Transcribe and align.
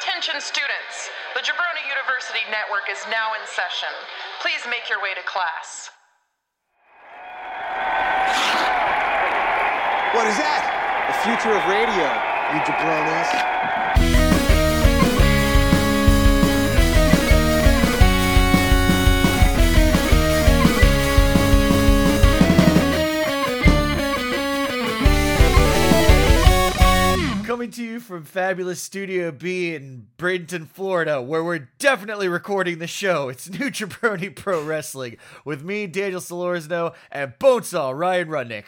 Attention 0.00 0.40
students! 0.40 1.10
The 1.34 1.40
Jabroni 1.40 1.84
University 1.86 2.40
Network 2.50 2.88
is 2.90 2.96
now 3.10 3.34
in 3.34 3.46
session. 3.46 3.92
Please 4.40 4.64
make 4.64 4.88
your 4.88 5.02
way 5.02 5.12
to 5.12 5.20
class. 5.28 5.90
What 10.16 10.26
is 10.26 10.38
that? 10.40 10.64
The 11.04 11.16
future 11.28 11.52
of 11.52 11.60
radio, 11.68 12.08
you 12.56 12.64
jabronis. 12.64 14.39
Coming 27.60 27.72
to 27.72 27.84
you 27.84 28.00
from 28.00 28.24
fabulous 28.24 28.80
Studio 28.80 29.30
B 29.30 29.74
in 29.74 30.06
Bradenton, 30.16 30.66
Florida, 30.66 31.20
where 31.20 31.44
we're 31.44 31.68
definitely 31.78 32.26
recording 32.26 32.78
the 32.78 32.86
show. 32.86 33.28
It's 33.28 33.50
New 33.60 33.70
Jabroni 33.70 34.34
Pro 34.34 34.64
Wrestling 34.64 35.18
with 35.44 35.62
me, 35.62 35.86
Daniel 35.86 36.22
Solorzano, 36.22 36.94
and 37.12 37.34
Bonesaw 37.38 37.94
Ryan 37.94 38.28
Rudnick. 38.28 38.64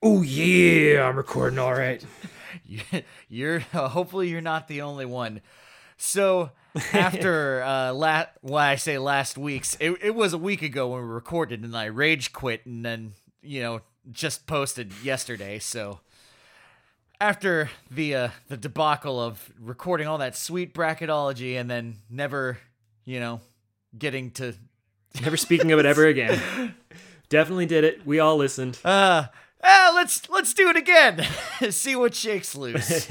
Oh 0.00 0.22
yeah, 0.22 1.02
I'm 1.08 1.16
recording 1.16 1.58
all 1.58 1.74
right. 1.74 2.04
You- 2.64 2.82
You're 3.28 3.64
uh, 3.74 3.88
hopefully 3.88 4.28
you're 4.28 4.40
not 4.40 4.68
the 4.68 4.82
only 4.82 5.04
one. 5.06 5.40
So 5.96 6.52
after 6.92 7.64
uh, 7.64 7.92
la- 7.92 8.26
well, 8.42 8.58
I 8.58 8.76
say 8.76 8.96
last 8.96 9.36
week's, 9.36 9.76
it, 9.80 9.96
it 10.00 10.14
was 10.14 10.32
a 10.32 10.38
week 10.38 10.62
ago 10.62 10.86
when 10.86 11.02
we 11.02 11.08
recorded, 11.08 11.64
and 11.64 11.76
I 11.76 11.86
rage 11.86 12.32
quit, 12.32 12.64
and 12.64 12.84
then 12.84 13.14
you 13.42 13.60
know 13.60 13.80
just 14.12 14.46
posted 14.46 14.92
yesterday. 15.02 15.58
So 15.58 15.98
after 17.20 17.70
the 17.90 18.14
uh, 18.14 18.28
the 18.48 18.56
debacle 18.56 19.20
of 19.20 19.52
recording 19.60 20.06
all 20.06 20.18
that 20.18 20.36
sweet 20.36 20.74
bracketology 20.74 21.60
and 21.60 21.70
then 21.70 21.96
never, 22.08 22.58
you 23.04 23.20
know, 23.20 23.40
getting 23.98 24.30
to 24.32 24.54
Never 25.22 25.36
speaking 25.36 25.72
of 25.72 25.78
it 25.78 25.86
ever 25.86 26.06
again. 26.06 26.74
Definitely 27.28 27.66
did 27.66 27.84
it. 27.84 28.06
We 28.06 28.18
all 28.18 28.36
listened. 28.36 28.78
uh 28.84 29.26
ah, 29.62 29.92
let's 29.94 30.28
let's 30.28 30.54
do 30.54 30.68
it 30.68 30.76
again. 30.76 31.26
See 31.70 31.96
what 31.96 32.14
shakes 32.14 32.54
loose. 32.54 33.10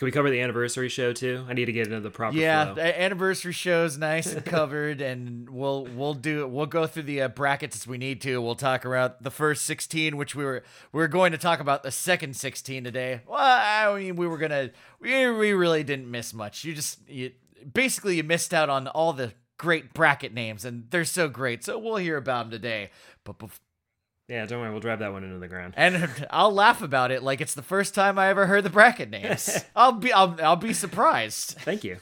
Can 0.00 0.06
we 0.06 0.12
cover 0.12 0.30
the 0.30 0.40
anniversary 0.40 0.88
show 0.88 1.12
too? 1.12 1.44
I 1.46 1.52
need 1.52 1.66
to 1.66 1.72
get 1.72 1.86
into 1.88 2.00
the 2.00 2.08
proper 2.10 2.34
Yeah, 2.34 2.64
flow. 2.64 2.76
the 2.76 3.02
anniversary 3.02 3.52
show's 3.52 3.98
nice 3.98 4.32
and 4.32 4.42
covered, 4.42 5.00
and 5.02 5.50
we'll 5.50 5.84
we'll 5.94 6.14
do 6.14 6.46
we'll 6.48 6.64
go 6.64 6.86
through 6.86 7.02
the 7.02 7.20
uh, 7.20 7.28
brackets 7.28 7.76
as 7.76 7.86
we 7.86 7.98
need 7.98 8.22
to. 8.22 8.40
We'll 8.40 8.54
talk 8.54 8.86
about 8.86 9.22
the 9.22 9.30
first 9.30 9.66
sixteen, 9.66 10.16
which 10.16 10.34
we 10.34 10.42
were 10.42 10.62
we 10.90 11.02
are 11.02 11.06
going 11.06 11.32
to 11.32 11.38
talk 11.38 11.60
about 11.60 11.82
the 11.82 11.90
second 11.90 12.34
sixteen 12.34 12.82
today. 12.82 13.20
Well, 13.26 13.36
I 13.38 13.94
mean, 13.98 14.16
we 14.16 14.26
were 14.26 14.38
gonna 14.38 14.70
we 15.00 15.30
we 15.32 15.52
really 15.52 15.84
didn't 15.84 16.10
miss 16.10 16.32
much. 16.32 16.64
You 16.64 16.72
just 16.72 17.06
you 17.06 17.32
basically 17.70 18.16
you 18.16 18.24
missed 18.24 18.54
out 18.54 18.70
on 18.70 18.88
all 18.88 19.12
the 19.12 19.34
great 19.58 19.92
bracket 19.92 20.32
names, 20.32 20.64
and 20.64 20.86
they're 20.88 21.04
so 21.04 21.28
great. 21.28 21.62
So 21.62 21.78
we'll 21.78 21.96
hear 21.96 22.16
about 22.16 22.44
them 22.44 22.52
today. 22.52 22.88
But 23.24 23.38
bef- 23.38 23.60
Yeah, 24.30 24.46
don't 24.46 24.60
worry, 24.60 24.70
we'll 24.70 24.78
drive 24.78 25.00
that 25.00 25.12
one 25.12 25.24
into 25.24 25.40
the 25.40 25.48
ground. 25.48 25.74
and 25.76 26.08
I'll 26.30 26.52
laugh 26.54 26.82
about 26.82 27.10
it 27.10 27.22
like 27.24 27.40
it's 27.40 27.54
the 27.54 27.62
first 27.62 27.96
time 27.96 28.16
I 28.16 28.28
ever 28.28 28.46
heard 28.46 28.62
the 28.64 28.70
bracket 28.70 29.10
names. 29.10 29.64
I'll 29.76 29.92
be 29.92 30.12
I'll, 30.12 30.36
I'll 30.40 30.54
be 30.56 30.72
surprised. 30.72 31.56
Thank 31.58 31.82
you. 31.82 31.96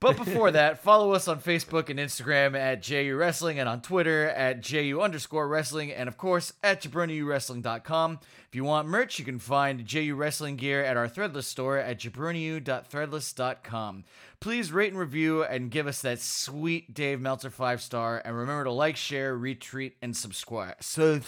But 0.00 0.16
before 0.16 0.50
that, 0.50 0.82
follow 0.82 1.12
us 1.12 1.28
on 1.28 1.40
Facebook 1.40 1.88
and 1.88 1.98
Instagram 1.98 2.58
at 2.58 2.82
JU 2.82 3.16
Wrestling 3.16 3.58
and 3.58 3.68
on 3.68 3.80
Twitter 3.80 4.28
at 4.28 4.60
JU 4.60 5.00
underscore 5.00 5.48
wrestling 5.48 5.92
and 5.92 6.08
of 6.08 6.18
course 6.18 6.52
at 6.62 6.82
jabroniuwrestling.com. 6.82 8.20
If 8.48 8.54
you 8.54 8.64
want 8.64 8.88
merch, 8.88 9.18
you 9.18 9.24
can 9.24 9.38
find 9.38 9.86
JU 9.86 10.14
Wrestling 10.14 10.56
gear 10.56 10.84
at 10.84 10.96
our 10.96 11.08
threadless 11.08 11.44
store 11.44 11.78
at 11.78 12.00
jabroniu.threadless.com. 12.00 14.04
Please 14.40 14.72
rate 14.72 14.90
and 14.90 14.98
review 14.98 15.42
and 15.42 15.70
give 15.70 15.86
us 15.86 16.02
that 16.02 16.20
sweet 16.20 16.92
Dave 16.92 17.20
Meltzer 17.20 17.50
five 17.50 17.80
star 17.80 18.20
and 18.24 18.36
remember 18.36 18.64
to 18.64 18.72
like, 18.72 18.96
share, 18.96 19.38
retweet, 19.38 19.92
and 20.02 20.16
subscribe. 20.16 20.76
So 20.80 21.20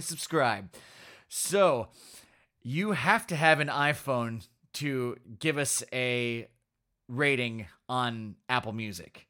subscribe. 0.00 0.70
So 1.28 1.88
you 2.62 2.92
have 2.92 3.26
to 3.28 3.36
have 3.36 3.60
an 3.60 3.68
iPhone 3.68 4.46
to 4.74 5.16
give 5.38 5.58
us 5.58 5.82
a 5.92 6.48
rating 7.08 7.66
on 7.88 8.36
Apple 8.48 8.72
Music. 8.72 9.26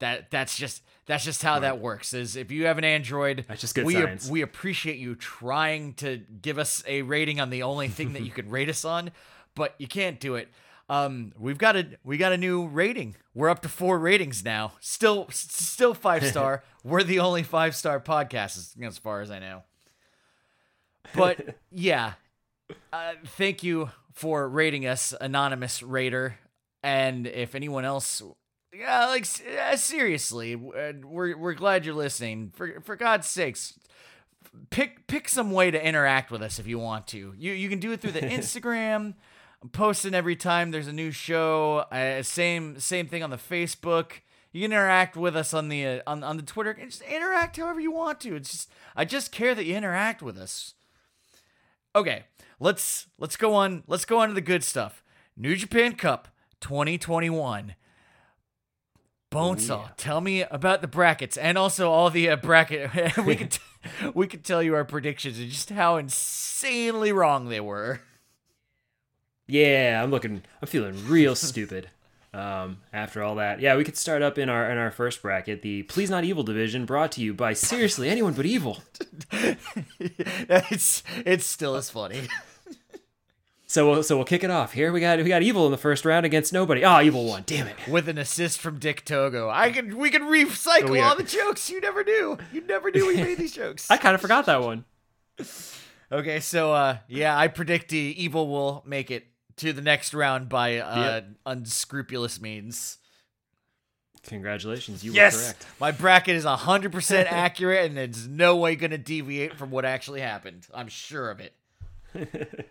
That 0.00 0.30
that's 0.30 0.56
just 0.56 0.82
that's 1.06 1.24
just 1.24 1.42
how 1.42 1.60
that 1.60 1.80
works. 1.80 2.12
Is 2.14 2.36
if 2.36 2.50
you 2.50 2.66
have 2.66 2.78
an 2.78 2.84
Android, 2.84 3.44
That's 3.48 3.60
just 3.60 3.74
good 3.74 3.86
we 3.86 3.94
science. 3.94 4.28
we 4.28 4.42
appreciate 4.42 4.98
you 4.98 5.14
trying 5.14 5.94
to 5.94 6.18
give 6.42 6.58
us 6.58 6.82
a 6.86 7.02
rating 7.02 7.40
on 7.40 7.50
the 7.50 7.62
only 7.62 7.88
thing 7.88 8.12
that 8.14 8.22
you 8.22 8.30
could 8.32 8.50
rate 8.50 8.68
us 8.68 8.84
on, 8.84 9.12
but 9.54 9.74
you 9.78 9.86
can't 9.86 10.18
do 10.20 10.34
it. 10.34 10.48
Um, 10.88 11.32
we've 11.38 11.56
got 11.58 11.76
a 11.76 11.86
we 12.04 12.18
got 12.18 12.32
a 12.32 12.36
new 12.36 12.66
rating. 12.66 13.16
We're 13.34 13.48
up 13.48 13.62
to 13.62 13.68
four 13.68 13.98
ratings 13.98 14.44
now. 14.44 14.72
Still 14.80 15.28
still 15.30 15.94
five 15.94 16.26
star. 16.26 16.62
We're 16.84 17.02
the 17.02 17.20
only 17.20 17.42
five 17.42 17.74
star 17.74 17.98
podcast 18.00 18.58
as, 18.58 18.74
as 18.82 18.98
far 18.98 19.22
as 19.22 19.30
I 19.30 19.38
know. 19.38 19.62
But 21.14 21.56
yeah, 21.70 22.14
uh, 22.92 23.12
thank 23.24 23.62
you 23.62 23.90
for 24.12 24.48
rating 24.48 24.86
us, 24.86 25.14
anonymous 25.18 25.82
raider. 25.82 26.38
And 26.84 27.26
if 27.26 27.54
anyone 27.54 27.86
else, 27.86 28.20
yeah, 28.78 29.06
like 29.06 29.26
uh, 29.58 29.74
seriously, 29.74 30.54
we're 30.54 31.34
we're 31.34 31.54
glad 31.54 31.86
you're 31.86 31.94
listening. 31.94 32.52
For 32.54 32.82
for 32.82 32.94
God's 32.94 33.26
sakes, 33.26 33.78
pick 34.68 35.06
pick 35.06 35.30
some 35.30 35.50
way 35.50 35.70
to 35.70 35.82
interact 35.82 36.30
with 36.30 36.42
us 36.42 36.58
if 36.58 36.66
you 36.66 36.78
want 36.78 37.06
to. 37.08 37.32
You 37.38 37.52
you 37.52 37.70
can 37.70 37.78
do 37.78 37.92
it 37.92 38.02
through 38.02 38.12
the 38.12 38.20
Instagram. 38.38 39.14
I'm 39.62 39.70
posting 39.70 40.12
every 40.12 40.36
time 40.36 40.72
there's 40.72 40.86
a 40.86 40.92
new 40.92 41.10
show. 41.10 41.86
Uh, 41.90 42.22
same 42.22 42.78
same 42.78 43.06
thing 43.06 43.22
on 43.22 43.30
the 43.30 43.38
Facebook. 43.38 44.20
You 44.52 44.60
can 44.60 44.72
interact 44.72 45.16
with 45.16 45.34
us 45.36 45.54
on 45.54 45.70
the 45.70 45.86
uh, 45.86 46.00
on 46.06 46.22
on 46.22 46.36
the 46.36 46.42
Twitter. 46.42 46.72
and 46.72 46.90
Just 46.90 47.00
interact 47.00 47.56
however 47.56 47.80
you 47.80 47.92
want 47.92 48.20
to. 48.20 48.36
It's 48.36 48.52
just 48.52 48.70
I 48.94 49.06
just 49.06 49.32
care 49.32 49.54
that 49.54 49.64
you 49.64 49.74
interact 49.74 50.20
with 50.20 50.36
us. 50.36 50.74
Okay, 51.96 52.24
let's 52.60 53.06
let's 53.18 53.38
go 53.38 53.54
on. 53.54 53.84
Let's 53.86 54.04
go 54.04 54.18
on 54.18 54.28
to 54.28 54.34
the 54.34 54.42
good 54.42 54.62
stuff. 54.62 55.02
New 55.34 55.56
Japan 55.56 55.94
Cup 55.94 56.28
2021. 56.64 57.74
Bonesaw, 59.30 59.90
tell 59.98 60.22
me 60.22 60.42
about 60.44 60.80
the 60.80 60.88
brackets 60.88 61.36
and 61.36 61.58
also 61.58 61.90
all 61.90 62.08
the 62.08 62.30
uh, 62.30 62.36
bracket. 62.36 62.90
we 63.26 63.36
could 63.36 63.50
t- 63.50 63.60
we 64.14 64.26
could 64.26 64.44
tell 64.44 64.62
you 64.62 64.74
our 64.74 64.84
predictions 64.84 65.38
and 65.38 65.50
just 65.50 65.68
how 65.68 65.96
insanely 65.96 67.12
wrong 67.12 67.50
they 67.50 67.60
were. 67.60 68.00
Yeah, 69.46 70.00
I'm 70.02 70.10
looking. 70.10 70.42
I'm 70.62 70.68
feeling 70.68 71.06
real 71.06 71.36
stupid. 71.36 71.90
Um, 72.34 72.78
after 72.92 73.22
all 73.22 73.36
that, 73.36 73.60
yeah, 73.60 73.76
we 73.76 73.84
could 73.84 73.96
start 73.96 74.20
up 74.20 74.38
in 74.38 74.48
our 74.48 74.68
in 74.68 74.76
our 74.76 74.90
first 74.90 75.22
bracket, 75.22 75.62
the 75.62 75.84
Please 75.84 76.10
Not 76.10 76.24
Evil 76.24 76.42
division, 76.42 76.84
brought 76.84 77.12
to 77.12 77.20
you 77.20 77.32
by 77.32 77.52
seriously 77.52 78.08
anyone 78.08 78.32
but 78.32 78.44
evil. 78.44 78.82
it's 80.00 81.04
it's 81.24 81.46
still 81.46 81.76
as 81.76 81.90
funny. 81.90 82.22
So 83.74 83.90
we'll 83.90 84.02
so 84.04 84.14
we'll 84.14 84.24
kick 84.24 84.44
it 84.44 84.52
off. 84.52 84.72
Here 84.72 84.92
we 84.92 85.00
got 85.00 85.18
we 85.18 85.24
got 85.24 85.42
evil 85.42 85.66
in 85.66 85.72
the 85.72 85.76
first 85.76 86.04
round 86.04 86.24
against 86.24 86.52
nobody. 86.52 86.84
Ah, 86.84 87.00
evil 87.00 87.24
won. 87.24 87.42
Damn 87.44 87.66
it. 87.66 87.74
With 87.88 88.08
an 88.08 88.18
assist 88.18 88.60
from 88.60 88.78
Dick 88.78 89.04
Togo. 89.04 89.50
I 89.50 89.72
can 89.72 89.98
we 89.98 90.10
can 90.10 90.22
recycle 90.22 90.90
Oh, 90.90 90.94
yeah. 90.94 91.08
all 91.08 91.16
the 91.16 91.24
jokes 91.24 91.68
you 91.68 91.80
never 91.80 92.04
knew. 92.04 92.38
You 92.52 92.60
never 92.60 92.92
knew 92.92 93.08
we 93.08 93.16
made 93.16 93.36
these 93.36 93.52
jokes. 93.56 93.90
I 93.90 93.96
kind 93.96 94.14
of 94.14 94.20
forgot 94.20 94.46
that 94.46 94.62
one. 94.62 94.84
Okay, 96.12 96.38
so 96.38 96.72
uh 96.72 96.98
yeah, 97.08 97.36
I 97.36 97.48
predict 97.48 97.88
the 97.88 97.98
evil 97.98 98.46
will 98.46 98.84
make 98.86 99.10
it 99.10 99.26
to 99.56 99.72
the 99.72 99.82
next 99.82 100.14
round 100.14 100.48
by 100.48 100.78
uh 100.78 101.22
unscrupulous 101.44 102.40
means. 102.40 102.98
Congratulations, 104.22 105.02
you 105.02 105.10
yes, 105.14 105.34
were 105.34 105.42
correct. 105.42 105.66
my 105.80 105.90
bracket 105.90 106.36
is 106.36 106.44
100% 106.44 107.26
accurate 107.28 107.90
and 107.90 107.98
it's 107.98 108.24
no 108.24 108.54
way 108.54 108.76
going 108.76 108.92
to 108.92 108.98
deviate 108.98 109.54
from 109.58 109.72
what 109.72 109.84
actually 109.84 110.20
happened. 110.20 110.64
I'm 110.72 110.86
sure 110.86 111.28
of 111.28 111.40
it. 111.40 112.70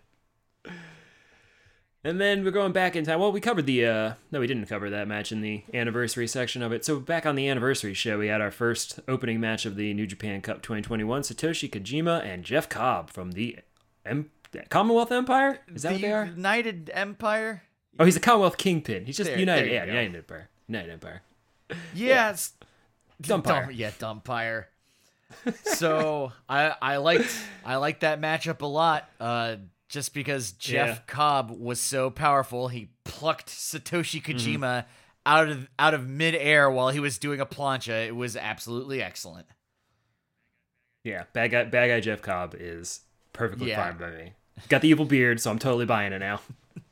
And 2.06 2.20
then 2.20 2.44
we're 2.44 2.50
going 2.50 2.72
back 2.72 2.96
in 2.96 3.04
time. 3.06 3.18
Well, 3.18 3.32
we 3.32 3.40
covered 3.40 3.64
the 3.66 3.86
uh 3.86 4.14
no, 4.30 4.40
we 4.40 4.46
didn't 4.46 4.66
cover 4.66 4.90
that 4.90 5.08
match 5.08 5.32
in 5.32 5.40
the 5.40 5.64
anniversary 5.72 6.26
section 6.26 6.62
of 6.62 6.70
it. 6.72 6.84
So 6.84 7.00
back 7.00 7.24
on 7.24 7.34
the 7.34 7.48
anniversary 7.48 7.94
show, 7.94 8.18
we 8.18 8.26
had 8.28 8.40
our 8.42 8.50
first 8.50 9.00
opening 9.08 9.40
match 9.40 9.64
of 9.64 9.76
the 9.76 9.94
New 9.94 10.06
Japan 10.06 10.40
Cup 10.42 10.60
2021. 10.62 11.22
Satoshi 11.22 11.70
Kojima 11.70 12.22
and 12.24 12.44
Jeff 12.44 12.68
Cobb 12.68 13.08
from 13.10 13.32
the 13.32 13.58
em- 14.04 14.30
Commonwealth 14.68 15.10
Empire. 15.12 15.60
Is 15.74 15.82
that 15.82 15.88
the 15.88 15.94
what 15.94 16.02
they 16.02 16.12
are? 16.12 16.24
United 16.26 16.90
Empire? 16.92 17.62
Oh, 17.98 18.04
he's 18.04 18.16
a 18.16 18.20
Commonwealth 18.20 18.58
Kingpin. 18.58 19.06
He's 19.06 19.16
just 19.16 19.30
There- 19.30 19.38
United. 19.38 19.64
there 19.70 19.74
yeah. 19.74 19.84
United 19.86 20.16
Empire. 20.16 20.48
United 20.68 20.92
Empire. 20.92 21.22
Yes. 21.94 22.52
Dumpire. 23.20 23.62
Dump, 23.66 23.78
yeah, 23.78 23.90
Dumpire. 23.98 24.66
so 25.64 26.32
I 26.48 26.74
I 26.82 26.96
liked 26.98 27.34
I 27.64 27.76
liked 27.76 28.00
that 28.02 28.20
matchup 28.20 28.60
a 28.60 28.66
lot. 28.66 29.08
Uh, 29.18 29.56
just 29.94 30.12
because 30.12 30.50
Jeff 30.52 30.88
Yeah. 30.88 30.98
Cobb 31.06 31.50
was 31.52 31.78
so 31.80 32.10
powerful, 32.10 32.66
he 32.68 32.90
plucked 33.04 33.48
Satoshi 33.48 34.20
Mm-hmm. 34.20 34.62
Kojima 34.62 34.84
out 35.24 35.48
of 35.48 35.68
out 35.78 35.94
of 35.94 36.08
midair 36.08 36.68
while 36.68 36.90
he 36.90 36.98
was 36.98 37.16
doing 37.16 37.38
a 37.40 37.46
plancha. 37.46 38.06
It 38.08 38.16
was 38.16 38.36
absolutely 38.36 39.00
excellent. 39.00 39.46
Yeah, 41.04 41.24
bad 41.32 41.52
guy. 41.52 41.64
Bad 41.64 41.88
guy 41.88 42.00
Jeff 42.00 42.22
Cobb 42.22 42.56
is 42.58 43.02
perfectly 43.32 43.68
Yeah. 43.70 43.84
fine 43.92 43.98
by 43.98 44.10
me. 44.10 44.32
Got 44.68 44.82
the 44.82 44.88
evil 44.88 45.04
beard, 45.04 45.40
so 45.40 45.50
I'm 45.52 45.58
totally 45.60 45.86
buying 45.86 46.12
it 46.12 46.18
now. 46.18 46.40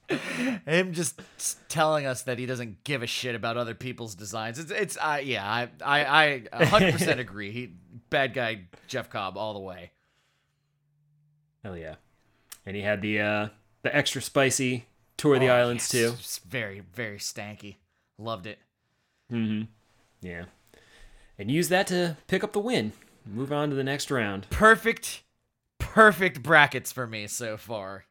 Him 0.66 0.92
just 0.92 1.20
telling 1.68 2.06
us 2.06 2.22
that 2.22 2.38
he 2.38 2.44
doesn't 2.46 2.84
give 2.84 3.02
a 3.02 3.06
shit 3.06 3.34
about 3.34 3.56
other 3.56 3.74
people's 3.74 4.14
designs. 4.14 4.58
It's 4.58 4.70
it's 4.70 4.96
uh, 5.00 5.20
yeah, 5.22 5.44
I 5.44 5.68
I 5.84 6.42
I 6.52 6.64
100% 6.66 7.18
agree. 7.18 7.50
He 7.50 7.72
bad 8.10 8.32
guy 8.34 8.68
Jeff 8.86 9.10
Cobb 9.10 9.36
all 9.36 9.54
the 9.54 9.60
way. 9.60 9.90
Hell 11.64 11.76
yeah. 11.76 11.94
And 12.66 12.76
he 12.76 12.82
had 12.82 13.02
the 13.02 13.20
uh 13.20 13.48
the 13.82 13.94
extra 13.94 14.22
spicy 14.22 14.86
tour 15.16 15.34
of 15.34 15.40
the 15.40 15.48
Oh, 15.50 15.54
islands 15.56 15.82
yes. 15.82 15.90
too. 16.10 16.14
It's 16.18 16.38
very 16.38 16.82
very 16.94 17.18
stanky. 17.18 17.76
Loved 18.18 18.46
it. 18.46 18.58
Mm-hmm. 19.32 19.64
Yeah. 20.20 20.44
And 21.38 21.50
use 21.50 21.68
that 21.70 21.86
to 21.88 22.16
pick 22.28 22.44
up 22.44 22.52
the 22.52 22.60
win. 22.60 22.92
Move 23.26 23.52
on 23.52 23.70
to 23.70 23.76
the 23.76 23.84
next 23.84 24.10
round. 24.10 24.46
Perfect 24.50 25.22
perfect 25.78 26.42
brackets 26.42 26.92
for 26.92 27.06
me 27.06 27.26
so 27.26 27.56
far. 27.56 28.04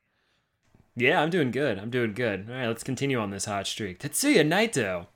Yeah, 0.95 1.21
I'm 1.21 1.29
doing 1.29 1.51
good. 1.51 1.79
I'm 1.79 1.89
doing 1.89 2.13
good. 2.13 2.47
All 2.49 2.55
right, 2.55 2.67
let's 2.67 2.83
continue 2.83 3.17
on 3.19 3.29
this 3.31 3.45
hot 3.45 3.65
streak. 3.65 3.99
Tetsuya 3.99 4.45
Naito 4.45 5.07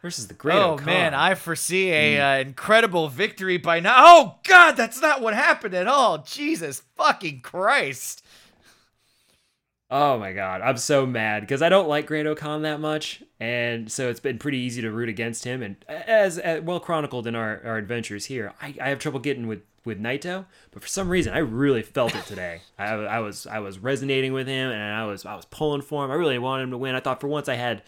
versus 0.00 0.28
the 0.28 0.34
Great 0.34 0.56
oh 0.58 0.72
O-Khan. 0.74 0.86
man, 0.86 1.14
I 1.14 1.34
foresee 1.34 1.90
a 1.90 2.20
uh, 2.20 2.38
incredible 2.40 3.08
victory 3.08 3.56
by 3.58 3.80
now. 3.80 3.94
Oh 3.96 4.34
god, 4.46 4.76
that's 4.76 5.00
not 5.02 5.20
what 5.20 5.34
happened 5.34 5.74
at 5.74 5.88
all. 5.88 6.18
Jesus 6.18 6.82
fucking 6.96 7.40
Christ. 7.40 8.24
Oh 9.96 10.18
my 10.18 10.32
god, 10.32 10.60
I'm 10.60 10.76
so 10.76 11.06
mad 11.06 11.42
because 11.42 11.62
I 11.62 11.68
don't 11.68 11.86
like 11.86 12.08
Great 12.08 12.26
O-Khan 12.26 12.62
that 12.62 12.80
much, 12.80 13.22
and 13.38 13.92
so 13.92 14.10
it's 14.10 14.18
been 14.18 14.40
pretty 14.40 14.58
easy 14.58 14.82
to 14.82 14.90
root 14.90 15.08
against 15.08 15.44
him. 15.44 15.62
And 15.62 15.76
as, 15.86 16.36
as 16.36 16.62
well 16.62 16.80
chronicled 16.80 17.28
in 17.28 17.36
our, 17.36 17.62
our 17.64 17.76
adventures 17.76 18.24
here, 18.24 18.54
I, 18.60 18.74
I 18.82 18.88
have 18.88 18.98
trouble 18.98 19.20
getting 19.20 19.46
with 19.46 19.62
with 19.84 20.02
Naito, 20.02 20.46
but 20.72 20.82
for 20.82 20.88
some 20.88 21.08
reason 21.08 21.32
I 21.32 21.38
really 21.38 21.82
felt 21.82 22.12
it 22.16 22.26
today. 22.26 22.62
I, 22.78 22.86
I 22.86 23.18
was 23.20 23.46
I 23.46 23.60
was 23.60 23.78
resonating 23.78 24.32
with 24.32 24.48
him, 24.48 24.72
and 24.72 24.82
I 24.82 25.06
was 25.06 25.24
I 25.24 25.36
was 25.36 25.44
pulling 25.44 25.82
for 25.82 26.04
him. 26.04 26.10
I 26.10 26.14
really 26.14 26.40
wanted 26.40 26.64
him 26.64 26.70
to 26.72 26.78
win. 26.78 26.96
I 26.96 27.00
thought 27.00 27.20
for 27.20 27.28
once 27.28 27.48
I 27.48 27.54
had 27.54 27.84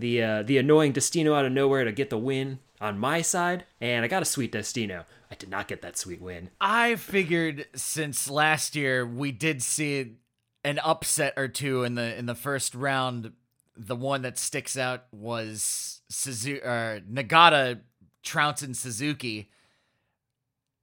the 0.00 0.24
uh, 0.24 0.42
the 0.42 0.58
annoying 0.58 0.90
Destino 0.90 1.34
out 1.34 1.46
of 1.46 1.52
nowhere 1.52 1.84
to 1.84 1.92
get 1.92 2.10
the 2.10 2.18
win 2.18 2.58
on 2.80 2.98
my 2.98 3.22
side, 3.22 3.64
and 3.80 4.04
I 4.04 4.08
got 4.08 4.22
a 4.22 4.24
sweet 4.26 4.50
Destino. 4.50 5.04
I 5.30 5.36
did 5.36 5.50
not 5.50 5.68
get 5.68 5.82
that 5.82 5.96
sweet 5.96 6.20
win. 6.20 6.50
I 6.60 6.96
figured 6.96 7.66
since 7.76 8.28
last 8.28 8.74
year 8.74 9.06
we 9.06 9.30
did 9.30 9.62
see 9.62 10.16
an 10.64 10.78
upset 10.80 11.34
or 11.36 11.48
two 11.48 11.84
in 11.84 11.94
the 11.94 12.16
in 12.16 12.26
the 12.26 12.34
first 12.34 12.74
round. 12.74 13.32
The 13.76 13.96
one 13.96 14.22
that 14.22 14.38
sticks 14.38 14.76
out 14.76 15.04
was 15.12 16.00
Suzuki 16.08 16.60
or 16.60 17.02
Nagata 17.10 17.80
trouncing 18.22 18.72
Suzuki 18.74 19.50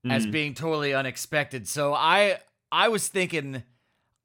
as 0.08 0.26
being 0.26 0.52
totally 0.54 0.92
unexpected. 0.94 1.66
So 1.68 1.94
I 1.94 2.38
I 2.70 2.88
was 2.88 3.08
thinking 3.08 3.62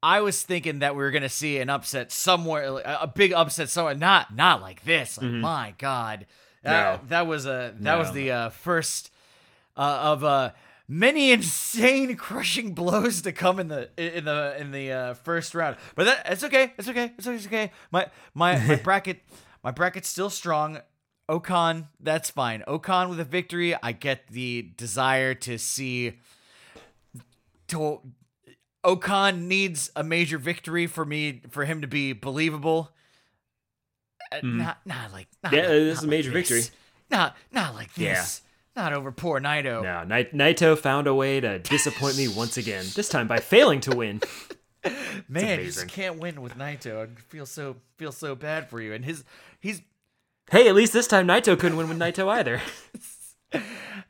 I 0.02 0.20
was 0.20 0.42
thinking 0.42 0.80
that 0.80 0.94
we 0.94 1.02
were 1.02 1.10
gonna 1.10 1.28
see 1.28 1.58
an 1.58 1.70
upset 1.70 2.12
somewhere, 2.12 2.64
a 2.64 2.98
a 3.02 3.06
big 3.06 3.32
upset 3.32 3.68
somewhere. 3.68 3.94
Not 3.94 4.34
not 4.34 4.60
like 4.60 4.84
this. 4.84 5.20
Like 5.20 5.30
my 5.30 5.74
God, 5.78 6.26
that, 6.62 7.02
No. 7.02 7.08
that 7.08 7.26
was 7.26 7.46
a 7.46 7.74
that 7.80 7.96
was 7.98 8.08
No. 8.08 8.14
the 8.14 8.30
uh, 8.32 8.50
first 8.50 9.10
uh, 9.76 9.80
of 10.02 10.24
uh, 10.24 10.50
many 10.88 11.30
insane 11.30 12.16
crushing 12.16 12.72
blows 12.72 13.22
to 13.22 13.32
come 13.32 13.60
in 13.60 13.68
the 13.68 13.90
in 13.96 14.24
the 14.24 14.56
in 14.58 14.70
the 14.72 14.90
uh, 14.90 15.14
first 15.14 15.54
round. 15.54 15.76
But 15.94 16.04
that 16.06 16.26
it's 16.32 16.42
okay. 16.44 16.72
It's 16.78 16.88
okay. 16.88 17.12
It's 17.16 17.26
okay. 17.26 17.36
It's 17.36 17.46
okay. 17.46 17.72
My 17.90 18.06
my 18.34 18.58
my 18.66 18.76
bracket 18.82 19.20
my 19.62 19.70
bracket's 19.70 20.08
still 20.08 20.30
strong. 20.30 20.80
O-Khan, 21.30 21.88
that's 22.00 22.30
fine. 22.30 22.64
O-Khan 22.66 23.10
with 23.10 23.20
a 23.20 23.24
victory. 23.24 23.76
I 23.82 23.92
get 23.92 24.28
the 24.28 24.70
desire 24.78 25.34
to 25.34 25.58
see. 25.58 26.14
To 27.68 28.00
O-Khan 28.82 29.46
needs 29.46 29.90
a 29.94 30.02
major 30.02 30.38
victory 30.38 30.86
for 30.86 31.04
me 31.04 31.42
for 31.50 31.66
him 31.66 31.82
to 31.82 31.86
be 31.86 32.14
believable. 32.14 32.92
Uh, 34.32 34.38
Not 34.42 34.78
not 34.86 35.12
like 35.12 35.26
not. 35.42 35.52
Yeah, 35.52 35.68
this 35.68 35.98
is 35.98 36.04
a 36.04 36.06
major 36.06 36.30
like 36.30 36.46
victory. 36.46 36.62
Not 37.10 37.36
not 37.52 37.74
like 37.74 37.92
this. 37.94 38.40
Yeah. 38.42 38.47
Not 38.78 38.92
over 38.92 39.10
poor 39.10 39.40
Naito. 39.40 39.82
No, 39.82 40.04
Nai- 40.04 40.30
Naito 40.32 40.78
found 40.78 41.08
a 41.08 41.14
way 41.14 41.40
to 41.40 41.58
disappoint 41.58 42.16
me 42.16 42.28
once 42.28 42.56
again. 42.56 42.84
This 42.94 43.08
time 43.08 43.26
by 43.26 43.40
failing 43.40 43.80
to 43.80 43.96
win. 43.96 44.20
Man, 45.28 45.58
you 45.58 45.64
just 45.64 45.88
can't 45.88 46.20
win 46.20 46.40
with 46.40 46.56
Naito. 46.56 47.02
I 47.02 47.20
feel 47.22 47.44
so 47.44 47.74
feel 47.96 48.12
so 48.12 48.36
bad 48.36 48.70
for 48.70 48.80
you. 48.80 48.92
And 48.92 49.04
his 49.04 49.24
he's 49.58 49.82
Hey, 50.52 50.68
at 50.68 50.76
least 50.76 50.92
this 50.92 51.08
time 51.08 51.26
Naito 51.26 51.58
couldn't 51.58 51.76
win 51.76 51.88
with 51.88 51.98
Naito 51.98 52.28
either. 52.28 52.62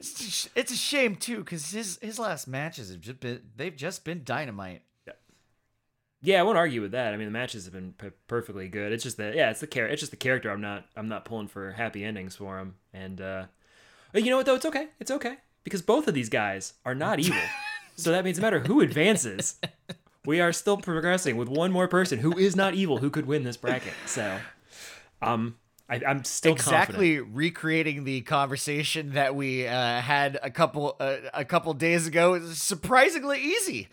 it's 0.00 0.70
a 0.70 0.76
shame 0.76 1.16
too 1.16 1.38
because 1.38 1.70
his 1.70 1.98
his 2.02 2.18
last 2.18 2.46
matches 2.46 2.90
have 2.90 3.00
just 3.00 3.20
been 3.20 3.40
they've 3.56 3.74
just 3.74 4.04
been 4.04 4.20
dynamite. 4.22 4.82
Yeah, 6.20 6.40
I 6.40 6.42
won't 6.42 6.58
argue 6.58 6.82
with 6.82 6.90
that. 6.90 7.14
I 7.14 7.16
mean, 7.16 7.28
the 7.28 7.32
matches 7.32 7.64
have 7.64 7.72
been 7.72 7.94
p- 7.96 8.10
perfectly 8.26 8.68
good. 8.68 8.92
It's 8.92 9.04
just 9.04 9.18
that, 9.18 9.36
yeah, 9.36 9.50
it's 9.50 9.60
the 9.60 9.68
char- 9.68 9.86
It's 9.86 10.00
just 10.00 10.10
the 10.10 10.16
character. 10.16 10.50
I'm 10.50 10.60
not, 10.60 10.84
I'm 10.96 11.06
not 11.08 11.24
pulling 11.24 11.46
for 11.46 11.70
happy 11.70 12.04
endings 12.04 12.34
for 12.34 12.58
him. 12.58 12.74
And 12.92 13.20
uh, 13.20 13.44
you 14.14 14.30
know 14.30 14.36
what 14.36 14.46
though? 14.46 14.54
It's 14.54 14.66
okay. 14.66 14.88
It's 15.00 15.10
okay 15.10 15.36
because 15.64 15.82
both 15.82 16.08
of 16.08 16.14
these 16.14 16.28
guys 16.28 16.74
are 16.84 16.94
not 16.94 17.18
evil. 17.20 17.38
so 17.96 18.10
that 18.12 18.24
means 18.24 18.38
no 18.38 18.42
matter 18.42 18.60
who 18.60 18.80
advances, 18.80 19.56
we 20.24 20.40
are 20.40 20.52
still 20.52 20.76
progressing 20.76 21.36
with 21.36 21.48
one 21.48 21.72
more 21.72 21.88
person 21.88 22.18
who 22.20 22.36
is 22.36 22.56
not 22.56 22.74
evil 22.74 22.98
who 22.98 23.10
could 23.10 23.26
win 23.26 23.44
this 23.44 23.56
bracket. 23.56 23.92
So, 24.06 24.38
um, 25.22 25.56
I, 25.90 26.00
I'm 26.06 26.22
still 26.24 26.54
confident. 26.54 26.82
exactly 26.84 27.20
recreating 27.20 28.04
the 28.04 28.20
conversation 28.22 29.12
that 29.14 29.34
we 29.34 29.66
uh, 29.66 30.00
had 30.00 30.38
a 30.42 30.50
couple 30.50 30.96
uh, 31.00 31.16
a 31.32 31.44
couple 31.44 31.72
days 31.74 32.06
ago 32.06 32.34
is 32.34 32.60
surprisingly 32.60 33.40
easy. 33.40 33.88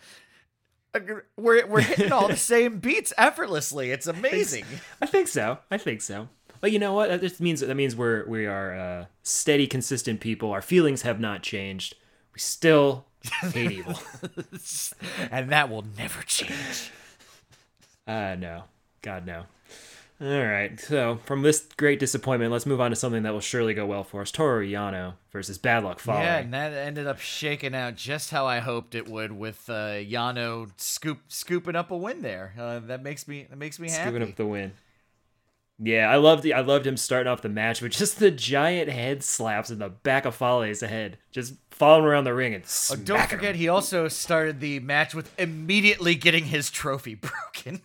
Uh, 0.94 1.00
We're 1.36 1.66
we're 1.66 1.80
hitting 1.80 2.12
all 2.12 2.28
the 2.28 2.36
same 2.54 2.78
beats 2.80 3.12
effortlessly. 3.18 3.90
It's 3.90 4.06
amazing. 4.06 4.64
I 5.00 5.06
think 5.06 5.28
so. 5.28 5.58
I 5.70 5.78
think 5.78 6.00
so. 6.02 6.28
But 6.60 6.72
you 6.72 6.78
know 6.78 6.92
what? 6.92 7.08
That 7.08 7.20
just 7.20 7.40
means 7.40 7.60
that 7.60 7.74
means 7.74 7.96
we're 7.96 8.26
we 8.26 8.46
are 8.46 8.74
uh, 8.74 9.04
steady, 9.22 9.66
consistent 9.66 10.20
people. 10.20 10.50
Our 10.50 10.62
feelings 10.62 11.02
have 11.02 11.20
not 11.20 11.42
changed. 11.42 11.94
We 12.32 12.40
still 12.40 13.06
hate 13.52 13.72
evil. 13.72 13.98
and 15.30 15.50
that 15.50 15.70
will 15.70 15.84
never 15.96 16.22
change. 16.22 16.90
Uh 18.06 18.36
no. 18.38 18.64
God 19.02 19.26
no. 19.26 19.44
All 20.18 20.46
right. 20.46 20.80
So 20.80 21.20
from 21.26 21.42
this 21.42 21.66
great 21.76 21.98
disappointment, 21.98 22.50
let's 22.50 22.64
move 22.64 22.80
on 22.80 22.90
to 22.90 22.96
something 22.96 23.22
that 23.24 23.34
will 23.34 23.40
surely 23.40 23.74
go 23.74 23.84
well 23.84 24.02
for 24.02 24.22
us. 24.22 24.30
Toru 24.30 24.66
Yano 24.66 25.14
versus 25.30 25.58
Bad 25.58 25.84
Luck 25.84 25.98
Fale. 25.98 26.14
Yeah, 26.14 26.38
and 26.38 26.54
that 26.54 26.72
ended 26.72 27.06
up 27.06 27.18
shaking 27.20 27.74
out 27.74 27.96
just 27.96 28.30
how 28.30 28.46
I 28.46 28.60
hoped 28.60 28.94
it 28.94 29.08
would, 29.08 29.32
with 29.32 29.68
uh, 29.68 30.00
Yano 30.00 30.70
scoop 30.78 31.18
scooping 31.28 31.76
up 31.76 31.90
a 31.90 31.96
win 31.96 32.22
there. 32.22 32.54
Uh, 32.58 32.78
that 32.80 33.02
makes 33.02 33.28
me 33.28 33.46
that 33.50 33.56
makes 33.56 33.78
me 33.78 33.90
happy. 33.90 34.04
Scooping 34.04 34.22
up 34.22 34.36
the 34.36 34.46
win. 34.46 34.72
Yeah, 35.78 36.10
I 36.10 36.16
loved 36.16 36.42
the 36.42 36.54
I 36.54 36.60
loved 36.60 36.86
him 36.86 36.96
starting 36.96 37.30
off 37.30 37.42
the 37.42 37.50
match 37.50 37.82
with 37.82 37.92
just 37.92 38.18
the 38.18 38.30
giant 38.30 38.88
head 38.90 39.22
slaps 39.22 39.70
in 39.70 39.78
the 39.78 39.90
back 39.90 40.24
of 40.24 40.34
Fale's 40.34 40.80
head, 40.80 41.18
just 41.32 41.54
following 41.70 42.06
around 42.06 42.24
the 42.24 42.32
ring 42.32 42.54
and 42.54 42.64
Oh, 42.90 42.96
don't 42.96 43.28
forget, 43.28 43.54
him. 43.54 43.60
he 43.60 43.68
also 43.68 44.08
started 44.08 44.60
the 44.60 44.80
match 44.80 45.14
with 45.14 45.30
immediately 45.38 46.14
getting 46.14 46.46
his 46.46 46.70
trophy 46.70 47.14
broken. 47.54 47.82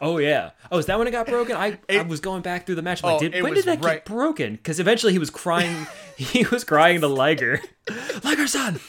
Oh 0.00 0.18
yeah. 0.18 0.50
Oh, 0.72 0.78
is 0.78 0.86
that 0.86 0.98
when 0.98 1.06
it 1.06 1.12
got 1.12 1.26
broken? 1.26 1.54
I, 1.56 1.78
I 1.88 2.02
was 2.02 2.18
going 2.20 2.42
back 2.42 2.66
through 2.66 2.74
the 2.76 2.82
match. 2.82 3.02
Like, 3.04 3.16
Oh, 3.16 3.18
did, 3.20 3.40
when 3.42 3.54
did 3.54 3.66
that 3.66 3.84
right- 3.84 3.96
get 3.96 4.04
broken? 4.06 4.54
Because 4.56 4.80
eventually 4.80 5.12
he 5.12 5.18
was 5.20 5.30
crying. 5.30 5.86
he 6.16 6.44
was 6.46 6.64
crying 6.64 7.00
to 7.02 7.06
Liger, 7.06 7.60
Liger 8.24 8.46
son. 8.48 8.80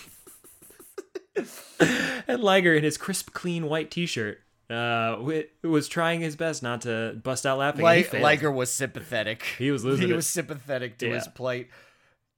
and 2.27 2.41
Liger 2.41 2.73
in 2.73 2.83
his 2.83 2.97
crisp, 2.97 3.33
clean 3.33 3.67
white 3.67 3.91
T-shirt 3.91 4.39
uh, 4.69 5.17
was 5.63 5.87
trying 5.87 6.21
his 6.21 6.35
best 6.35 6.63
not 6.63 6.81
to 6.81 7.19
bust 7.23 7.45
out 7.45 7.57
laughing. 7.59 7.83
Like. 7.83 8.11
Liger 8.13 8.51
was 8.51 8.71
sympathetic. 8.71 9.43
He 9.57 9.71
was 9.71 9.83
losing 9.85 10.07
He 10.07 10.13
it. 10.13 10.15
was 10.15 10.27
sympathetic 10.27 10.97
to 10.99 11.09
his 11.09 11.27
plight. 11.27 11.69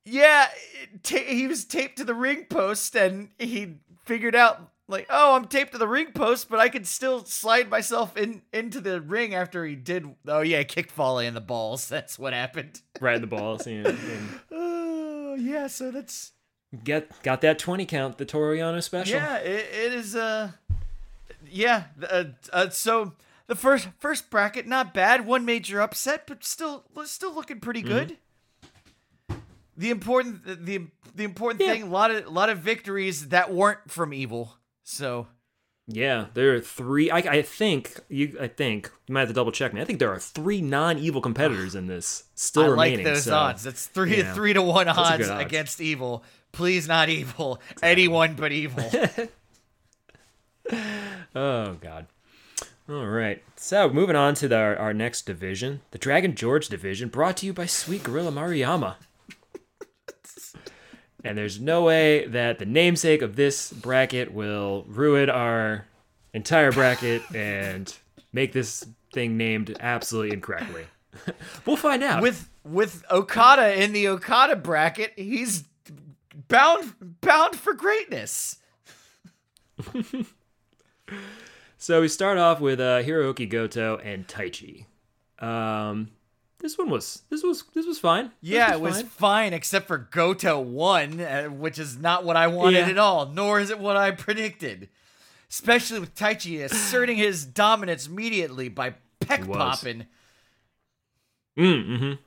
Yeah, 0.05 0.48
ta- 1.03 1.17
he 1.17 1.48
was 1.48 1.65
taped 1.65 1.98
to 1.98 2.03
the 2.05 2.13
ring 2.13 2.46
post, 2.50 2.96
and 2.96 3.29
he 3.38 3.75
figured 4.05 4.36
out 4.36 4.72
like, 4.88 5.05
oh, 5.10 5.36
I'm 5.36 5.46
taped 5.46 5.74
to 5.74 5.77
the 5.77 5.88
ring 5.88 6.13
post, 6.13 6.48
but 6.50 6.60
I 6.60 6.69
could 6.69 6.88
still 6.88 7.25
slide 7.25 7.69
myself 7.69 8.15
in 8.15 8.41
into 8.53 8.79
the 8.79 9.01
ring 9.01 9.36
after 9.36 9.65
he 9.65 9.75
did. 9.75 10.15
Oh 10.25 10.39
yeah, 10.41 10.63
kick 10.63 10.91
volley 10.91 11.25
in 11.27 11.34
the 11.34 11.41
balls. 11.41 11.89
That's 11.89 12.17
what 12.17 12.31
happened. 12.34 12.81
right 13.01 13.15
in 13.15 13.22
the 13.22 13.27
balls. 13.27 13.67
Yeah, 13.67 13.84
and 13.88 14.39
Oh 14.51 15.36
yeah, 15.38 15.67
so 15.67 15.91
that's 15.91 16.31
get 16.86 17.22
got 17.22 17.41
that 17.41 17.60
twenty 17.60 17.86
count, 17.86 18.17
the 18.17 18.24
Toru 18.25 18.57
Yano 18.57 18.81
special. 18.81 19.15
yeah, 19.17 19.38
it, 19.39 19.65
it 19.74 19.93
is. 19.93 20.15
Uh, 20.15 20.51
yeah. 21.51 21.86
Uh, 22.10 22.24
uh, 22.54 22.70
so 22.70 23.13
the 23.48 23.56
first 23.56 23.88
first 24.00 24.30
bracket, 24.30 24.68
not 24.68 24.94
bad. 24.94 25.25
One 25.25 25.46
major 25.46 25.82
upset, 25.82 26.25
but 26.27 26.44
still 26.44 26.86
still 27.06 27.34
looking 27.34 27.60
pretty 27.60 27.82
Mm-hmm. 27.84 27.89
good. 27.89 28.18
The 29.77 29.89
important 29.92 30.66
the 30.66 30.88
the 31.16 31.24
important 31.24 31.62
Yeah. 31.62 31.74
thing, 31.74 31.84
a 31.84 31.88
lot 31.88 32.12
of 32.12 32.25
a 32.25 32.30
lot 32.30 32.50
of 32.50 32.60
victories 32.60 33.30
that 33.30 33.54
weren't 33.54 33.89
from 33.92 34.13
evil. 34.13 34.58
So 34.84 35.27
Yeah, 35.88 36.25
there 36.34 36.56
are 36.56 36.60
three. 36.60 37.12
I, 37.12 37.18
I 37.20 37.42
think 37.44 38.00
you. 38.10 38.36
I 38.42 38.48
think 38.48 38.92
you 39.08 39.13
might 39.13 39.22
have 39.22 39.30
to 39.30 39.34
double 39.36 39.51
check 39.51 39.74
me. 39.74 39.82
I 39.82 39.86
think 39.86 40.00
there 40.00 40.12
are 40.12 40.20
three 40.20 40.62
non-evil 40.62 41.22
competitors 41.22 41.75
in 41.75 41.86
this 41.88 42.24
still 42.36 42.63
I 42.63 42.68
remaining. 42.70 43.06
like 43.06 43.13
those 43.13 43.24
so- 43.25 43.36
odds. 43.36 43.63
That's 43.63 43.86
three 43.86 44.18
yeah. 44.18 44.34
three 44.34 44.54
to 44.54 44.62
one 44.63 44.88
odds, 44.88 45.30
odds. 45.30 45.46
against 45.46 45.80
evil. 45.80 46.24
Please 46.51 46.88
not 46.88 47.10
evil. 47.10 47.62
Anyone 47.84 48.34
but 48.34 48.51
evil. 48.51 48.89
Oh 51.38 51.77
God. 51.79 52.08
All 52.89 53.06
right. 53.06 53.44
So 53.58 53.89
moving 53.89 54.15
on 54.15 54.34
to 54.36 54.48
the, 54.48 54.56
our, 54.56 54.75
our 54.75 54.94
next 54.94 55.27
division, 55.27 55.82
the 55.91 56.00
Dragon 56.00 56.34
George 56.34 56.67
division, 56.67 57.10
brought 57.10 57.38
to 57.38 57.46
you 57.46 57.53
by 57.53 57.67
Sweet 57.67 58.03
Gorilla 58.03 58.32
Mariyama. 58.32 58.96
and 61.24 61.38
there's 61.38 61.60
no 61.60 61.84
way 61.84 62.25
that 62.25 62.58
the 62.58 62.65
namesake 62.65 63.22
of 63.22 63.36
this 63.36 63.72
bracket 63.72 64.34
will 64.34 64.84
ruin 64.88 65.29
our 65.29 65.86
entire 66.34 66.72
bracket 66.72 67.22
and 67.36 67.96
make 68.34 68.51
this 68.51 68.88
thing 69.13 69.38
named 69.38 69.77
absolutely 69.79 70.34
incorrectly. 70.34 70.86
we'll 71.67 71.75
find 71.75 72.01
out. 72.01 72.24
With 72.24 72.50
with 72.63 73.06
Okada 73.12 73.79
in 73.79 73.94
the 73.94 74.08
Okada 74.08 74.56
bracket, 74.56 75.13
he's 75.15 75.65
bound 76.48 76.96
bound 77.22 77.56
for 77.56 77.74
greatness. 77.74 78.58
So 81.78 82.02
we 82.02 82.08
start 82.08 82.38
off 82.38 82.60
with 82.60 82.80
uh, 82.80 83.04
Hiroki 83.04 83.48
Goto 83.50 83.98
and 83.98 84.28
Taichi. 84.28 84.86
Um, 85.40 86.10
this 86.60 86.78
one 86.78 86.90
was 86.90 87.22
this 87.30 87.44
was 87.44 87.64
this 87.76 87.86
was 87.86 88.00
fine. 88.00 88.32
Yeah, 88.42 88.74
it 88.74 88.82
was 88.82 88.98
fine. 89.02 89.06
fine 89.10 89.54
except 89.54 89.88
for 89.88 89.98
Goto 90.00 90.60
won, 90.60 91.20
uh, 91.22 91.44
which 91.46 91.78
is 91.78 91.98
not 91.98 92.26
what 92.26 92.36
I 92.36 92.48
wanted 92.48 92.80
Yeah. 92.80 92.90
at 92.90 92.98
all, 92.98 93.28
nor 93.28 93.60
is 93.60 93.70
it 93.70 93.78
what 93.80 93.96
I 93.96 94.12
predicted. 94.12 94.90
Especially 95.50 96.00
with 96.00 96.16
Taichi 96.16 96.62
asserting 96.64 97.18
his 97.18 97.46
dominance 97.64 98.08
immediately 98.08 98.70
by 98.70 98.96
peck 99.20 99.46
was. 99.48 99.58
popping. 99.58 100.08
and 101.56 102.18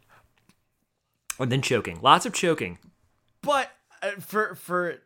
then 1.38 1.62
choking. 1.62 1.98
Lots 2.00 2.24
of 2.26 2.32
choking. 2.32 2.78
But 3.42 3.70
uh, 4.02 4.12
for 4.20 4.54
for 4.54 4.96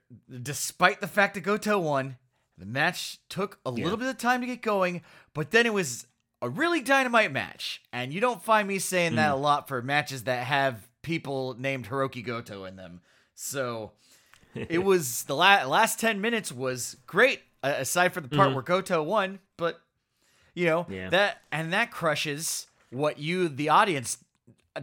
despite 0.43 1.01
the 1.01 1.09
fact 1.09 1.35
that 1.35 1.41
Goto 1.41 1.79
won, 1.79 2.17
the 2.59 2.67
match 2.67 3.19
took 3.29 3.59
a 3.67 3.71
little 3.71 3.97
bit 3.97 4.09
of 4.09 4.19
time 4.19 4.41
to 4.41 4.47
get 4.47 4.63
going, 4.63 5.03
but 5.33 5.51
then 5.51 5.67
it 5.67 5.73
was 5.75 6.07
a 6.41 6.49
really 6.49 6.81
dynamite 6.81 7.33
match. 7.33 7.83
And 7.93 8.13
you 8.13 8.21
don't 8.21 8.43
find 8.43 8.69
me 8.69 8.79
saying 8.79 9.17
that 9.17 9.31
a 9.33 9.37
lot 9.37 9.67
for 9.69 9.83
matches 9.83 10.25
that 10.25 10.45
have 10.47 10.89
people 11.03 11.55
named 11.59 11.89
Hiroki 11.89 12.25
Goto 12.25 12.65
in 12.65 12.77
them. 12.77 13.01
So 13.35 13.93
it 14.55 14.79
was 14.85 15.25
the 15.25 15.35
la- 15.35 15.65
last 15.65 15.99
10 15.99 16.21
minutes 16.21 16.53
was 16.53 16.97
great 17.07 17.41
uh, 17.63 17.75
aside 17.79 18.13
from 18.15 18.25
the 18.25 18.37
part 18.37 18.53
where 18.53 18.63
Goto 18.63 19.03
won, 19.03 19.41
but 19.57 19.81
you 20.55 20.67
know, 20.67 20.87
Yeah. 20.89 21.09
that 21.11 21.39
and 21.51 21.73
that 21.73 21.91
crushes 21.91 22.69
what 22.91 23.19
you 23.19 23.49
the 23.49 23.71
audience 23.71 24.19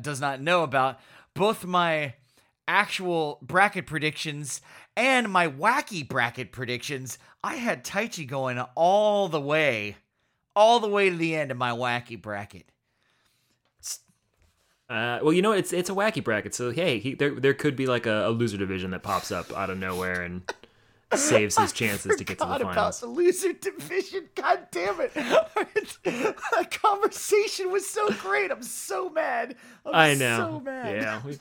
does 0.01 0.19
not 0.19 0.41
know 0.41 0.63
about 0.63 0.99
both 1.33 1.63
my 1.65 2.15
actual 2.67 3.37
bracket 3.41 3.85
predictions 3.85 4.61
and 4.97 5.31
my 5.31 5.47
wacky 5.47 6.07
bracket 6.07 6.51
predictions. 6.51 7.17
I 7.43 7.55
had 7.55 7.83
Taichi 7.83 8.27
going 8.27 8.59
all 8.75 9.27
the 9.27 9.41
way, 9.41 9.97
all 10.55 10.79
the 10.79 10.87
way 10.87 11.09
to 11.09 11.15
the 11.15 11.35
end 11.35 11.51
of 11.51 11.57
my 11.57 11.71
wacky 11.71 12.21
bracket. 12.21 12.65
Uh, 14.89 15.19
well, 15.23 15.31
you 15.31 15.41
know, 15.41 15.53
it's 15.53 15.71
it's 15.71 15.89
a 15.89 15.93
wacky 15.93 16.21
bracket, 16.21 16.53
so 16.53 16.69
hey, 16.69 16.99
he, 16.99 17.13
there 17.13 17.31
there 17.31 17.53
could 17.53 17.77
be 17.77 17.87
like 17.87 18.05
a, 18.05 18.27
a 18.27 18.29
loser 18.29 18.57
division 18.57 18.91
that 18.91 19.01
pops 19.01 19.31
up 19.31 19.49
out 19.53 19.69
of 19.69 19.77
nowhere 19.77 20.21
and 20.21 20.41
saves 21.13 21.57
his 21.57 21.71
chances 21.73 22.17
to 22.17 22.25
get 22.25 22.39
to 22.39 22.45
the 22.45 22.53
Forgot 22.57 22.61
about 22.61 22.75
finals. 22.75 22.99
the 22.99 23.07
loser 23.07 23.53
division. 23.53 24.27
God 24.35 24.67
damn 24.69 24.99
it! 24.99 25.13
that 25.13 26.77
conversation 26.83 27.71
was 27.71 27.87
so 27.87 28.09
great. 28.11 28.51
I'm 28.51 28.63
so 28.63 29.09
mad. 29.09 29.55
I'm 29.85 29.95
I 29.95 30.13
know. 30.13 30.37
So 30.37 30.59
mad. 30.59 30.95
Yeah. 31.01 31.21
We, 31.25 31.39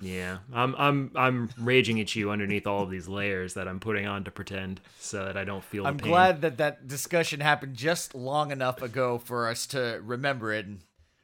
yeah. 0.00 0.38
I'm 0.52 0.74
I'm 0.76 1.10
I'm 1.14 1.50
raging 1.58 2.00
at 2.00 2.14
you 2.16 2.30
underneath 2.30 2.66
all 2.66 2.82
of 2.82 2.90
these 2.90 3.06
layers 3.08 3.54
that 3.54 3.68
I'm 3.68 3.80
putting 3.80 4.06
on 4.06 4.24
to 4.24 4.30
pretend 4.30 4.80
so 4.98 5.24
that 5.24 5.36
I 5.36 5.44
don't 5.44 5.62
feel 5.64 5.86
I'm 5.86 5.96
the 5.96 6.02
pain. 6.04 6.12
glad 6.12 6.40
that 6.42 6.58
that 6.58 6.88
discussion 6.88 7.40
happened 7.40 7.74
just 7.76 8.14
long 8.14 8.50
enough 8.50 8.82
ago 8.82 9.18
for 9.18 9.48
us 9.48 9.66
to 9.68 10.00
remember 10.04 10.52
it 10.52 10.66
and 10.66 10.80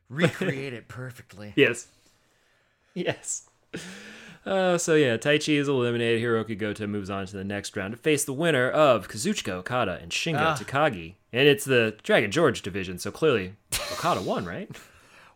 recreate 0.08 0.72
it 0.72 0.88
perfectly. 0.88 1.52
Yes. 1.56 1.88
Yes. 2.94 3.48
Uh, 4.44 4.78
so 4.78 4.94
yeah, 4.94 5.16
Taichi 5.16 5.56
is 5.58 5.68
eliminated. 5.68 6.22
Hiroki 6.22 6.56
Goto 6.56 6.86
moves 6.86 7.10
on 7.10 7.26
to 7.26 7.36
the 7.36 7.44
next 7.44 7.76
round 7.76 7.92
to 7.92 7.98
face 7.98 8.24
the 8.24 8.32
winner 8.32 8.70
of 8.70 9.08
Kazuchika 9.08 9.50
Okada 9.52 9.98
and 10.00 10.12
Shingo 10.12 10.38
Ah. 10.40 10.56
Takagi. 10.58 11.14
And 11.32 11.48
it's 11.48 11.64
the 11.64 11.96
Dragon 12.04 12.30
George 12.30 12.62
division, 12.62 12.98
so 12.98 13.10
clearly 13.10 13.54
Okada 13.92 14.22
won, 14.22 14.44
right? 14.44 14.70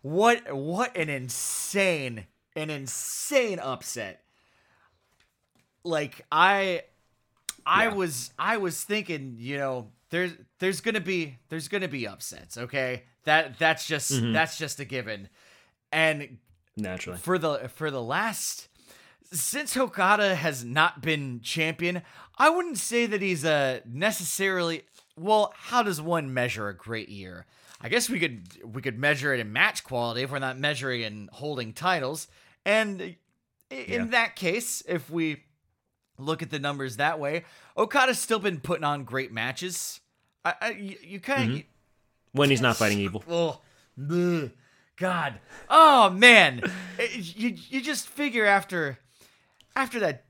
What 0.03 0.55
what 0.55 0.97
an 0.97 1.11
insane 1.11 2.25
an 2.61 2.71
insane 2.71 3.59
upset. 3.59 4.23
Like 5.85 6.25
I 6.31 6.83
I 7.67 7.85
Yeah. 7.89 7.95
was 7.95 8.31
I 8.39 8.57
was 8.59 8.83
thinking, 8.83 9.37
you 9.39 9.59
know, 9.59 9.91
there's 10.11 10.33
there's 10.59 10.81
going 10.81 10.95
to 10.95 11.01
be 11.01 11.39
there's 11.49 11.69
going 11.69 11.83
to 11.83 11.89
be 11.89 12.07
upsets, 12.07 12.57
okay? 12.59 13.05
That 13.25 13.59
that's 13.59 13.87
just 13.87 14.13
Mm-hmm. 14.13 14.33
that's 14.33 14.59
just 14.59 14.81
a 14.81 14.85
given. 14.85 15.29
And 15.93 16.39
Naturally. 16.77 17.19
for 17.19 17.39
the 17.39 17.71
for 17.75 17.91
the 17.91 18.03
last 18.03 18.69
since 19.33 19.77
Okada 19.77 20.35
has 20.35 20.65
not 20.65 21.01
been 21.03 21.41
champion, 21.41 22.03
I 22.37 22.51
wouldn't 22.51 22.79
say 22.79 23.07
that 23.07 23.23
he's 23.23 23.45
a 23.45 23.83
necessarily 23.87 24.83
well, 25.17 25.53
how 25.57 25.83
does 25.83 26.01
one 26.01 26.33
measure 26.33 26.69
a 26.69 26.77
great 26.77 27.09
year? 27.11 27.45
I 27.81 27.89
guess 27.89 28.09
we 28.11 28.19
could 28.21 28.43
we 28.75 28.83
could 28.83 28.99
measure 28.99 29.33
it 29.33 29.41
in 29.41 29.53
match 29.53 29.85
quality 29.85 30.23
if 30.23 30.31
we're 30.31 30.39
not 30.39 30.59
measuring 30.59 31.01
in 31.03 31.29
holding 31.33 31.73
titles. 31.73 32.29
And 32.65 33.01
in 33.01 33.17
Yeah. 33.89 34.05
that 34.07 34.37
case, 34.37 34.83
if 34.89 35.11
we 35.11 35.45
look 36.19 36.43
at 36.43 36.51
the 36.51 36.59
numbers 36.59 36.97
that 36.97 37.19
way, 37.19 37.45
Okada's 37.77 38.19
still 38.19 38.39
been 38.39 38.61
putting 38.61 38.85
on 38.85 39.05
great 39.05 39.33
matches. 39.33 40.01
I, 40.45 40.55
I 40.61 40.71
you, 40.71 40.97
you 41.03 41.21
kind 41.21 41.53
of 41.53 41.63
When 42.33 42.51
he's 42.51 42.61
not 42.61 42.77
fighting 42.77 42.99
evil. 43.01 43.25
Oh. 43.99 44.51
God. 44.97 45.41
Oh 45.69 46.11
man, 46.11 46.63
eh, 46.99 47.07
you 47.17 47.57
you 47.69 47.81
just 47.81 48.07
figure 48.09 48.47
after 48.47 48.99
after 49.75 49.99
that 50.01 50.25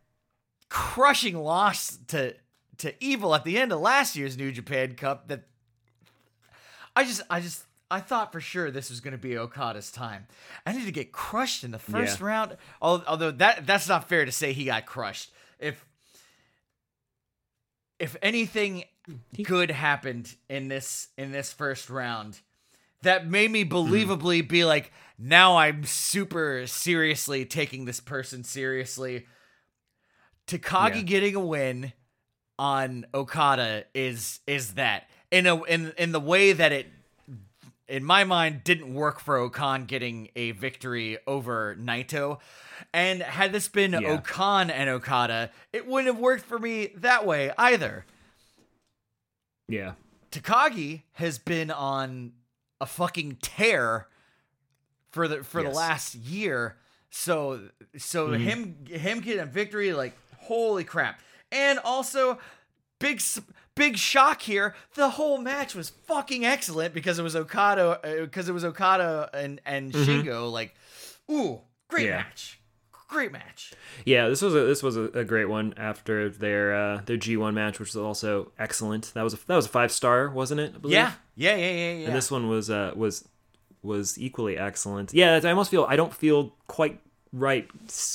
crushing 0.69 1.37
loss 1.37 1.99
to 2.09 2.35
to 2.79 3.05
Evil 3.05 3.35
at 3.35 3.45
the 3.45 3.59
end 3.59 3.73
of 3.73 3.81
last 3.81 4.17
year's 4.17 4.37
New 4.39 4.51
Japan 4.53 4.95
Cup 4.95 5.29
that 5.29 5.43
I 6.97 7.05
just 7.05 7.21
I 7.29 7.41
just 7.41 7.65
I 7.91 8.01
thought 8.01 8.31
for 8.31 8.41
sure 8.41 8.71
this 8.71 8.89
was 8.91 9.01
going 9.01 9.13
to 9.13 9.19
be 9.19 9.37
Okada's 9.37 9.91
time. 9.91 10.27
I 10.65 10.73
need 10.73 10.85
to 10.85 10.93
get 10.93 11.11
crushed 11.13 11.65
in 11.65 11.73
the 11.73 11.79
first 11.79 12.21
Yeah. 12.21 12.27
round. 12.27 12.57
Although 12.81 13.33
that 13.33 13.67
that's 13.67 13.89
not 13.89 14.09
fair 14.09 14.25
to 14.25 14.33
say 14.33 14.53
he 14.53 14.65
got 14.67 14.87
crushed. 14.87 15.33
If 15.59 15.85
if 17.99 18.17
anything 18.23 18.85
good 19.43 19.71
happened 19.71 20.35
in 20.49 20.69
this 20.69 21.09
in 21.19 21.33
this 21.33 21.53
first 21.53 21.91
round 21.91 22.41
that 23.03 23.27
made 23.27 23.51
me 23.51 23.65
believably 23.65 24.47
be 24.47 24.65
like 24.65 24.93
now 25.19 25.57
I'm 25.57 25.85
super 25.85 26.67
seriously 26.67 27.45
taking 27.45 27.85
this 27.87 27.99
person 28.01 28.45
seriously. 28.45 29.27
Takagi 30.47 30.97
Yeah. 30.97 31.03
getting 31.03 31.35
a 31.35 31.41
win 31.41 31.93
on 32.59 33.07
Okada 33.15 33.85
is 33.95 34.41
is 34.47 34.75
that 34.75 35.09
in 35.31 35.47
a 35.47 35.63
in 35.65 35.93
in 35.99 36.13
the 36.13 36.21
way 36.21 36.53
that 36.53 36.73
it 36.73 36.87
in 37.91 38.05
my 38.05 38.25
mind 38.25 38.63
didn't 38.65 38.95
work 38.95 39.21
for 39.21 39.37
O-Khan 39.37 39.85
getting 39.85 40.29
a 40.37 40.53
victory 40.53 41.19
over 41.27 41.77
Naito. 41.79 42.39
And 42.95 43.21
had 43.21 43.53
this 43.53 43.69
been 43.69 43.93
Yeah. 43.93 44.09
O-Khan 44.09 44.71
and 44.71 44.89
Okada, 44.89 45.51
it 45.73 45.87
wouldn't 45.87 46.15
have 46.15 46.23
worked 46.23 46.45
for 46.45 46.59
me 46.59 46.93
that 46.97 47.27
way 47.27 47.53
either. 47.59 48.07
Yeah. 49.69 49.93
Takagi 50.31 51.03
has 51.15 51.39
been 51.39 51.71
on 51.71 52.33
a 52.81 52.87
fucking 52.87 53.39
tear 53.43 54.07
for 55.11 55.27
the 55.29 55.43
for 55.43 55.63
the 55.63 55.71
last 55.71 56.15
year. 56.15 56.77
So 57.11 57.69
so 57.97 58.29
mm-hmm. 58.29 58.43
him 58.43 58.77
him 58.87 59.21
getting 59.21 59.41
a 59.41 59.47
victory 59.47 59.93
like 59.93 60.17
holy 60.39 60.85
crap. 60.85 61.21
And 61.53 61.81
also 61.81 62.39
big 63.01 63.21
big 63.75 63.97
shock 63.97 64.43
here. 64.43 64.75
The 64.95 65.11
whole 65.11 65.39
match 65.39 65.75
was 65.75 65.91
fucking 65.91 66.45
excellent 66.45 66.95
because 66.95 67.19
it 67.19 67.23
was 67.23 67.37
Okada 67.37 68.01
because 68.23 68.49
it 68.49 68.53
was 68.53 68.65
Okada 68.65 69.31
and 69.35 69.61
and 69.65 69.93
Shingo 69.93 70.51
like 70.51 70.75
ooh, 71.31 71.61
great 71.89 72.07
Yeah. 72.07 72.19
match. 72.19 72.57
Great 73.09 73.33
match. 73.33 73.73
Yeah, 74.05 74.29
this 74.29 74.41
was 74.41 74.55
a 74.55 74.61
this 74.61 74.85
was 74.85 74.97
a, 74.97 75.03
a 75.15 75.25
great 75.25 75.47
one 75.47 75.75
after 75.77 76.29
their 76.29 76.75
uh, 76.75 77.01
their 77.07 77.17
G 77.17 77.37
one 77.37 77.55
match, 77.55 77.81
which 77.81 77.89
was 77.89 77.97
also 77.97 78.53
excellent. 78.57 79.11
That 79.15 79.23
was 79.23 79.35
a, 79.35 79.47
that 79.49 79.57
was 79.57 79.67
a 79.67 79.69
five 79.69 79.91
star, 79.91 80.31
wasn't 80.31 80.61
it? 80.61 80.75
I 80.77 80.79
believe? 80.79 80.95
Yeah. 80.95 81.13
Yeah, 81.35 81.57
yeah, 81.57 81.71
yeah, 81.73 81.93
yeah. 81.93 82.07
And 82.07 82.15
this 82.15 82.31
one 82.31 82.49
was 82.49 82.71
uh, 82.71 82.93
was 82.95 83.27
was 83.83 84.17
equally 84.17 84.57
excellent. 84.57 85.13
Yeah, 85.13 85.41
I 85.43 85.49
almost 85.49 85.73
feel 85.73 85.87
I 85.89 85.97
don't 85.97 86.15
feel 86.15 86.55
quite 86.69 87.01
right 87.33 87.69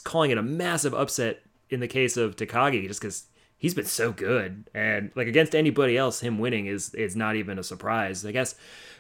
calling 0.06 0.32
it 0.32 0.38
a 0.38 0.42
massive 0.44 0.94
upset 0.94 1.42
in 1.70 1.82
the 1.82 1.88
case 1.90 2.16
of 2.16 2.38
Takagi, 2.38 2.88
just 2.88 3.02
because 3.02 3.26
he's 3.58 3.74
been 3.74 3.86
so 3.86 4.12
good, 4.12 4.70
and 4.74 5.12
like 5.16 5.28
against 5.28 5.56
anybody 5.56 5.98
else, 5.98 6.20
him 6.20 6.40
winning 6.40 6.66
is 6.68 6.94
is 6.94 7.16
not 7.16 7.36
even 7.36 7.58
a 7.60 7.64
surprise. 7.64 8.26
I 8.26 8.32
guess. 8.32 8.56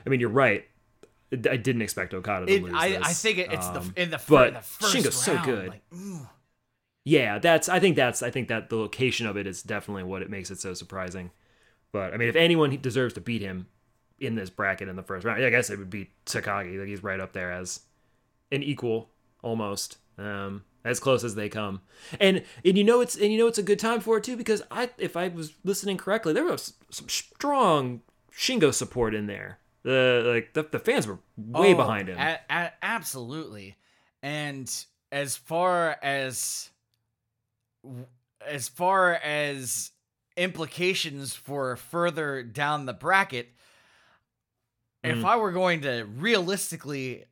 I 0.06 0.10
mean, 0.10 0.20
you're 0.20 0.30
right. 0.30 0.66
I 1.32 1.58
didn't 1.58 1.82
expect 1.82 2.14
Okada 2.14 2.46
to 2.46 2.52
It- 2.54 2.64
lose. 2.64 2.74
I, 2.76 2.90
this. 2.92 3.02
I 3.04 3.14
think 3.14 3.38
it's 3.40 3.66
Um, 3.68 3.94
the 3.96 4.02
in 4.04 4.10
the, 4.12 4.22
but 4.30 4.54
the 4.54 4.62
first 4.62 4.96
Shingo's 4.96 5.16
so 5.16 5.42
good. 5.44 5.70
like. 5.70 5.82
Yeah, 7.04 7.40
that's. 7.40 7.70
I 7.70 7.80
think 7.80 7.96
that's. 7.96 8.24
I 8.24 8.32
think 8.32 8.48
that 8.48 8.70
the 8.70 8.78
location 8.78 9.28
of 9.28 9.38
it 9.38 9.46
is 9.48 9.62
definitely 9.62 10.04
what 10.04 10.22
it 10.22 10.30
makes 10.30 10.50
it 10.52 10.60
so 10.60 10.74
surprising. 10.74 11.32
But 11.92 12.14
I 12.14 12.18
mean, 12.18 12.30
if 12.30 12.36
anyone 12.36 12.76
deserves 12.82 13.14
to 13.16 13.22
beat 13.22 13.42
him, 13.42 13.68
in 14.20 14.36
this 14.36 14.50
bracket 14.50 14.88
in 14.88 14.96
the 14.96 15.04
first 15.04 15.26
round. 15.26 15.44
I 15.44 15.50
guess 15.50 15.70
it 15.70 15.78
would 15.78 15.90
be 15.90 16.10
Takagi. 16.26 16.80
Like 16.80 16.88
he's 16.88 17.04
right 17.04 17.20
up 17.20 17.34
there 17.34 17.52
as 17.52 17.82
an 18.52 18.64
equal 18.64 19.10
almost. 19.42 19.98
Um, 20.18 20.64
as 20.86 21.02
close 21.02 21.26
as 21.26 21.36
they 21.36 21.50
come. 21.50 21.82
And 22.22 22.44
and 22.64 22.78
you 22.78 22.86
know 22.86 23.02
it's 23.02 23.16
and 23.18 23.32
you 23.34 23.38
know 23.38 23.48
it's 23.48 23.58
a 23.58 23.64
good 23.64 23.80
time 23.80 24.00
for 24.00 24.18
it 24.18 24.24
too 24.24 24.38
because 24.38 24.62
I 24.72 24.90
if 24.98 25.18
I 25.18 25.28
was 25.28 25.52
listening 25.66 25.98
correctly, 25.98 26.32
there 26.32 26.46
was 26.46 26.74
some 26.90 27.10
strong 27.10 28.02
Shingo 28.34 28.74
support 28.74 29.14
in 29.14 29.28
there. 29.28 29.60
The 29.84 30.24
like 30.26 30.54
the, 30.54 30.64
the 30.64 30.80
fans 30.80 31.06
were 31.08 31.20
way 31.38 31.74
Oh, 31.74 31.76
behind 31.76 32.08
him. 32.08 32.18
a- 32.18 32.40
a- 32.50 32.72
absolutely. 32.82 33.76
And 34.24 34.72
as 35.12 35.36
far 35.36 35.98
as 36.02 36.70
as 38.46 38.68
far 38.68 39.14
as 39.16 39.92
implications 40.38 41.34
for 41.34 41.76
further 41.76 42.44
down 42.44 42.86
the 42.86 42.94
bracket, 42.94 43.50
if 45.04 45.18
Mm. 45.20 45.24
I 45.26 45.36
were 45.38 45.52
going 45.52 45.82
to 45.82 46.04
realistically 46.18 47.26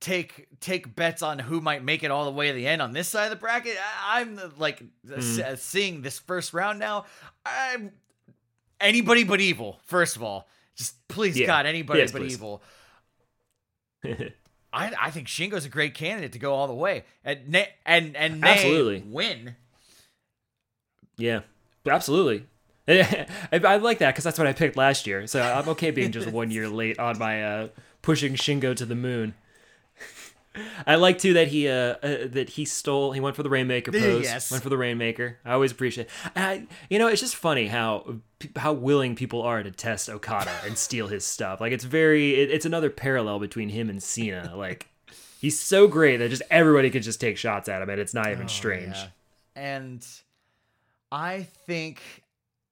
take 0.00 0.46
take 0.60 0.94
bets 0.94 1.22
on 1.22 1.38
who 1.38 1.60
might 1.60 1.82
make 1.82 2.02
it 2.02 2.10
all 2.10 2.24
the 2.24 2.30
way 2.30 2.48
to 2.48 2.54
the 2.54 2.66
end 2.66 2.80
on 2.82 2.92
this 2.92 3.08
side 3.08 3.24
of 3.24 3.30
the 3.30 3.36
bracket, 3.36 3.76
I- 3.78 4.20
I'm 4.20 4.38
uh, 4.38 4.48
like 4.58 4.82
Mm. 5.06 5.38
s- 5.40 5.62
seeing 5.62 6.02
this 6.02 6.18
first 6.18 6.52
round 6.54 6.78
now. 6.78 7.04
I'm 7.44 7.92
anybody 8.80 9.24
but 9.24 9.40
evil. 9.40 9.80
First 9.86 10.16
of 10.16 10.22
all, 10.22 10.48
just 10.76 11.06
please 11.08 11.36
Yeah. 11.38 11.46
God, 11.46 11.66
anybody 11.66 12.00
Yes, 12.00 12.12
but 12.12 12.22
please. 12.22 12.34
evil. 12.34 12.62
I, 14.72 14.92
I 15.00 15.10
think 15.10 15.28
Shingo's 15.28 15.64
a 15.64 15.68
great 15.70 15.94
candidate 15.94 16.32
to 16.32 16.38
go 16.38 16.54
all 16.54 16.66
the 16.66 16.74
way 16.74 17.04
and 17.24 17.66
and 17.86 18.16
and 18.16 18.44
Absolutely. 18.44 19.02
win. 19.06 19.56
yeah, 21.16 21.40
absolutely. 21.88 22.46
I, 22.88 23.26
I 23.52 23.76
like 23.76 23.98
that 23.98 24.12
because 24.12 24.24
that's 24.24 24.38
what 24.38 24.46
I 24.46 24.52
picked 24.52 24.76
last 24.76 25.06
year. 25.06 25.26
So 25.26 25.42
I'm 25.42 25.68
okay 25.70 25.90
being 25.90 26.12
just 26.12 26.30
one 26.30 26.50
year 26.50 26.68
late 26.70 26.98
on 26.98 27.18
my 27.18 27.42
uh, 27.44 27.68
pushing 28.02 28.34
Shingo 28.34 28.74
to 28.76 28.86
the 28.86 28.94
moon. 28.94 29.34
I 30.86 30.96
like 30.96 31.18
too 31.18 31.34
that 31.34 31.48
he 31.48 31.68
uh, 31.68 31.72
uh 31.72 32.26
that 32.28 32.50
he 32.50 32.64
stole 32.64 33.12
he 33.12 33.20
went 33.20 33.36
for 33.36 33.42
the 33.42 33.50
rainmaker 33.50 33.92
pose. 33.92 34.24
Yes. 34.24 34.50
went 34.50 34.62
for 34.62 34.70
the 34.70 34.78
rainmaker. 34.78 35.38
I 35.44 35.52
always 35.52 35.72
appreciate 35.72 36.08
and 36.34 36.44
I, 36.44 36.66
you 36.90 36.98
know 36.98 37.06
it's 37.08 37.20
just 37.20 37.36
funny 37.36 37.66
how 37.68 38.16
how 38.56 38.72
willing 38.72 39.14
people 39.14 39.42
are 39.42 39.62
to 39.62 39.70
test 39.70 40.08
Okada 40.08 40.52
and 40.64 40.76
steal 40.86 41.08
his 41.08 41.24
stuff. 41.24 41.60
Like 41.60 41.72
it's 41.72 41.84
very 41.84 42.34
it, 42.34 42.50
it's 42.50 42.66
another 42.66 42.90
parallel 42.90 43.38
between 43.38 43.68
him 43.68 43.88
and 43.90 44.02
Cena. 44.02 44.52
Like 44.58 44.88
he's 45.40 45.58
so 45.58 45.86
great 45.86 46.16
that 46.16 46.30
just 46.30 46.42
everybody 46.50 46.90
could 46.90 47.02
just 47.02 47.20
take 47.20 47.36
shots 47.36 47.68
at 47.68 47.80
him 47.80 47.88
and 47.90 48.00
it's 48.00 48.14
not 48.14 48.30
even 48.32 48.48
strange. 48.48 48.94
Oh, 48.96 49.00
Yeah. 49.00 49.08
And 49.54 50.06
I 51.12 51.42
think 51.66 52.02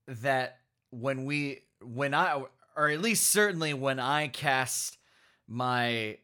that 0.07 0.59
when 0.91 1.25
we 1.25 1.61
when 1.81 2.15
I 2.15 2.43
or 2.77 2.89
at 2.89 3.01
least 3.01 3.31
certainly 3.31 3.73
when 3.75 3.99
I 3.99 4.29
cast 4.29 4.99
my 5.49 6.19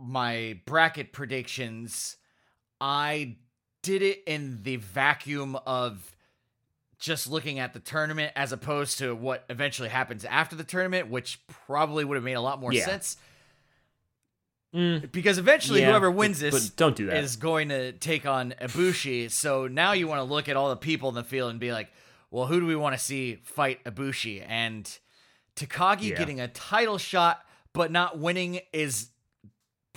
my 0.00 0.60
bracket 0.64 1.12
predictions, 1.12 2.16
I 2.80 3.36
did 3.82 4.02
it 4.02 4.22
in 4.26 4.62
the 4.62 4.76
vacuum 4.76 5.56
of 5.66 6.14
just 6.98 7.28
looking 7.28 7.58
at 7.58 7.72
the 7.74 7.80
tournament 7.80 8.32
as 8.34 8.52
opposed 8.52 8.98
to 8.98 9.14
what 9.14 9.44
eventually 9.48 9.88
happens 9.88 10.24
after 10.24 10.56
the 10.56 10.64
tournament, 10.64 11.08
which 11.08 11.40
probably 11.46 12.04
would 12.04 12.16
have 12.16 12.24
made 12.24 12.32
a 12.34 12.40
lot 12.40 12.60
more 12.60 12.72
Yeah. 12.72 12.84
sense. 12.84 13.16
Mm, 14.74 15.10
Because 15.12 15.38
eventually, 15.38 15.80
yeah, 15.80 15.86
whoever 15.90 16.10
but- 16.10 16.16
wins 16.18 16.40
this 16.40 16.68
but 16.68 16.76
don't 16.76 16.96
do 16.96 17.06
that 17.06 17.16
is 17.24 17.36
going 17.36 17.70
to 17.70 17.92
take 17.92 18.26
on 18.26 18.52
Ibushi. 18.60 19.30
So 19.30 19.66
now 19.66 19.92
you 19.92 20.06
want 20.06 20.18
to 20.18 20.24
look 20.24 20.48
at 20.48 20.56
all 20.56 20.68
the 20.70 20.76
people 20.76 21.08
in 21.08 21.14
the 21.14 21.24
field 21.24 21.50
and 21.50 21.58
be 21.58 21.72
like, 21.72 21.90
well, 22.30 22.46
who 22.46 22.60
do 22.60 22.66
we 22.66 22.76
want 22.76 22.94
to 22.96 23.02
see 23.02 23.36
fight 23.36 23.82
Ibushi? 23.84 24.44
And 24.46 24.86
Takagi 25.56 26.10
Yeah. 26.10 26.18
getting 26.18 26.40
a 26.40 26.48
title 26.48 26.98
shot 26.98 27.44
but 27.72 27.90
not 27.90 28.18
winning 28.18 28.60
is 28.72 29.08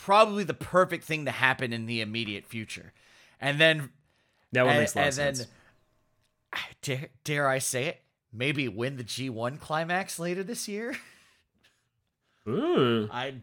probably 0.04 0.44
the 0.44 0.54
perfect 0.54 1.04
thing 1.04 1.26
to 1.26 1.32
happen 1.32 1.72
in 1.74 1.86
the 1.86 2.02
immediate 2.02 2.46
future. 2.46 2.94
And 3.40 3.60
then, 3.60 3.90
that 4.52 4.66
one 4.66 4.74
and, 4.74 4.82
makes 4.82 4.96
a 4.96 4.98
lot 4.98 5.04
and 5.04 5.10
of 5.10 5.16
then, 5.16 5.36
sense 5.36 5.48
ah, 6.54 6.68
dare, 6.82 7.10
dare 7.24 7.48
I 7.48 7.60
say 7.60 7.86
it? 7.86 8.02
Maybe 8.34 8.68
win 8.68 8.98
the 8.98 9.04
G1 9.04 9.60
climax 9.60 10.20
later 10.20 10.44
this 10.44 10.68
year. 10.68 10.96
Ooh. 12.48 13.10
I, 13.12 13.36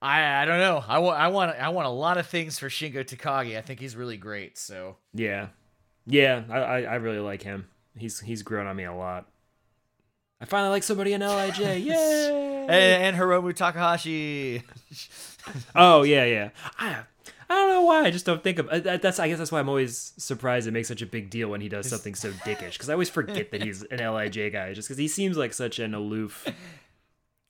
I, 0.00 0.42
I 0.42 0.44
don't 0.44 0.58
know. 0.58 0.82
I 0.86 0.98
want, 0.98 1.20
I 1.20 1.28
want, 1.28 1.56
I 1.56 1.68
want 1.68 1.86
a 1.86 1.90
lot 1.90 2.18
of 2.18 2.26
things 2.26 2.58
for 2.58 2.68
Shingo 2.68 3.04
Takagi. 3.04 3.56
I 3.56 3.60
think 3.60 3.78
he's 3.78 3.94
really 3.94 4.16
great. 4.16 4.58
So. 4.58 4.96
Yeah, 5.14 5.48
yeah, 6.06 6.42
I, 6.50 6.58
I 6.58 6.80
I 6.80 6.94
really 6.96 7.20
like 7.20 7.42
him. 7.42 7.68
He's 7.96 8.18
he's 8.20 8.42
grown 8.42 8.66
on 8.66 8.74
me 8.74 8.84
a 8.84 8.94
lot. 8.94 9.28
I 10.40 10.44
finally 10.44 10.70
like 10.70 10.82
somebody 10.82 11.12
in 11.12 11.20
LIJ. 11.20 11.58
Yay! 11.84 12.66
and, 12.68 12.70
and 12.70 13.16
Hiromu 13.16 13.54
Takahashi. 13.54 14.64
Oh 15.74 16.02
yeah, 16.02 16.24
yeah. 16.24 16.50
I 16.78 16.98
I 17.50 17.54
don't 17.54 17.68
know 17.68 17.82
why. 17.82 18.02
I 18.04 18.10
just 18.10 18.24
don't 18.24 18.42
think 18.42 18.58
of 18.58 18.68
uh, 18.68 18.78
that- 18.80 19.02
that's. 19.02 19.18
I 19.18 19.28
guess 19.28 19.38
that's 19.38 19.52
why 19.52 19.60
I'm 19.60 19.68
always 19.68 20.12
surprised 20.16 20.66
it 20.66 20.70
makes 20.70 20.88
such 20.88 21.02
a 21.02 21.06
big 21.06 21.28
deal 21.30 21.48
when 21.48 21.60
he 21.60 21.68
does 21.68 21.88
something 21.88 22.14
so 22.14 22.30
dickish. 22.44 22.72
Because 22.72 22.88
I 22.88 22.92
always 22.94 23.10
forget 23.10 23.50
that 23.50 23.62
he's 23.62 23.82
an 23.82 23.98
LIJ 23.98 24.52
guy, 24.52 24.72
just 24.72 24.88
because 24.88 24.98
he 24.98 25.08
seems 25.08 25.36
like 25.36 25.52
such 25.52 25.78
an 25.78 25.94
aloof, 25.94 26.46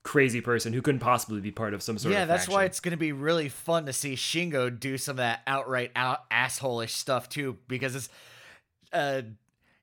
crazy 0.03 0.41
person 0.41 0.73
who 0.73 0.81
couldn't 0.81 0.99
possibly 0.99 1.39
be 1.39 1.51
part 1.51 1.73
of 1.73 1.81
some 1.81 1.97
sort 1.97 2.13
yeah, 2.13 2.23
of. 2.23 2.27
that's 2.27 2.49
why 2.49 2.65
it's 2.65 2.79
gonna 2.81 2.97
be 2.97 3.13
really 3.13 3.47
fun 3.47 3.85
to 3.85 3.93
see 3.93 4.15
Shingo 4.15 4.77
do 4.77 4.97
some 4.97 5.13
of 5.13 5.17
that 5.17 5.41
outright 5.47 5.91
out 5.95 6.29
assholish 6.29 6.89
stuff 6.89 7.29
too, 7.29 7.57
because 7.67 7.95
it's 7.95 8.09
uh. 8.91 9.21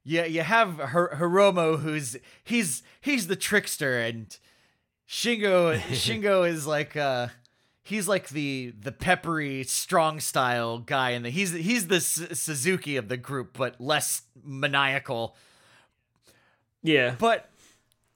Yeah, 0.03 0.25
you 0.25 0.41
have 0.41 0.79
Hir- 0.79 1.15
Hiromu, 1.19 1.81
who's 1.81 2.17
he's 2.43 2.83
he's 3.03 3.27
the 3.27 3.37
trickster, 3.37 4.01
and 4.01 4.35
Shingo 5.07 5.79
Shingo 5.91 6.49
is 6.49 6.67
like 6.67 6.97
uh 6.97 7.29
he's 7.91 8.09
like 8.09 8.31
the 8.31 8.73
the 8.81 8.93
peppery 8.93 9.63
strong 9.65 10.19
style 10.21 10.79
guy, 10.79 11.11
and 11.11 11.27
he's 11.27 11.53
he's 11.53 11.89
the 11.89 11.97
S- 11.97 12.41
Suzuki 12.41 12.97
of 12.97 13.09
the 13.09 13.17
group, 13.19 13.57
but 13.59 13.79
less 13.81 14.23
maniacal. 14.43 15.37
Yeah, 16.83 17.15
But 17.19 17.51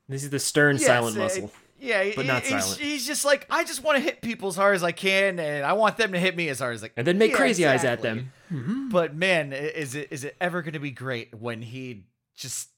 this 0.08 0.24
is 0.24 0.30
the 0.30 0.38
stern 0.38 0.76
Yes, 0.76 0.86
silent 0.86 1.16
uh, 1.16 1.20
muscle. 1.20 1.52
Yeah, 1.78 2.02
But 2.16 2.22
he- 2.24 2.26
not 2.28 2.42
he's, 2.44 2.50
silent. 2.64 2.80
He's 2.80 3.06
just 3.06 3.24
like, 3.26 3.46
I 3.50 3.62
just 3.64 3.82
want 3.84 3.98
to 3.98 4.02
hit 4.02 4.22
people 4.22 4.48
as 4.48 4.56
hard 4.56 4.74
as 4.74 4.82
I 4.82 4.92
can, 4.92 5.38
and 5.38 5.66
I 5.66 5.74
want 5.74 5.98
them 5.98 6.12
to 6.12 6.18
hit 6.18 6.34
me 6.34 6.48
as 6.48 6.60
hard 6.60 6.74
as 6.76 6.82
I 6.82 6.88
can. 6.88 6.94
And 6.96 7.06
then 7.06 7.18
make 7.18 7.32
Yeah, 7.32 7.36
crazy 7.36 7.66
eyes 7.66 7.84
at 7.84 7.98
exactly. 8.04 8.26
them. 8.50 8.88
But 8.90 9.14
man, 9.14 9.52
is 9.52 9.94
it 9.94 10.08
is 10.10 10.24
it 10.24 10.36
ever 10.40 10.62
going 10.62 10.72
to 10.74 10.78
be 10.78 10.92
great 10.92 11.34
when 11.34 11.60
he 11.60 12.04
just 12.34 12.70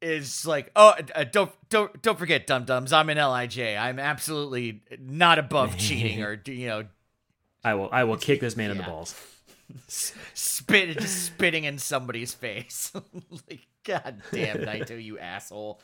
is 0.00 0.46
like, 0.46 0.70
oh, 0.76 0.94
uh, 1.14 1.24
don't 1.24 1.50
don't 1.70 2.00
don't 2.02 2.18
forget, 2.18 2.46
dum 2.46 2.64
dums. 2.64 2.92
I'm 2.92 3.10
an 3.10 3.18
LIJ. 3.18 3.76
I'm 3.78 3.98
absolutely 3.98 4.82
not 4.98 5.38
above 5.38 5.76
cheating 5.78 6.22
or 6.22 6.40
you 6.46 6.66
know 6.68 6.84
I 7.64 7.74
will 7.74 7.88
I 7.92 8.04
will 8.04 8.16
kick 8.16 8.40
this 8.40 8.56
man 8.56 8.70
in 8.70 8.76
the 8.76 8.84
balls. 8.84 9.14
spit 9.88 10.98
just 10.98 11.26
spitting 11.26 11.64
in 11.64 11.78
somebody's 11.78 12.32
face. 12.34 12.92
like, 13.48 13.66
god 13.84 14.22
damn, 14.32 14.58
Naito, 14.58 15.02
you 15.02 15.18
asshole. 15.18 15.80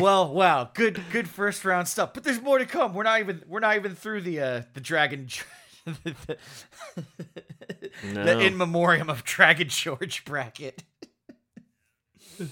well, 0.00 0.32
wow, 0.32 0.70
good 0.72 1.02
good 1.10 1.28
first 1.28 1.64
round 1.64 1.88
stuff. 1.88 2.14
But 2.14 2.22
there's 2.24 2.40
more 2.40 2.58
to 2.58 2.66
come. 2.66 2.94
We're 2.94 3.02
not 3.02 3.20
even 3.20 3.42
we're 3.48 3.60
not 3.60 3.76
even 3.76 3.94
through 3.94 4.22
the 4.22 4.40
uh 4.40 4.62
the 4.74 4.80
dragon 4.80 5.26
the, 5.84 6.38
No. 8.12 8.24
the 8.24 8.40
in 8.40 8.56
memoriam 8.56 9.10
of 9.10 9.24
Dragon 9.24 9.68
George 9.68 10.24
bracket. 10.24 10.84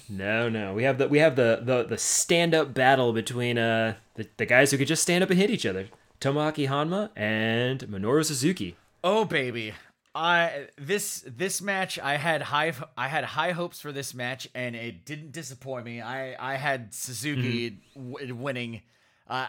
No, 0.08 0.48
no. 0.48 0.74
We 0.74 0.84
have 0.84 0.98
the 0.98 1.08
we 1.08 1.18
have 1.18 1.36
the 1.36 1.60
the, 1.62 1.84
the 1.84 1.98
stand 1.98 2.54
up 2.54 2.74
battle 2.74 3.12
between 3.12 3.58
uh 3.58 3.94
the, 4.14 4.28
the 4.36 4.46
guys 4.46 4.70
who 4.70 4.78
could 4.78 4.88
just 4.88 5.02
stand 5.02 5.22
up 5.24 5.30
and 5.30 5.38
hit 5.38 5.50
each 5.50 5.66
other. 5.66 5.88
Tomoaki 6.20 6.68
Honma 6.68 7.10
and 7.16 7.80
Minoru 7.80 8.24
Suzuki. 8.24 8.76
Oh 9.02 9.24
baby. 9.24 9.72
I 10.14 10.66
this 10.76 11.24
this 11.26 11.62
match 11.62 11.98
I 11.98 12.16
had 12.16 12.42
high 12.42 12.72
I 12.96 13.08
had 13.08 13.24
high 13.24 13.52
hopes 13.52 13.80
for 13.80 13.92
this 13.92 14.12
match 14.14 14.48
and 14.54 14.74
it 14.74 15.04
didn't 15.04 15.32
disappoint 15.32 15.84
me. 15.84 16.00
I 16.00 16.34
I 16.38 16.56
had 16.56 16.92
Suzuki 16.92 17.78
w- 17.94 18.34
winning. 18.34 18.82
Uh, 19.28 19.46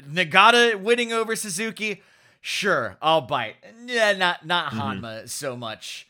Nagata 0.00 0.78
winning 0.78 1.12
over 1.12 1.34
Suzuki. 1.36 2.02
Sure, 2.40 2.96
I'll 3.02 3.22
bite. 3.22 3.56
Yeah, 3.86 4.12
not 4.12 4.46
not 4.46 4.72
Honma 4.72 5.28
so 5.28 5.56
much. 5.56 6.06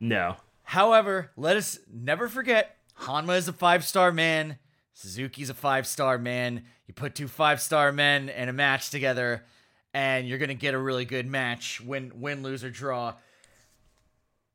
No. 0.00 0.36
However, 0.68 1.30
let 1.34 1.56
us 1.56 1.78
never 1.90 2.28
forget 2.28 2.76
Honma 3.00 3.38
is 3.38 3.48
a 3.48 3.54
five 3.54 3.86
star 3.86 4.12
man. 4.12 4.58
Suzuki's 4.92 5.48
a 5.48 5.54
five 5.54 5.86
star 5.86 6.18
man. 6.18 6.64
You 6.86 6.92
put 6.92 7.14
two 7.14 7.26
five 7.26 7.62
star 7.62 7.90
men 7.90 8.28
in 8.28 8.50
a 8.50 8.52
match 8.52 8.90
together, 8.90 9.46
and 9.94 10.28
you're 10.28 10.36
gonna 10.36 10.52
get 10.52 10.74
a 10.74 10.78
really 10.78 11.06
good 11.06 11.26
match. 11.26 11.80
Win, 11.80 12.12
win, 12.16 12.42
lose 12.42 12.64
or 12.64 12.68
draw. 12.68 13.14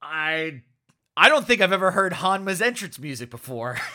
I, 0.04 0.62
I 1.17 1.30
don't 1.30 1.47
think 1.47 1.62
I've 1.62 1.73
ever 1.73 1.89
heard 1.89 2.13
Honma's 2.13 2.62
entrance 2.62 2.99
music 2.99 3.32
before. 3.32 3.80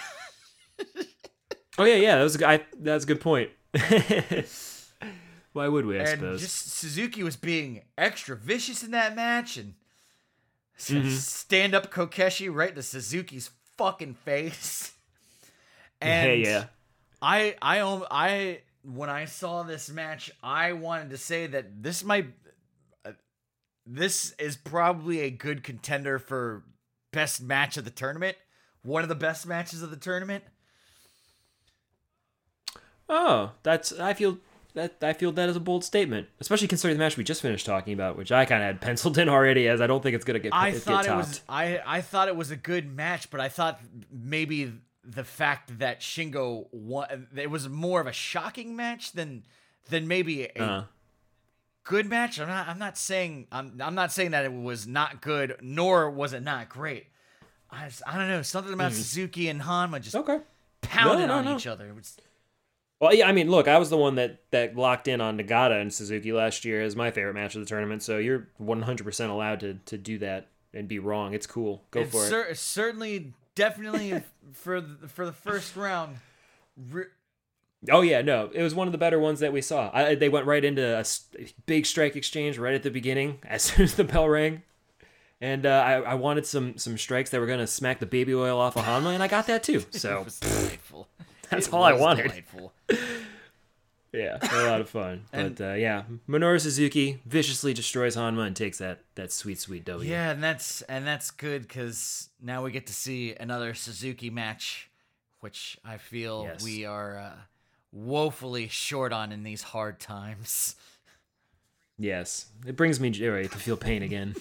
Oh 1.81 1.85
yeah, 1.85 1.95
yeah. 1.95 2.17
That 2.17 2.25
was 2.25 2.43
a, 2.43 2.49
I, 2.49 2.65
that's 2.81 3.05
a 3.05 3.07
good 3.07 3.21
point. 3.21 3.51
Why 5.53 5.69
would 5.69 5.87
we? 5.87 5.97
I 5.97 6.01
and 6.01 6.09
suppose. 6.09 6.41
just 6.41 6.73
Suzuki 6.73 7.23
was 7.23 7.37
being 7.37 7.83
extra 7.97 8.35
vicious 8.37 8.83
in 8.83 8.91
that 8.91 9.15
match, 9.15 9.57
and 9.57 9.75
Mm-hmm. 10.79 11.11
stand 11.11 11.75
up 11.75 11.91
Kokeshi 11.91 12.55
right 12.55 12.75
to 12.75 12.83
Suzuki's 12.83 13.51
fucking 13.77 14.15
face. 14.15 14.93
And 16.01 16.43
yeah. 16.43 16.67
I 17.21 17.57
I 17.61 17.81
I 18.09 18.61
when 18.85 19.11
I 19.11 19.25
saw 19.25 19.65
this 19.65 19.91
match, 19.91 20.31
I 20.45 20.75
wanted 20.75 21.11
to 21.11 21.17
say 21.17 21.49
that 21.49 21.83
this 21.83 22.05
might 22.05 22.27
uh, 23.05 23.15
this 23.85 24.33
is 24.39 24.57
probably 24.57 25.23
a 25.23 25.31
good 25.31 25.65
contender 25.65 26.21
for 26.21 26.63
best 27.13 27.43
match 27.43 27.77
of 27.77 27.85
the 27.85 27.91
tournament. 27.91 28.37
One 28.83 29.03
of 29.03 29.09
the 29.09 29.17
best 29.17 29.45
matches 29.45 29.83
of 29.83 29.91
the 29.91 29.97
tournament. 29.97 30.45
Oh, 33.09 33.51
that's 33.65 33.93
I 33.99 34.15
feel 34.15 34.39
that 34.79 35.03
I 35.03 35.13
feel 35.13 35.33
that 35.33 35.49
is 35.49 35.57
a 35.57 35.61
bold 35.61 35.85
statement, 35.85 36.29
especially 36.41 36.69
considering 36.69 36.97
the 36.99 37.05
match 37.05 37.17
we 37.17 37.25
just 37.25 37.43
finished 37.43 37.67
talking 37.67 37.93
about, 37.93 38.17
which 38.17 38.33
I 38.33 38.45
kind 38.45 38.63
of 38.63 38.67
had 38.67 38.81
penciled 38.89 39.19
in 39.19 39.29
already, 39.29 39.69
as 39.69 39.81
I 39.81 39.87
don't 39.87 40.03
think 40.03 40.15
it's 40.15 40.25
gonna 40.25 40.39
get. 40.39 40.55
I 40.55 40.71
get 40.73 40.83
thought 40.83 41.07
it 41.07 41.15
was 41.15 41.41
I 41.49 41.81
I 41.87 42.01
thought 42.01 42.29
it 42.29 42.37
was 42.37 42.51
a 42.51 42.57
good 42.57 42.91
match, 42.91 43.31
but 43.31 43.41
I 43.41 43.49
thought 43.49 43.81
maybe 44.11 44.73
the 45.05 45.25
fact 45.25 45.79
that 45.79 46.01
Shingo 46.01 46.67
won 46.73 47.29
it 47.37 47.51
was 47.51 47.69
more 47.69 48.01
of 48.01 48.07
a 48.07 48.13
shocking 48.13 48.75
match 48.77 49.13
than 49.13 49.45
than 49.91 50.07
maybe 50.09 50.45
a 50.45 50.63
Uh, 50.63 50.85
good 51.85 52.07
match. 52.07 52.39
I'm 52.39 52.49
not 52.49 52.69
I'm 52.69 52.79
not 52.79 52.99
saying 52.99 53.47
I'm 53.53 53.79
I'm 53.81 53.95
not 53.95 54.13
saying 54.13 54.33
that 54.33 54.45
it 54.45 54.53
was 54.53 54.87
not 54.87 55.21
good, 55.23 55.57
nor 55.61 56.11
was 56.11 56.33
it 56.33 56.43
not 56.43 56.69
great. 56.69 57.07
I 57.71 57.87
just, 57.89 58.03
I 58.07 58.17
don't 58.17 58.29
know 58.29 58.41
something 58.43 58.73
about 58.73 58.93
Suzuki 58.93 59.49
and 59.49 59.61
Honma 59.61 60.01
just 60.01 60.17
okay. 60.17 60.39
pounding 60.81 61.27
No, 61.29 61.35
no, 61.35 61.39
on 61.41 61.45
no. 61.45 61.57
each 61.57 61.67
other. 61.67 61.87
It 61.87 61.95
was, 61.95 62.17
Well, 63.01 63.15
yeah, 63.15 63.29
I 63.29 63.33
mean, 63.33 63.49
look, 63.51 63.69
I 63.69 63.79
was 63.79 63.91
the 63.91 63.97
one 63.97 64.17
that 64.17 64.41
that 64.51 64.77
locked 64.77 65.07
in 65.09 65.21
on 65.21 65.39
Nagata 65.39 65.81
and 65.81 65.93
Suzuki 65.93 66.33
last 66.33 66.65
year 66.65 66.83
as 66.83 66.97
my 66.97 67.11
favorite 67.11 67.35
match 67.35 67.55
of 67.55 67.61
the 67.61 67.67
tournament. 67.67 68.03
So 68.03 68.19
you're 68.19 68.49
100% 68.61 69.31
allowed 69.31 69.61
to 69.61 69.75
to 69.75 69.99
do 69.99 70.19
that 70.19 70.49
and 70.75 70.89
be 70.89 70.99
wrong. 70.99 71.35
It's 71.35 71.47
cool. 71.47 71.85
Go 71.91 72.01
it's 72.01 72.13
for 72.13 72.45
it. 72.45 72.57
certainly 72.59 73.33
definitely 73.55 74.23
for 74.53 74.81
the, 74.81 75.09
for 75.09 75.27
the 75.27 75.33
first 75.33 75.77
round. 75.77 76.17
Re- 76.91 77.05
Oh 77.89 78.01
yeah, 78.01 78.23
no, 78.23 78.51
it 78.53 78.63
was 78.63 78.75
one 78.75 78.89
of 78.89 78.93
the 78.93 78.99
better 78.99 79.21
ones 79.21 79.39
that 79.39 79.53
we 79.53 79.63
saw. 79.63 79.89
I, 79.95 80.17
they 80.17 80.29
went 80.29 80.47
right 80.47 80.65
into 80.65 80.99
a 80.99 81.05
big 81.67 81.87
strike 81.87 82.17
exchange 82.17 82.59
right 82.59 82.75
at 82.75 82.83
the 82.83 82.91
beginning, 82.91 83.39
as 83.47 83.63
soon 83.63 83.85
as 83.85 83.95
the 83.95 84.03
bell 84.03 84.29
rang, 84.29 84.63
and 85.41 85.65
uh, 85.65 85.85
I, 85.87 85.93
I 86.01 86.15
wanted 86.15 86.45
some 86.45 86.77
some 86.77 86.99
strikes 86.99 87.31
that 87.31 87.39
were 87.41 87.47
gonna 87.47 87.69
smack 87.69 88.01
the 88.01 88.07
baby 88.07 88.35
oil 88.35 88.59
off 88.59 88.77
of 88.77 88.85
Honma, 88.85 89.15
and 89.15 89.23
I 89.23 89.29
got 89.29 89.47
that 89.47 89.63
too. 89.63 89.85
So 89.93 90.19
it 90.21 90.25
was 90.25 90.41
delightful. 90.41 91.07
That's 91.51 91.69
It 91.69 91.73
all 91.75 91.83
I 91.85 91.93
wanted. 91.95 92.29
Delightful. 92.29 92.73
yeah, 94.13 94.39
a 94.41 94.67
lot 94.69 94.81
of 94.81 94.89
fun. 94.89 95.25
But 95.33 95.61
uh, 95.61 95.73
yeah, 95.75 96.03
Minoru 96.29 96.61
Suzuki 96.61 97.21
viciously 97.27 97.75
destroys 97.75 98.17
Honma 98.17 98.47
and 98.47 98.57
takes 98.57 98.79
that 98.79 99.01
that 99.15 99.33
sweet 99.33 99.59
sweet 99.59 99.85
W. 99.85 100.09
Yeah, 100.11 100.31
and 100.31 100.43
that's 100.43 100.83
and 100.83 101.07
that's 101.07 101.31
good 101.31 101.63
because 101.63 102.29
now 102.43 102.63
we 102.65 102.71
get 102.71 102.87
to 102.87 102.95
see 102.95 103.35
another 103.39 103.75
Suzuki 103.75 104.31
match, 104.31 104.89
which 105.41 105.79
I 105.85 105.97
feel 105.99 106.45
Yes. 106.45 106.65
we 106.65 106.85
are 106.85 107.19
uh, 107.19 107.33
woefully 107.93 108.69
short 108.69 109.13
on 109.13 109.33
in 109.33 109.43
these 109.43 109.63
hard 109.63 110.01
times. 110.01 110.77
Yes, 111.99 112.47
it 112.67 112.77
brings 112.77 113.01
me 113.01 113.11
joy 113.11 113.49
to 113.49 113.59
feel 113.59 113.77
pain 113.77 114.03
again. 114.05 114.37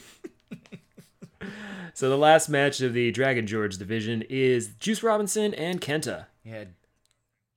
so 1.94 2.08
the 2.10 2.18
last 2.18 2.50
match 2.50 2.82
of 2.82 2.94
the 2.94 3.10
Dragon 3.12 3.48
George 3.48 3.78
division 3.78 4.24
is 4.30 4.68
Juice 4.80 5.02
Robinson 5.02 5.54
and 5.56 5.82
Kenta. 5.82 6.26
Yeah. 6.44 6.66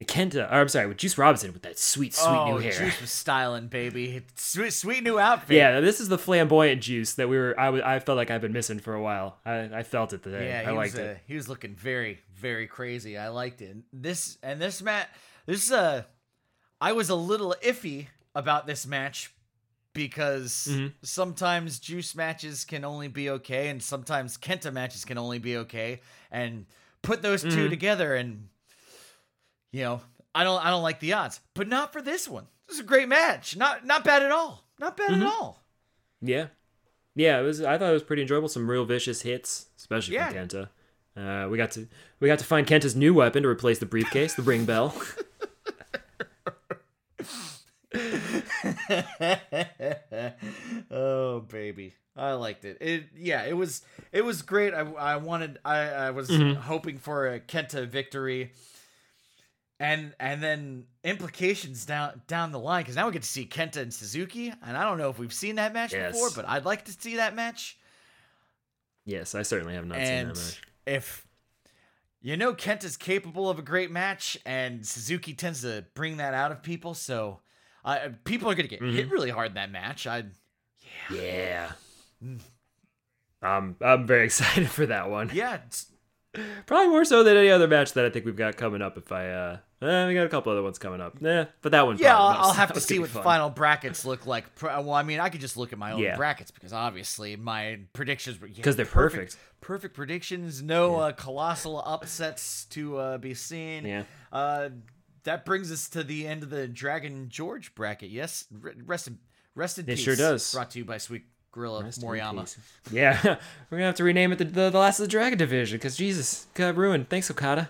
Kenta, 0.04 0.50
or 0.50 0.54
I'm 0.62 0.68
sorry, 0.68 0.86
with 0.86 0.96
Juice 0.96 1.18
Robinson 1.18 1.52
with 1.52 1.62
that 1.62 1.78
sweet, 1.78 2.14
sweet 2.14 2.26
oh, 2.26 2.52
new 2.54 2.58
hair. 2.58 2.72
Juice 2.72 3.00
was 3.00 3.10
styling, 3.10 3.68
baby. 3.68 4.22
Sweet, 4.34 4.72
sweet 4.72 5.02
new 5.04 5.18
outfit. 5.18 5.56
Yeah, 5.56 5.80
this 5.80 6.00
is 6.00 6.08
the 6.08 6.16
flamboyant 6.16 6.80
Juice 6.82 7.14
that 7.14 7.28
we 7.28 7.36
were. 7.36 7.58
I 7.60 7.96
I 7.96 8.00
felt 8.00 8.16
like 8.16 8.30
I've 8.30 8.40
been 8.40 8.52
missing 8.54 8.78
for 8.78 8.94
a 8.94 9.02
while. 9.02 9.36
I, 9.44 9.58
I 9.72 9.82
felt 9.82 10.12
it 10.14 10.22
today. 10.22 10.48
Yeah, 10.48 10.70
I 10.70 10.72
liked 10.72 10.94
was, 10.94 11.00
uh, 11.00 11.04
it. 11.04 11.18
he 11.26 11.34
was 11.34 11.48
looking 11.50 11.74
very, 11.74 12.18
very 12.34 12.66
crazy. 12.66 13.18
I 13.18 13.28
liked 13.28 13.60
it. 13.60 13.76
This 13.92 14.38
and 14.42 14.60
this 14.60 14.80
match. 14.80 15.08
This 15.46 15.70
uh, 15.70 16.04
I 16.80 16.92
was 16.92 17.10
a 17.10 17.14
little 17.14 17.54
iffy 17.62 18.06
about 18.34 18.66
this 18.66 18.86
match 18.86 19.32
because 19.92 20.68
Mm-hmm. 20.70 20.86
sometimes 21.02 21.78
Juice 21.78 22.14
matches 22.14 22.64
can 22.64 22.84
only 22.84 23.08
be 23.08 23.28
okay, 23.30 23.68
and 23.68 23.82
sometimes 23.82 24.38
Kenta 24.38 24.72
matches 24.72 25.04
can 25.04 25.18
only 25.18 25.38
be 25.38 25.56
okay. 25.58 26.00
And 26.30 26.66
put 27.02 27.22
those 27.22 27.42
2 27.42 27.48
Mm-hmm. 27.48 27.68
together, 27.70 28.14
and 28.14 28.48
you 29.72 29.82
know, 29.84 30.00
I 30.34 30.44
don't, 30.44 30.64
I 30.64 30.70
don't 30.70 30.82
like 30.82 31.00
the 31.00 31.14
odds, 31.14 31.40
but 31.54 31.68
not 31.68 31.92
for 31.92 32.02
this 32.02 32.28
one. 32.28 32.46
This 32.68 32.76
is 32.76 32.84
a 32.84 32.86
great 32.86 33.08
match. 33.08 33.56
Not, 33.56 33.84
not 33.86 34.04
bad 34.04 34.22
at 34.22 34.30
all. 34.30 34.64
Not 34.78 34.96
bad 34.96 35.10
Mm-hmm. 35.10 35.22
at 35.22 35.28
all. 35.28 35.62
Yeah, 36.22 36.46
yeah. 37.14 37.40
It 37.40 37.42
was. 37.42 37.62
I 37.62 37.78
thought 37.78 37.90
it 37.90 37.94
was 37.94 38.02
pretty 38.02 38.22
enjoyable. 38.22 38.48
Some 38.48 38.70
real 38.70 38.84
vicious 38.84 39.22
hits, 39.22 39.66
especially 39.78 40.14
Yeah. 40.14 40.28
from 40.30 40.48
Kenta. 40.48 40.68
Uh, 41.16 41.48
we 41.48 41.56
got 41.56 41.70
to 41.72 41.88
we 42.20 42.28
got 42.28 42.38
to 42.38 42.44
find 42.44 42.66
Kenta's 42.66 42.94
new 42.94 43.14
weapon 43.14 43.42
to 43.42 43.48
replace 43.48 43.78
the 43.78 43.86
briefcase, 43.86 44.34
the 44.34 44.42
ring 44.42 44.64
bell. 44.66 44.94
oh 50.90 51.40
baby 51.40 51.94
i 52.16 52.32
liked 52.32 52.64
it 52.64 52.78
it 52.80 53.04
yeah 53.16 53.44
it 53.44 53.56
was 53.56 53.82
it 54.12 54.24
was 54.24 54.42
great 54.42 54.74
i, 54.74 54.80
I 54.80 55.16
wanted 55.16 55.58
i 55.64 55.78
i 55.78 56.10
was 56.10 56.30
Mm-hmm. 56.30 56.60
hoping 56.60 56.98
for 56.98 57.26
a 57.28 57.40
kenta 57.40 57.86
victory 57.88 58.52
and 59.80 60.14
and 60.20 60.40
then 60.42 60.84
implications 61.02 61.84
down 61.86 62.20
down 62.28 62.52
the 62.52 62.58
line 62.60 62.82
because 62.82 62.94
now 62.96 63.06
we 63.06 63.12
get 63.12 63.22
to 63.22 63.28
see 63.28 63.46
kenta 63.46 63.78
and 63.78 63.92
suzuki 63.92 64.52
and 64.64 64.76
i 64.76 64.84
don't 64.84 64.98
know 64.98 65.08
if 65.10 65.18
we've 65.18 65.32
seen 65.32 65.56
that 65.56 65.72
match 65.72 65.92
Yes. 65.92 66.12
before 66.12 66.30
but 66.36 66.46
i'd 66.50 66.64
like 66.66 66.84
to 66.84 66.92
see 66.92 67.16
that 67.16 67.34
match 67.34 67.78
yes, 69.06 69.34
I 69.34 69.42
certainly 69.42 69.74
have 69.74 69.86
not 69.86 69.96
seen 69.96 70.28
that 70.28 70.36
match. 70.36 70.62
if 70.86 71.26
you 72.20 72.36
know 72.36 72.52
kenta's 72.54 72.96
capable 72.98 73.48
of 73.50 73.58
a 73.58 73.62
great 73.62 73.90
match 73.90 74.36
and 74.44 74.86
suzuki 74.86 75.32
tends 75.34 75.62
to 75.62 75.84
bring 75.94 76.18
that 76.18 76.34
out 76.34 76.52
of 76.52 76.62
people 76.62 76.92
so 76.94 77.40
uh, 77.84 78.10
people 78.24 78.50
are 78.50 78.54
gonna 78.54 78.68
get 78.68 78.80
Mm-hmm. 78.82 78.94
hit 78.96 79.10
really 79.10 79.30
hard 79.30 79.48
in 79.48 79.54
that 79.54 79.72
match 79.72 80.06
i 80.06 80.24
Yeah. 81.10 81.72
Um, 83.42 83.76
I'm 83.80 84.06
very 84.06 84.24
excited 84.26 84.68
for 84.68 84.84
that 84.86 85.08
one. 85.10 85.30
yeah 85.32 85.60
Probably 86.66 86.88
more 86.88 87.04
so 87.04 87.24
than 87.24 87.36
any 87.36 87.48
other 87.50 87.66
match 87.66 87.94
that 87.94 88.04
I 88.04 88.10
think 88.10 88.24
we've 88.24 88.36
got 88.36 88.56
coming 88.56 88.80
up. 88.82 88.96
If 88.96 89.10
I, 89.10 89.30
uh, 89.30 89.56
eh, 89.82 90.06
we 90.06 90.14
got 90.14 90.26
a 90.26 90.28
couple 90.28 90.52
other 90.52 90.62
ones 90.62 90.78
coming 90.78 91.00
up. 91.00 91.16
Yeah, 91.20 91.46
but 91.62 91.72
that 91.72 91.86
one. 91.86 91.98
Yeah, 91.98 92.16
I'll, 92.18 92.32
most. 92.34 92.38
I'll 92.46 92.52
have 92.52 92.72
to 92.74 92.80
see 92.80 92.98
what 92.98 93.12
the 93.12 93.22
final 93.22 93.50
brackets 93.50 94.04
look 94.06 94.26
like. 94.26 94.44
Well, 94.62 94.92
I 94.92 95.02
mean, 95.02 95.20
I 95.20 95.28
could 95.28 95.40
just 95.40 95.56
look 95.56 95.72
at 95.72 95.78
my 95.78 95.92
own 95.92 96.00
Yeah. 96.00 96.16
brackets 96.16 96.50
because 96.50 96.72
obviously 96.72 97.36
my 97.36 97.80
predictions 97.92 98.40
were 98.40 98.46
yeah, 98.48 98.62
'Cause 98.62 98.76
they're 98.76 98.86
perfect. 98.86 99.36
Perfect 99.60 99.94
predictions. 99.94 100.62
No 100.62 100.96
uh, 100.96 101.12
colossal 101.12 101.82
upsets 101.84 102.64
to 102.70 102.96
uh, 102.98 103.18
be 103.18 103.34
seen. 103.34 103.84
Yeah. 103.84 104.02
Uh, 104.32 104.70
that 105.24 105.44
brings 105.44 105.70
us 105.70 105.88
to 105.90 106.02
the 106.02 106.26
end 106.26 106.42
of 106.42 106.50
the 106.50 106.66
Dragon 106.66 107.28
George 107.28 107.74
bracket. 107.74 108.08
Yes, 108.10 108.46
rest 108.86 109.06
in 109.08 109.18
rest 109.54 109.78
in 109.78 109.84
It 109.84 109.96
peace. 109.96 110.00
sure 110.00 110.16
does. 110.16 110.52
Brought 110.54 110.70
to 110.70 110.78
you 110.78 110.84
by 110.86 110.96
Sweet 110.96 111.24
Gorilla 111.52 111.84
Rest 111.84 112.00
Moriyama. 112.00 112.56
Yeah, 112.90 113.18
we're 113.70 113.78
gonna 113.78 113.84
have 113.86 113.96
to 113.96 114.04
rename 114.04 114.32
it 114.32 114.38
the, 114.38 114.44
the, 114.46 114.70
the 114.70 114.78
Last 114.78 114.98
of 115.00 115.04
the 115.04 115.08
Dragon 115.10 115.36
Division 115.38 115.76
because 115.76 115.96
Jesus 115.96 116.46
got 116.54 116.74
ruined. 116.76 117.10
Thanks, 117.10 117.30
Okada. 117.30 117.68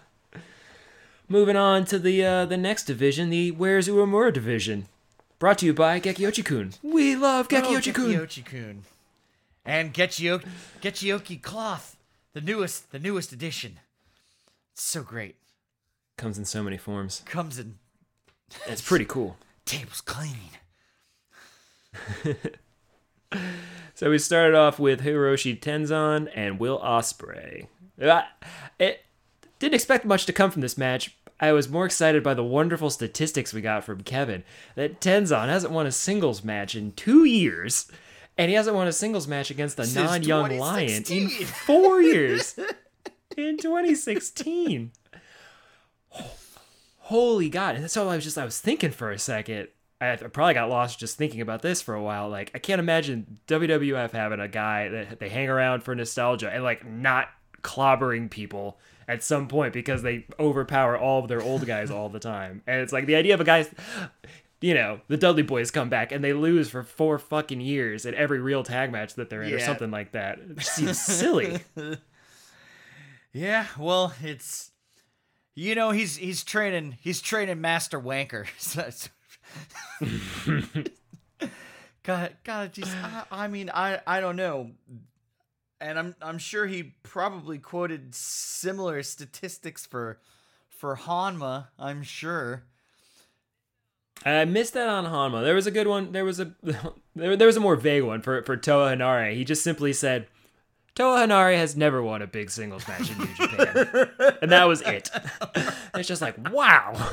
Moving 1.31 1.55
on 1.57 1.85
to 1.87 1.99
the 1.99 2.25
uh, 2.25 2.45
the 2.45 2.57
next 2.57 2.85
division, 2.85 3.31
the 3.31 3.53
Where's 3.53 3.88
Uemura 3.88 4.33
division, 4.33 4.88
brought 5.38 5.59
to 5.59 5.66
you 5.66 5.73
by 5.73 6.01
Gekiochi-kun. 6.01 6.73
We 6.83 7.14
love 7.14 7.47
Oh, 7.53 7.55
Gekiochi-kun. 7.57 8.11
Gekiochi-kun. 8.11 8.83
And 9.64 9.95
Gekiochi 9.95 11.40
cloth, 11.40 11.97
the 12.33 12.40
newest, 12.40 12.90
the 12.90 12.99
newest 12.99 13.33
edition. 13.33 13.79
It's 14.73 14.83
so 14.83 15.03
great. 15.05 15.37
Comes 16.19 16.37
in 16.37 16.45
so 16.45 16.64
many 16.64 16.77
forms. 16.77 17.23
Comes 17.27 17.61
in 17.61 17.77
It's 18.66 18.83
pretty 18.83 19.05
cool. 19.05 19.37
tables 19.64 20.01
clean. 20.01 20.51
So 23.95 24.09
we 24.11 24.19
started 24.19 24.57
off 24.57 24.79
with 24.79 25.03
Hiroshi 25.03 25.61
Tenzan 25.61 26.31
and 26.35 26.59
Will 26.59 26.81
Ospreay. 26.81 27.66
Uh, 28.01 28.23
It 28.79 29.03
didn't 29.59 29.75
expect 29.75 30.07
much 30.07 30.25
to 30.25 30.33
come 30.33 30.51
from 30.51 30.62
this 30.62 30.79
match. 30.79 31.14
I 31.40 31.53
was 31.53 31.68
more 31.68 31.87
excited 31.87 32.22
by 32.22 32.35
the 32.35 32.44
wonderful 32.44 32.90
statistics 32.90 33.53
we 33.55 33.61
got 33.62 33.85
from 33.85 34.03
Kevin. 34.03 34.44
That 34.76 35.00
Tenzan 35.00 35.48
hasn't 35.48 35.72
won 35.72 35.87
a 35.87 35.92
singles 35.92 36.44
match 36.44 36.74
in 36.74 36.92
two 36.92 37.24
years, 37.24 37.90
and 38.37 38.50
he 38.50 38.55
hasn't 38.55 38.76
won 38.76 38.87
a 38.87 38.92
singles 38.92 39.26
match 39.26 39.50
against 39.50 39.79
a 39.79 39.87
non-young 39.94 40.59
lion 40.59 41.03
in 41.09 41.29
four 41.29 42.00
years. 42.03 42.59
in 43.37 43.57
2016. 43.57 44.92
Holy 46.98 47.48
God! 47.48 47.74
And 47.74 47.85
that's 47.85 47.96
all 47.96 48.09
I 48.09 48.14
was 48.16 48.24
just 48.24 48.38
I 48.38 48.44
was 48.44 48.61
thinking 48.61 48.90
for 48.90 49.11
a 49.11 49.18
second. 49.18 49.68
I 50.00 50.12
I 50.12 50.16
probably 50.16 50.55
got 50.55 50.68
lost 50.70 51.00
just 51.00 51.16
thinking 51.16 51.40
about 51.40 51.62
this 51.62 51.83
for 51.83 51.94
a 51.94 52.03
while. 52.03 52.29
Like 52.29 52.50
I 52.55 52.59
can't 52.59 52.79
imagine 52.79 53.38
WWF 53.48 54.12
having 54.12 54.40
a 54.40 54.48
guy 54.48 54.88
that 54.88 55.18
they 55.18 55.29
hang 55.29 55.48
around 55.48 55.83
for 55.83 55.94
nostalgia 55.94 56.50
and 56.50 56.62
like 56.62 56.87
not 56.87 57.29
clobbering 57.62 58.31
people 58.31 58.79
at 59.11 59.23
some 59.25 59.49
point 59.49 59.73
because 59.73 60.03
they 60.03 60.25
overpower 60.38 60.96
all 60.96 61.20
of 61.20 61.29
their 61.29 61.42
old 61.42 61.66
guys 61.66 61.90
all 61.90 62.09
the 62.09 62.20
time. 62.20 62.62
And 62.66 62.81
it's 62.81 62.92
like 62.92 63.07
the 63.07 63.16
idea 63.16 63.35
of 63.35 63.40
a 63.40 63.44
guy, 63.44 63.66
you 64.61 64.73
know, 64.73 65.01
the 65.09 65.16
Dudley 65.16 65.42
Boyz 65.42 65.73
come 65.73 65.88
back 65.88 66.12
and 66.12 66.23
they 66.23 66.33
lose 66.33 66.70
for 66.70 66.85
four 66.85 67.18
fucking 67.18 67.61
years 67.61 68.07
at 68.07 68.14
every 68.14 68.38
real 68.38 68.62
tag 68.62 68.92
match 68.92 69.14
that 69.14 69.29
they're 69.29 69.42
in 69.42 69.53
or 69.53 69.59
something 69.59 69.90
like 69.90 70.12
that. 70.12 70.38
It 70.38 70.62
seems 70.62 71.01
silly. 71.01 71.61
Yeah, 73.33 73.66
well, 73.79 74.12
it's 74.23 74.73
You 75.55 75.77
know, 75.77 75.92
he's 75.92 76.16
he's 76.16 76.42
training 76.42 76.99
he's 77.01 77.20
training 77.20 77.61
Master 77.61 78.01
Wanker. 78.01 78.46
God, 82.03 82.37
God, 82.42 82.73
geez, 82.73 82.92
I, 82.92 83.25
I 83.31 83.46
mean, 83.46 83.70
I, 83.73 84.01
I 84.07 84.20
don't 84.20 84.37
know, 84.37 84.70
and 85.81 85.99
I'm, 85.99 86.14
I'm 86.21 86.38
sure 86.38 86.66
he 86.66 86.95
probably 87.03 87.59
quoted 87.59 88.14
similar 88.14 89.03
statistics 89.03 89.87
for, 89.87 90.21
for 90.69 90.97
Honma. 90.97 91.69
I'm 91.79 92.03
sure. 92.03 92.64
I 94.25 94.45
missed 94.45 94.75
that 94.75 94.88
on 94.88 95.07
Hanma. 95.07 95.43
There 95.43 95.55
was 95.55 95.66
a 95.66 95.71
good 95.71 95.87
one. 95.87 96.12
There 96.12 96.25
was 96.25 96.40
a 96.40 96.53
there, 97.14 97.37
there 97.37 97.47
was 97.47 97.57
a 97.57 97.61
more 97.61 97.77
vague 97.77 98.03
one 98.03 98.21
for 98.21 98.43
for 98.43 98.57
Toa 98.57 98.95
Henare. 98.95 99.35
He 99.35 99.45
just 99.45 99.64
simply 99.64 99.93
said, 99.93 100.27
"Toa 100.95 101.21
Henare 101.21 101.57
has 101.57 101.77
never 101.77 102.03
won 102.03 102.23
a 102.23 102.27
big 102.27 102.51
singles 102.51 102.87
match 102.87 103.11
in 103.11 103.19
New 103.19 103.35
Japan," 103.35 104.11
and 104.43 104.53
that 104.53 104.69
was 104.69 104.83
it. 104.83 105.11
it's 105.95 106.09
just 106.09 106.21
like, 106.21 106.37
wow, 106.53 107.12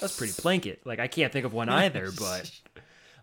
that's 0.00 0.16
pretty 0.16 0.40
blanket. 0.40 0.82
Like 0.84 1.00
I 1.00 1.08
can't 1.08 1.32
think 1.32 1.44
of 1.44 1.52
one 1.52 1.68
either, 1.68 2.10
but 2.16 2.50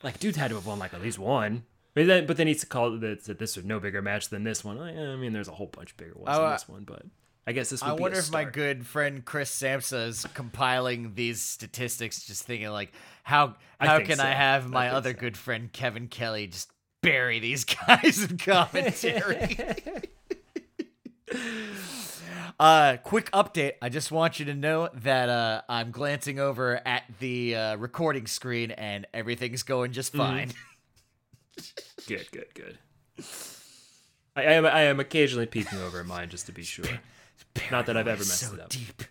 like 0.04 0.20
dude's 0.20 0.38
had 0.38 0.50
to 0.50 0.56
have 0.56 0.66
won 0.66 0.80
like 0.80 0.94
at 0.94 1.02
least 1.02 1.20
one. 1.20 1.64
But 1.94 2.08
then, 2.08 2.26
but 2.26 2.38
then 2.38 2.48
he's 2.48 2.64
called 2.64 3.02
that 3.02 3.26
that 3.26 3.38
this 3.40 3.56
was 3.58 3.66
no 3.66 3.80
bigger 3.80 4.02
match 4.02 4.30
than 4.30 4.44
this 4.44 4.64
one. 4.64 4.80
I 4.80 5.16
mean, 5.18 5.34
there's 5.34 5.48
a 5.50 5.52
whole 5.54 5.68
bunch 5.68 5.98
bigger 5.98 6.14
ones 6.16 6.30
Oh, 6.38 6.44
than 6.44 6.52
this 6.54 6.70
one, 6.70 6.84
but 6.86 7.04
I 7.46 7.52
guess 7.52 7.70
this 7.70 7.82
would 7.84 7.90
I 7.90 7.94
wonder 7.94 8.20
if 8.20 8.32
my 8.32 8.44
good 8.46 8.86
friend 8.88 9.26
Chris 9.26 9.52
Samsa 9.52 10.08
is 10.08 10.26
compiling 10.34 11.16
these 11.16 11.42
statistics, 11.42 12.24
just 12.26 12.44
thinking 12.44 12.70
like, 12.70 12.94
how 13.24 13.56
how 13.80 13.98
think 13.98 14.10
can 14.10 14.18
so. 14.18 14.24
I 14.24 14.28
have 14.32 14.70
my 14.70 14.86
think 14.86 14.96
other 14.96 15.12
so. 15.14 15.20
good 15.20 15.36
friend 15.38 15.72
Kevin 15.74 16.08
Kelly 16.08 16.48
just 16.48 16.72
bury 17.02 17.40
these 17.40 17.64
guys 17.88 18.24
in 18.30 18.38
commentary? 18.38 19.58
Uh, 22.60 22.98
quick 22.98 23.32
update. 23.32 23.74
I 23.82 23.90
just 23.90 24.12
want 24.12 24.40
you 24.40 24.46
to 24.46 24.54
know 24.54 24.90
that 24.94 25.30
uh, 25.30 25.62
I'm 25.68 25.90
glancing 25.90 26.40
over 26.40 26.80
at 26.86 27.04
the 27.20 27.56
uh, 27.56 27.76
recording 27.78 28.28
screen 28.28 28.70
and 28.70 29.08
everything's 29.16 29.64
going 29.64 29.94
just 29.94 30.14
Mm-hmm. 30.14 30.22
fine. 30.22 30.52
Good, 32.08 32.28
good, 32.32 32.48
good. 32.54 32.78
I, 34.36 34.42
I 34.42 34.52
am 34.54 34.66
I 34.66 34.82
am 34.82 35.00
occasionally 35.00 35.46
peeking 35.46 35.80
over 35.80 36.00
at 36.00 36.06
mine 36.06 36.30
just 36.30 36.46
to 36.48 36.52
be 36.52 36.64
sure. 36.64 36.86
Not 37.70 37.86
that 37.88 37.98
I've 37.98 38.08
ever 38.08 38.20
messed 38.20 38.48
so 38.50 38.54
it 38.54 38.60
up. 38.60 38.70
deep. 38.70 39.04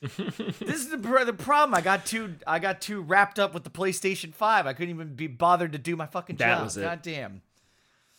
this 0.60 0.80
is 0.80 0.88
the 0.88 0.96
the 0.96 1.32
problem. 1.34 1.74
I 1.74 1.82
got 1.82 2.06
too 2.06 2.36
I 2.46 2.58
got 2.58 2.80
too 2.80 3.02
wrapped 3.02 3.38
up 3.38 3.52
with 3.52 3.64
the 3.64 3.70
PlayStation 3.70 4.32
Five. 4.34 4.66
I 4.66 4.72
couldn't 4.72 4.94
even 4.94 5.14
be 5.14 5.26
bothered 5.26 5.72
to 5.72 5.78
do 5.78 5.96
my 5.96 6.06
fucking 6.06 6.36
That 6.36 6.54
job. 6.56 6.64
was 6.64 6.76
it. 6.76 6.82
God 6.82 7.02
damn. 7.02 7.42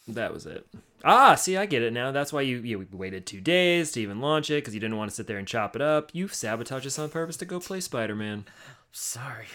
That 0.08 0.34
was 0.34 0.46
it. 0.46 0.68
Ah, 1.04 1.34
see, 1.34 1.58
I 1.58 1.66
get 1.66 1.82
it 1.82 1.94
now. 1.94 2.12
That's 2.12 2.32
why 2.32 2.42
you 2.42 2.58
you 2.60 2.88
waited 2.92 3.26
two 3.26 3.42
days 3.42 3.92
to 3.94 4.02
even 4.02 4.20
launch 4.22 4.52
it 4.52 4.56
because 4.56 4.76
you 4.76 4.80
didn't 4.80 4.98
want 4.98 5.10
to 5.10 5.16
sit 5.16 5.26
there 5.26 5.38
and 5.40 5.48
chop 5.48 5.76
it 5.76 5.82
up. 5.82 6.12
You 6.14 6.28
sabotaged 6.28 6.86
us 6.86 7.00
on 7.00 7.10
purpose 7.10 7.38
to 7.38 7.46
go 7.46 7.60
play 7.60 7.80
Spider 7.80 8.16
Man. 8.16 8.46
Sorry. 8.92 9.48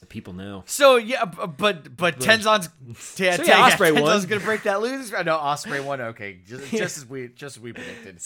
The 0.00 0.06
people 0.06 0.32
know. 0.32 0.64
So 0.66 0.96
yeah, 0.96 1.24
but 1.26 1.96
but 1.96 2.18
Tenzan's 2.18 2.68
yeah, 3.18 3.36
So, 3.36 3.42
yeah, 3.42 3.68
yeah, 3.68 3.76
Tenzan's 3.76 4.00
won. 4.00 4.26
gonna 4.26 4.40
break 4.40 4.62
that 4.62 4.80
lose. 4.80 5.12
No, 5.12 5.36
Ospreay 5.36 5.84
won. 5.84 6.00
Okay, 6.00 6.38
just, 6.46 6.70
just 6.70 6.96
as 6.98 7.06
we 7.06 7.28
just 7.28 7.58
as 7.58 7.62
we 7.62 7.72
predicted. 7.72 8.18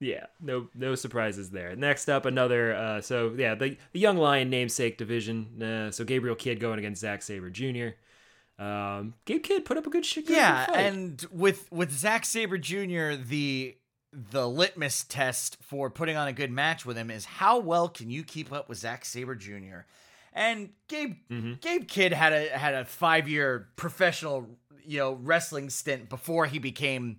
Yeah, 0.00 0.26
no 0.40 0.68
no 0.74 0.94
surprises 0.94 1.50
there. 1.50 1.74
Next 1.76 2.08
up, 2.10 2.26
another. 2.26 2.74
Uh, 2.74 3.00
so 3.00 3.34
yeah, 3.36 3.54
the, 3.54 3.78
the 3.92 4.00
young 4.00 4.18
lion 4.18 4.50
namesake 4.50 4.98
division. 4.98 5.62
Uh, 5.62 5.90
so 5.90 6.04
Gabriel 6.04 6.36
Kidd 6.36 6.60
going 6.60 6.78
against 6.78 7.00
Zack 7.00 7.22
Sabre 7.22 7.48
Jr. 7.50 7.88
Um, 8.62 9.14
Gabe 9.24 9.42
Kidd 9.42 9.64
put 9.64 9.78
up 9.78 9.86
a 9.86 9.90
good 9.90 10.04
shit. 10.04 10.28
Yeah, 10.28 10.66
fight. 10.66 10.76
and 10.76 11.24
with 11.32 11.72
with 11.72 11.90
Zack 11.90 12.26
Sabre 12.26 12.58
Jr., 12.58 13.14
the 13.14 13.76
the 14.12 14.48
litmus 14.48 15.04
test 15.04 15.56
for 15.60 15.90
putting 15.90 16.16
on 16.16 16.28
a 16.28 16.32
good 16.32 16.50
match 16.50 16.86
with 16.86 16.96
him 16.96 17.10
is 17.10 17.24
how 17.24 17.58
well 17.58 17.88
can 17.88 18.10
you 18.10 18.22
keep 18.22 18.52
up 18.52 18.68
with 18.68 18.78
Zack 18.78 19.04
Sabre 19.04 19.34
Jr. 19.34 19.86
And 20.34 20.70
Gabe 20.88 21.14
mm-hmm. 21.30 21.52
Gabe 21.60 21.86
Kidd 21.86 22.12
had 22.12 22.32
a 22.32 22.58
had 22.58 22.74
a 22.74 22.84
five 22.84 23.28
year 23.28 23.68
professional 23.76 24.48
you 24.84 24.98
know 24.98 25.12
wrestling 25.12 25.70
stint 25.70 26.08
before 26.08 26.46
he 26.46 26.58
became 26.58 27.18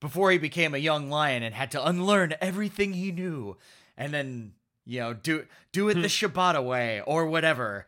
before 0.00 0.30
he 0.30 0.38
became 0.38 0.74
a 0.74 0.78
young 0.78 1.10
lion 1.10 1.42
and 1.42 1.54
had 1.54 1.72
to 1.72 1.84
unlearn 1.86 2.34
everything 2.40 2.92
he 2.92 3.10
knew 3.10 3.56
and 3.96 4.14
then 4.14 4.52
you 4.84 5.00
know 5.00 5.14
do 5.14 5.46
do 5.72 5.88
it 5.88 5.94
the 5.94 6.00
hmm. 6.02 6.06
Shibata 6.06 6.62
way 6.62 7.02
or 7.06 7.26
whatever. 7.26 7.86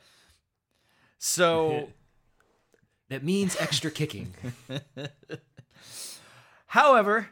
So 1.18 1.90
that 3.08 3.22
means 3.22 3.56
extra 3.60 3.90
kicking. 3.90 4.34
However, 6.66 7.28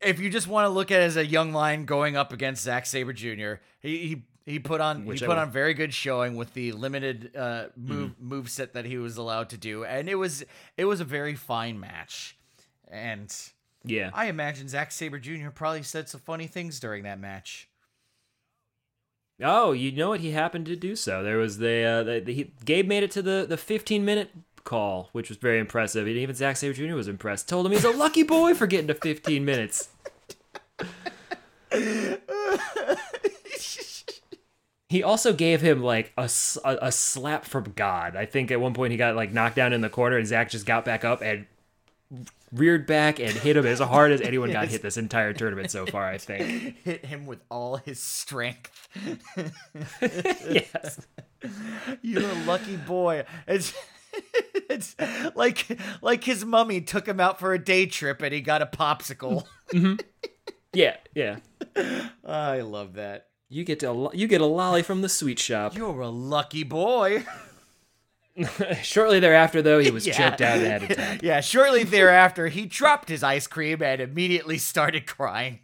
if 0.00 0.18
you 0.18 0.30
just 0.30 0.48
want 0.48 0.64
to 0.64 0.70
look 0.70 0.90
at 0.90 1.02
it 1.02 1.04
as 1.04 1.16
a 1.16 1.26
young 1.26 1.52
lion 1.52 1.84
going 1.84 2.16
up 2.16 2.32
against 2.32 2.62
Zack 2.62 2.86
Sabre 2.86 3.12
Jr., 3.12 3.54
he 3.80 3.98
he, 4.08 4.22
he 4.46 4.58
put 4.58 4.80
on 4.80 5.06
he 5.06 5.18
put 5.18 5.38
on 5.38 5.50
very 5.50 5.74
good 5.74 5.94
showing 5.94 6.36
with 6.36 6.54
the 6.54 6.72
limited 6.72 7.36
uh, 7.36 7.66
move 7.76 8.10
Mm-hmm. 8.10 8.28
move 8.28 8.50
set 8.50 8.74
that 8.74 8.84
he 8.84 8.98
was 8.98 9.16
allowed 9.16 9.50
to 9.50 9.56
do, 9.56 9.84
and 9.84 10.08
it 10.08 10.16
was 10.16 10.44
it 10.76 10.86
was 10.86 11.00
a 11.00 11.04
very 11.04 11.34
fine 11.34 11.78
match. 11.78 12.36
And 12.88 13.34
yeah. 13.84 14.10
I 14.12 14.26
imagine 14.26 14.68
Zack 14.68 14.92
Sabre 14.92 15.18
Jr. 15.18 15.50
probably 15.50 15.82
said 15.82 16.08
some 16.08 16.20
funny 16.20 16.46
things 16.46 16.80
during 16.80 17.04
that 17.04 17.20
match. 17.20 17.68
Oh, 19.42 19.72
you 19.72 19.92
know 19.92 20.10
what? 20.10 20.20
He 20.20 20.32
happened 20.32 20.66
to 20.66 20.76
do 20.76 20.94
so. 20.94 21.22
There 21.22 21.38
was 21.38 21.58
the, 21.58 21.82
uh, 21.82 22.02
the, 22.02 22.20
the 22.20 22.34
he, 22.34 22.52
Gabe 22.64 22.86
made 22.86 23.02
it 23.02 23.10
to 23.12 23.22
the, 23.22 23.46
the 23.48 23.56
15 23.56 24.04
minute 24.04 24.30
call, 24.64 25.08
which 25.12 25.30
was 25.30 25.38
very 25.38 25.58
impressive. 25.58 26.06
And 26.06 26.16
even 26.16 26.34
Zack 26.34 26.58
Sabre 26.58 26.74
Jr. 26.74 26.94
was 26.94 27.08
impressed. 27.08 27.48
Told 27.48 27.64
him 27.64 27.72
he's 27.72 27.84
a 27.84 27.90
lucky 27.90 28.22
boy 28.22 28.54
for 28.54 28.66
getting 28.66 28.88
to 28.88 28.94
15 28.94 29.44
minutes. 29.44 29.88
He 34.90 35.04
also 35.04 35.32
gave 35.32 35.60
him 35.60 35.84
like 35.84 36.12
a 36.18 36.28
a 36.64 36.90
slap 36.90 37.44
from 37.44 37.74
God. 37.76 38.16
I 38.16 38.26
think 38.26 38.50
at 38.50 38.60
one 38.60 38.74
point 38.74 38.90
he 38.90 38.96
got 38.96 39.14
like 39.14 39.32
knocked 39.32 39.54
down 39.54 39.72
in 39.72 39.82
the 39.82 39.88
corner, 39.88 40.18
and 40.18 40.26
Zach 40.26 40.50
just 40.50 40.66
got 40.66 40.84
back 40.84 41.04
up 41.04 41.22
and 41.22 41.46
reared 42.52 42.88
back 42.88 43.20
and 43.20 43.30
hit 43.30 43.56
him 43.56 43.66
as 43.66 43.78
hard 43.78 44.10
as 44.10 44.20
anyone 44.20 44.50
got 44.50 44.66
hit 44.68 44.82
this 44.82 44.96
entire 44.96 45.32
tournament 45.32 45.70
so 45.70 45.86
far. 45.86 46.08
I 46.08 46.18
think. 46.18 46.76
Hit 46.84 47.04
him 47.04 47.26
with 47.26 47.38
all 47.48 47.76
his 47.76 48.00
strength. 48.00 48.88
yes. 50.02 51.06
You're 52.02 52.28
a 52.28 52.44
lucky 52.44 52.76
boy. 52.76 53.26
It's 53.46 53.72
it's 54.68 54.96
like 55.36 55.78
like 56.02 56.24
his 56.24 56.44
mummy 56.44 56.80
took 56.80 57.06
him 57.06 57.20
out 57.20 57.38
for 57.38 57.54
a 57.54 57.64
day 57.64 57.86
trip 57.86 58.22
and 58.22 58.34
he 58.34 58.40
got 58.40 58.60
a 58.60 58.66
popsicle. 58.66 59.44
Mm-hmm. 59.72 60.00
Yeah. 60.72 60.96
Yeah. 61.14 61.36
I 62.24 62.62
love 62.62 62.94
that. 62.94 63.28
You 63.50 63.64
get 63.64 63.80
to 63.80 64.10
you 64.14 64.26
get 64.28 64.40
a 64.40 64.46
lolly 64.46 64.82
from 64.82 65.02
the 65.02 65.08
sweet 65.08 65.38
shop. 65.40 65.76
You're 65.76 66.00
a 66.00 66.08
lucky 66.08 66.62
boy. 66.62 67.24
Shortly 68.82 69.18
thereafter, 69.20 69.60
though, 69.60 69.80
he 69.80 69.90
was 69.90 70.06
Yeah. 70.06 70.30
choked 70.30 70.40
out 70.40 70.58
and 70.58 70.66
had 70.66 70.82
a 70.82 70.92
attack. 70.92 71.20
Yeah, 71.22 71.40
shortly 71.40 71.82
thereafter, 71.84 72.46
he 72.48 72.64
dropped 72.64 73.08
his 73.08 73.22
ice 73.24 73.46
cream 73.48 73.82
and 73.82 74.00
immediately 74.00 74.56
started 74.56 75.06
crying. 75.06 75.58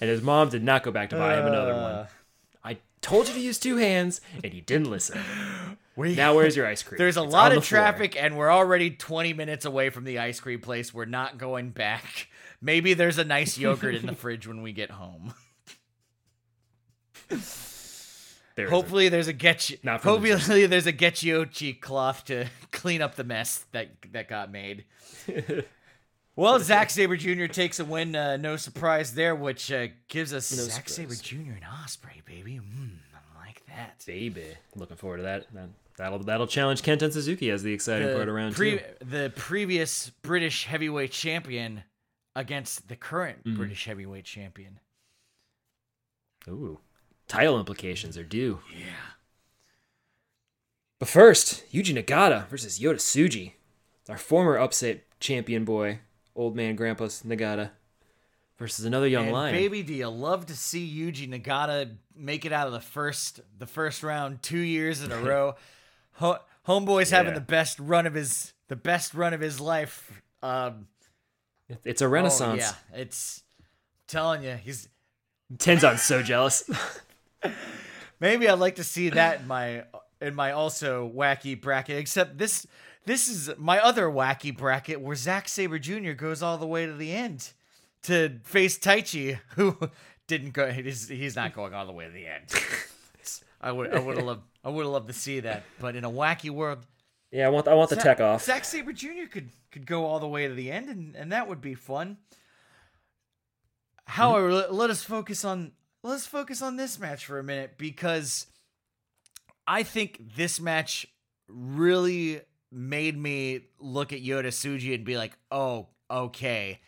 And 0.00 0.10
his 0.10 0.20
mom 0.22 0.48
did 0.48 0.64
not 0.64 0.82
go 0.82 0.90
back 0.90 1.10
to 1.10 1.16
buy 1.16 1.38
him 1.38 1.46
another 1.46 1.74
one. 1.74 1.82
Uh. 1.82 2.06
I 2.64 2.78
told 3.00 3.28
you 3.28 3.34
to 3.34 3.40
use 3.40 3.56
two 3.60 3.76
hands, 3.76 4.20
and 4.42 4.52
you 4.52 4.60
didn't 4.60 4.90
listen. 4.90 5.20
We, 5.96 6.16
Now 6.16 6.34
where's 6.34 6.56
your 6.56 6.66
ice 6.66 6.82
cream? 6.82 6.98
There's 6.98 7.16
a 7.16 7.22
It's 7.22 7.32
lot 7.32 7.52
of 7.52 7.62
the 7.62 7.62
floor. 7.62 7.80
traffic, 7.82 8.20
and 8.20 8.36
we're 8.36 8.50
already 8.50 8.90
20 8.90 9.32
minutes 9.32 9.64
away 9.64 9.90
from 9.90 10.02
the 10.02 10.18
ice 10.18 10.40
cream 10.40 10.60
place. 10.60 10.92
We're 10.92 11.04
not 11.04 11.38
going 11.38 11.70
back. 11.70 12.26
Maybe 12.60 12.94
there's 12.94 13.18
a 13.18 13.24
nice 13.24 13.58
yogurt 13.58 13.94
in 13.94 14.06
the 14.06 14.14
fridge 14.16 14.46
when 14.46 14.62
we 14.62 14.72
get 14.72 14.90
home. 14.90 15.34
There 18.56 18.70
Hopefully, 18.70 19.08
there's 19.08 19.26
a 19.26 19.32
get 19.32 19.68
the 19.82 19.98
hopefully 19.98 20.66
there's 20.68 20.86
a 20.86 20.92
Gekiochi 20.92 21.80
cloth 21.80 22.24
to 22.26 22.46
clean 22.70 23.02
up 23.02 23.16
the 23.16 23.24
mess 23.24 23.64
that 23.72 23.88
that 24.12 24.28
got 24.28 24.52
made. 24.52 24.84
well, 26.36 26.60
Zack 26.60 26.90
Sabre 26.90 27.16
Jr. 27.16 27.46
takes 27.46 27.80
a 27.80 27.84
win. 27.84 28.14
Uh, 28.14 28.36
no 28.36 28.56
surprise 28.56 29.14
there, 29.14 29.34
which 29.34 29.72
uh, 29.72 29.88
gives 30.06 30.32
us 30.32 30.56
No 30.56 30.62
Zack 30.62 30.88
Sabre. 30.88 31.14
Jr. 31.16 31.34
and 31.56 31.64
Ospreay, 31.64 32.24
baby. 32.24 32.60
Mm, 32.60 32.90
I 33.12 33.44
like 33.44 33.60
that. 33.66 34.04
baby. 34.06 34.44
Looking 34.76 34.96
forward 34.98 35.16
to 35.16 35.22
that. 35.24 35.52
that 35.52 35.68
that'll 35.96 36.20
that'll 36.20 36.46
challenge 36.46 36.82
Kenten 36.82 37.12
Suzuki 37.12 37.50
as 37.50 37.64
the 37.64 37.72
exciting 37.72 38.14
part 38.14 38.28
around 38.28 38.54
pre- 38.54 38.78
two. 38.78 38.84
the 39.04 39.32
previous 39.34 40.10
British 40.22 40.66
heavyweight 40.66 41.10
champion 41.10 41.82
against 42.36 42.88
the 42.88 42.96
current 42.96 43.44
Mm-hmm. 43.44 43.56
British 43.56 43.84
heavyweight 43.84 44.24
champion. 44.24 44.80
Ooh, 46.48 46.80
title 47.28 47.58
implications 47.58 48.16
are 48.18 48.24
due. 48.24 48.60
Yeah. 48.72 49.12
But 50.98 51.08
first, 51.08 51.64
Yuji 51.72 51.94
Nagata 51.94 52.46
versus 52.48 52.78
Yota 52.78 52.96
Tsuji, 52.96 53.52
our 54.08 54.18
former 54.18 54.56
upset 54.58 55.02
champion 55.20 55.64
boy, 55.64 56.00
old 56.36 56.54
man 56.54 56.76
Grandpa's 56.76 57.22
Nagata, 57.26 57.70
versus 58.58 58.84
another 58.84 59.08
young 59.08 59.24
And 59.24 59.32
lion. 59.32 59.54
baby, 59.54 59.82
do 59.82 59.94
you 59.94 60.08
love 60.08 60.46
to 60.46 60.56
see 60.56 60.86
Yuji 60.86 61.28
Nagata 61.28 61.96
make 62.14 62.44
it 62.44 62.52
out 62.52 62.66
of 62.66 62.72
the 62.72 62.80
first 62.80 63.40
the 63.58 63.66
first 63.66 64.02
round 64.02 64.42
two 64.42 64.58
years 64.58 65.02
in 65.02 65.10
a 65.12 65.18
row? 65.22 65.54
Ho- 66.14 66.38
Homeboy's 66.68 67.10
having 67.10 67.34
the 67.34 67.40
best 67.40 67.78
run 67.78 68.06
of 68.06 68.14
his 68.14 68.52
the 68.68 68.76
best 68.76 69.14
run 69.14 69.34
of 69.34 69.40
his 69.40 69.60
life. 69.60 70.22
Um, 70.42 70.88
It's 71.84 72.02
a 72.02 72.06
Oh, 72.06 72.08
renaissance. 72.08 72.60
yeah, 72.60 72.72
it's 73.00 73.42
telling 74.06 74.42
you 74.42 74.54
he's 74.62 74.88
Tenzan's 75.56 76.02
so 76.02 76.22
jealous. 76.22 76.68
Maybe 78.20 78.48
I'd 78.48 78.58
like 78.58 78.76
to 78.76 78.84
see 78.84 79.10
that 79.10 79.40
in 79.40 79.46
my 79.46 79.84
in 80.20 80.34
my 80.34 80.52
also 80.52 81.10
wacky 81.14 81.60
bracket. 81.60 81.98
Except 81.98 82.38
this 82.38 82.66
this 83.04 83.28
is 83.28 83.50
my 83.58 83.78
other 83.80 84.06
wacky 84.06 84.56
bracket 84.56 85.00
where 85.00 85.16
Zack 85.16 85.48
Sabre 85.48 85.78
Jr. 85.78 86.12
goes 86.12 86.42
all 86.42 86.56
the 86.56 86.66
way 86.66 86.86
to 86.86 86.92
the 86.94 87.12
end 87.12 87.52
to 88.04 88.38
face 88.44 88.78
Taichi, 88.78 89.38
who 89.56 89.76
didn't 90.26 90.52
go. 90.52 90.70
He's, 90.70 91.08
he's 91.08 91.36
not 91.36 91.54
going 91.54 91.74
all 91.74 91.86
the 91.86 91.92
way 91.92 92.06
to 92.06 92.12
the 92.12 92.26
end. 92.26 92.44
I 93.60 93.72
would 93.72 93.92
I 93.94 93.98
would 93.98 94.16
have 94.16 94.26
loved 94.26 94.42
I 94.64 94.68
would 94.70 94.84
have 94.84 94.92
loved 94.92 95.06
to 95.08 95.12
see 95.14 95.40
that, 95.40 95.64
but 95.80 95.96
in 95.96 96.04
a 96.04 96.10
wacky 96.10 96.50
world, 96.50 96.78
yeah, 97.30 97.46
I 97.46 97.50
want 97.50 97.66
I 97.68 97.74
want 97.74 97.90
the 97.90 97.96
tech 97.96 98.20
off. 98.20 98.42
Zack 98.44 98.64
Sabre 98.64 98.92
Jr. 98.92 99.26
could 99.30 99.48
could 99.74 99.86
go 99.86 100.06
all 100.06 100.20
the 100.20 100.28
way 100.28 100.46
to 100.46 100.54
the 100.54 100.70
end, 100.70 100.88
and, 100.88 101.16
and 101.16 101.32
that 101.32 101.48
would 101.48 101.60
be 101.60 101.74
fun. 101.74 102.10
Mm-hmm. 102.10 104.12
However, 104.12 104.52
let, 104.52 104.72
let 104.72 104.90
us 104.90 105.02
focus 105.02 105.44
on 105.44 105.72
let 106.04 106.14
us 106.14 106.26
focus 106.26 106.62
on 106.62 106.76
this 106.76 106.98
match 106.98 107.26
for 107.26 107.38
a 107.38 107.42
minute 107.42 107.72
because 107.76 108.46
I 109.66 109.82
think 109.82 110.36
this 110.36 110.60
match 110.60 111.06
really 111.48 112.42
made 112.70 113.18
me 113.18 113.62
look 113.80 114.12
at 114.12 114.22
Yota 114.22 114.48
Tsuji 114.48 114.94
and 114.94 115.04
be 115.04 115.16
like, 115.16 115.36
"Oh, 115.50 115.88
okay, 116.08 116.80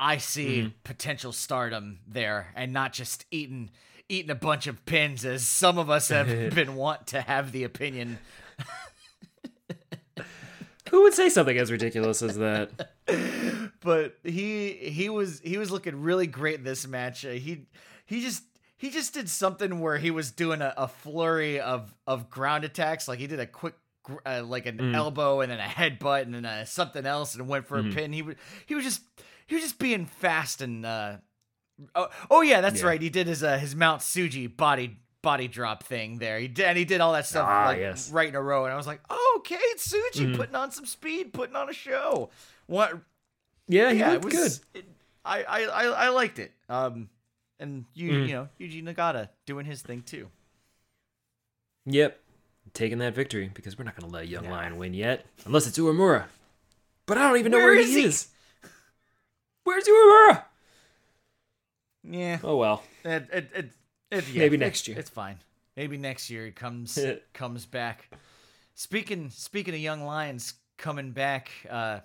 I 0.00 0.16
see 0.16 0.60
mm-hmm. 0.60 0.68
potential 0.84 1.32
stardom 1.32 1.98
there, 2.08 2.52
and 2.56 2.72
not 2.72 2.94
just 2.94 3.26
eating 3.30 3.70
eating 4.08 4.30
a 4.30 4.36
bunch 4.36 4.66
of 4.66 4.86
pins 4.86 5.26
as 5.26 5.46
some 5.46 5.76
of 5.76 5.90
us 5.90 6.08
have 6.08 6.26
been 6.54 6.74
want 6.74 7.08
to 7.08 7.20
have 7.20 7.52
the 7.52 7.64
opinion." 7.64 8.18
Who 10.92 11.02
would 11.02 11.14
say 11.14 11.28
something 11.28 11.58
as 11.58 11.72
ridiculous 11.72 12.22
as 12.22 12.36
that? 12.36 12.90
but 13.80 14.18
he 14.22 14.72
he 14.72 15.08
was 15.08 15.40
he 15.42 15.58
was 15.58 15.70
looking 15.70 16.00
really 16.02 16.26
great 16.26 16.56
in 16.58 16.64
this 16.64 16.86
match. 16.86 17.24
Uh, 17.24 17.30
he 17.30 17.66
he 18.06 18.20
just 18.22 18.44
he 18.76 18.90
just 18.90 19.14
did 19.14 19.28
something 19.28 19.80
where 19.80 19.96
he 19.98 20.10
was 20.10 20.30
doing 20.30 20.60
a, 20.62 20.72
a 20.76 20.86
flurry 20.88 21.60
of 21.60 21.94
of 22.06 22.28
ground 22.30 22.64
attacks. 22.64 23.08
Like 23.08 23.18
he 23.18 23.26
did 23.26 23.40
a 23.40 23.46
quick 23.46 23.74
uh, 24.26 24.42
like 24.44 24.66
an 24.66 24.94
elbow 24.94 25.40
and 25.40 25.50
then 25.50 25.58
a 25.60 25.62
headbutt 25.62 26.22
and 26.22 26.34
then 26.34 26.44
uh, 26.44 26.64
something 26.66 27.06
else 27.06 27.34
and 27.34 27.48
went 27.48 27.66
for 27.66 27.78
a 27.78 27.84
pin. 27.84 28.12
He 28.12 28.22
was 28.22 28.36
he 28.66 28.74
was 28.74 28.84
just 28.84 29.02
he 29.46 29.54
was 29.54 29.64
just 29.64 29.78
being 29.78 30.06
fast 30.06 30.60
and 30.60 30.84
uh 30.84 31.16
oh, 31.94 32.08
oh 32.30 32.42
yeah, 32.42 32.60
that's 32.60 32.80
Yeah. 32.82 32.88
right. 32.88 33.00
He 33.00 33.08
did 33.10 33.26
his 33.26 33.42
uh, 33.42 33.56
his 33.58 33.74
Mount 33.74 34.02
Tsuji 34.02 34.54
body 34.54 34.98
body 35.22 35.48
drop 35.48 35.84
thing 35.84 36.18
there. 36.18 36.38
He 36.38 36.48
did 36.48 36.66
and 36.66 36.76
he 36.76 36.84
did 36.84 37.00
all 37.00 37.12
that 37.12 37.26
stuff 37.26 37.46
Ah, 37.48 37.66
like 37.66 37.78
yes. 37.78 38.10
right 38.10 38.28
in 38.28 38.34
a 38.34 38.42
row 38.42 38.64
and 38.64 38.72
I 38.74 38.76
was 38.76 38.86
like, 38.86 39.00
"Oh, 39.08 39.36
okay, 39.40 39.54
it's 39.58 39.92
Tsuji 39.92 40.36
putting 40.36 40.54
on 40.54 40.70
some 40.72 40.84
speed, 40.86 41.32
putting 41.32 41.56
on 41.56 41.68
a 41.68 41.72
show." 41.72 42.30
What 42.66 42.98
Yeah, 43.68 43.92
he 43.92 44.00
yeah, 44.00 44.12
it 44.14 44.22
good. 44.22 44.32
was. 44.34 44.60
It, 44.74 44.84
I, 45.24 45.44
I 45.44 45.84
I 45.86 46.08
liked 46.08 46.38
it. 46.40 46.52
Um, 46.68 47.08
and 47.60 47.84
you 47.94 48.10
Mm. 48.10 48.26
you 48.28 48.32
know 48.34 48.48
Yuji 48.60 48.82
Nagata 48.82 49.28
doing 49.46 49.64
his 49.66 49.80
thing 49.82 50.02
too. 50.02 50.28
Yep. 51.86 52.18
Taking 52.74 52.98
that 52.98 53.14
victory 53.14 53.50
because 53.52 53.76
we're 53.76 53.84
not 53.84 53.96
going 53.96 54.08
to 54.08 54.16
let 54.16 54.28
Young 54.28 54.48
Lion 54.48 54.76
win 54.76 54.94
yet. 54.94 55.26
Unless 55.44 55.66
it's 55.66 55.78
Uemura. 55.78 56.24
But 57.06 57.18
I 57.18 57.28
don't 57.28 57.38
even 57.38 57.50
know 57.52 57.58
Where 57.58 57.66
where, 57.72 57.78
is 57.78 57.88
he, 57.88 58.02
he? 58.02 58.06
is. 58.06 58.28
Where's 59.64 59.84
Uemura? 59.84 60.44
Yeah, 62.04 62.38
Oh, 62.42 62.56
well. 62.56 62.82
it, 63.04 63.28
it, 63.32 63.50
it, 63.54 63.70
it- 64.12 64.28
yeah, 64.28 64.38
Maybe 64.42 64.56
next 64.56 64.86
year. 64.88 64.98
It's 64.98 65.10
fine. 65.10 65.38
Maybe 65.76 65.96
next 65.96 66.30
year 66.30 66.44
he 66.46 66.52
comes 66.52 66.98
comes 67.32 67.66
back. 67.66 68.10
Speaking 68.74 69.30
speaking 69.30 69.74
of 69.74 69.80
young 69.80 70.02
lions 70.04 70.54
coming 70.78 71.12
back, 71.12 71.50
uh, 71.68 72.00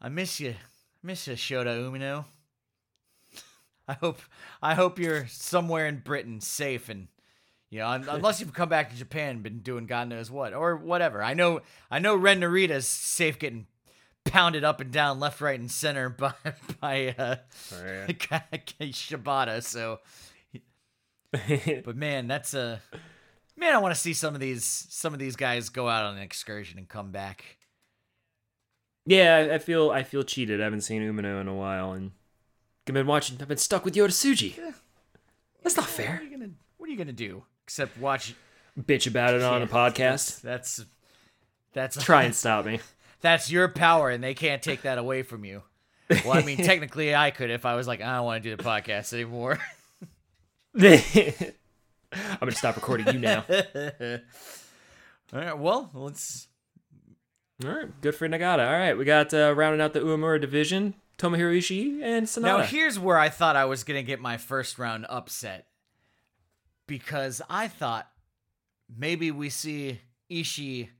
I 0.00 0.08
miss 0.08 0.40
you, 0.40 0.54
miss 1.02 1.26
you, 1.26 1.34
Shota 1.34 1.78
Umino. 1.90 2.24
I 3.88 3.94
hope 3.94 4.20
I 4.62 4.74
hope 4.74 4.98
you're 4.98 5.26
somewhere 5.28 5.86
in 5.86 5.98
Britain, 5.98 6.40
safe 6.40 6.88
and 6.88 7.08
you 7.70 7.80
know, 7.80 7.88
un- 7.88 8.06
unless 8.10 8.40
you've 8.40 8.52
come 8.52 8.68
back 8.68 8.90
to 8.90 8.96
Japan 8.96 9.30
and 9.30 9.42
been 9.42 9.58
doing 9.60 9.86
God 9.86 10.08
knows 10.08 10.30
what 10.30 10.52
or 10.54 10.76
whatever. 10.76 11.22
I 11.22 11.34
know 11.34 11.60
I 11.90 11.98
know 11.98 12.14
Ren 12.16 12.40
Narita's 12.40 12.86
safe 12.86 13.38
getting 13.38 13.66
pounded 14.24 14.64
up 14.64 14.80
and 14.80 14.90
down, 14.90 15.20
left, 15.20 15.40
right, 15.40 15.58
and 15.58 15.70
center 15.70 16.08
by 16.08 16.32
by 16.80 17.14
uh, 17.18 17.36
Shibata. 18.92 19.62
So, 19.62 20.00
but 21.84 21.96
man, 21.96 22.26
that's 22.28 22.54
a 22.54 22.80
man. 23.56 23.74
I 23.74 23.78
want 23.78 23.94
to 23.94 24.00
see 24.00 24.12
some 24.12 24.34
of 24.34 24.40
these 24.40 24.86
some 24.90 25.12
of 25.12 25.18
these 25.18 25.36
guys 25.36 25.68
go 25.68 25.88
out 25.88 26.04
on 26.04 26.16
an 26.16 26.22
excursion 26.22 26.78
and 26.78 26.88
come 26.88 27.10
back. 27.10 27.44
yeah, 29.04 29.48
I- 29.52 29.58
feel 29.58 29.90
I 29.90 30.02
feel 30.02 30.22
cheated. 30.22 30.60
I 30.60 30.64
haven't 30.64 30.80
seen 30.82 31.02
Umino 31.02 31.40
in 31.40 31.48
a 31.48 31.54
while, 31.54 31.92
and 31.92 32.12
I've 32.88 32.94
been 32.94 33.06
watching. 33.06 33.38
I've 33.40 33.48
been 33.48 33.56
stuck 33.56 33.84
with 33.84 33.94
Yota 33.94 34.08
Tsuji. 34.08 34.56
That's 35.62 35.76
not 35.76 35.84
What 35.86 35.90
fair. 35.90 36.18
are 36.20 36.22
you 36.24 36.30
gonna 36.30 36.50
What 36.78 36.88
are 36.88 36.92
you 36.92 36.98
gonna 36.98 37.12
do 37.12 37.44
except 37.64 37.98
watch? 37.98 38.34
Bitch 38.78 39.06
about 39.06 39.32
it 39.34 39.42
on 39.42 39.62
a 39.62 39.64
Yeah, 39.64 39.70
podcast. 39.70 40.42
That's 40.42 40.84
that's 41.72 42.02
Try 42.02 42.24
and 42.24 42.34
stop 42.34 42.66
me. 42.66 42.80
that's 43.20 43.50
your 43.50 43.68
power, 43.68 44.10
and 44.10 44.22
they 44.22 44.34
can't 44.34 44.62
take 44.62 44.82
that 44.82 44.98
away 44.98 45.22
from 45.22 45.44
you. 45.44 45.62
Well, 46.10 46.34
I 46.34 46.42
mean, 46.42 46.56
technically, 46.64 47.14
I 47.14 47.30
could 47.30 47.50
if 47.50 47.64
I 47.66 47.74
was 47.74 47.88
like, 47.88 48.00
I 48.00 48.16
don't 48.16 48.24
want 48.26 48.42
to 48.42 48.50
do 48.50 48.54
the 48.56 48.62
podcast 48.62 49.12
anymore. 49.12 49.58
I'm 50.78 52.38
gonna 52.40 52.52
stop 52.52 52.76
recording 52.76 53.06
you 53.14 53.18
now. 53.18 53.44
All 55.32 55.40
right, 55.40 55.58
well, 55.58 55.90
let's. 55.94 56.48
All 57.64 57.70
right, 57.70 58.00
good 58.02 58.14
for 58.14 58.28
Nagata. 58.28 58.66
All 58.66 58.78
right, 58.78 58.96
we 58.96 59.04
got 59.04 59.32
uh, 59.32 59.54
rounding 59.56 59.80
out 59.80 59.94
the 59.94 60.00
Uemura 60.00 60.40
division, 60.40 60.94
Tomohiro 61.18 61.56
Ishii 61.56 62.02
and 62.02 62.26
Sanada. 62.26 62.42
Now, 62.42 62.58
here's 62.62 62.98
where 62.98 63.18
I 63.18 63.30
thought 63.30 63.56
I 63.56 63.64
was 63.64 63.84
gonna 63.84 64.02
get 64.02 64.20
my 64.20 64.36
first 64.36 64.78
round 64.78 65.06
upset 65.08 65.66
because 66.86 67.40
I 67.48 67.68
thought 67.68 68.08
maybe 68.94 69.30
we 69.30 69.48
see 69.48 70.00
Ishii 70.30 70.90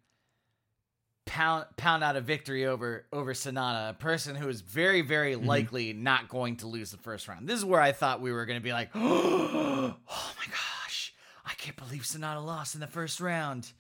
pound 1.27 1.67
pound 1.77 2.03
out 2.05 2.17
a 2.17 2.21
victory 2.21 2.65
over 2.67 3.05
over 3.13 3.35
Sanada, 3.35 3.91
a 3.91 3.95
person 3.95 4.35
who 4.37 4.49
is 4.49 4.61
very 4.63 5.03
very 5.03 5.35
Mm-hmm. 5.35 5.47
likely 5.47 5.93
not 5.93 6.29
going 6.29 6.57
to 6.59 6.67
lose 6.67 6.91
the 6.93 6.97
first 6.99 7.29
round. 7.29 7.49
This 7.49 7.59
is 7.59 7.65
where 7.65 7.81
I 7.81 7.93
thought 7.93 8.21
we 8.21 8.33
were 8.33 8.47
going 8.47 8.59
to 8.59 8.63
be 8.65 8.73
like, 8.73 8.91
oh 8.95 9.97
my 10.09 10.47
gosh, 10.49 11.13
I 11.45 11.53
can't 11.55 11.77
believe 11.77 12.03
Sanada 12.03 12.45
lost 12.45 12.75
in 12.75 12.81
the 12.81 12.87
first 12.87 13.21
round, 13.21 13.71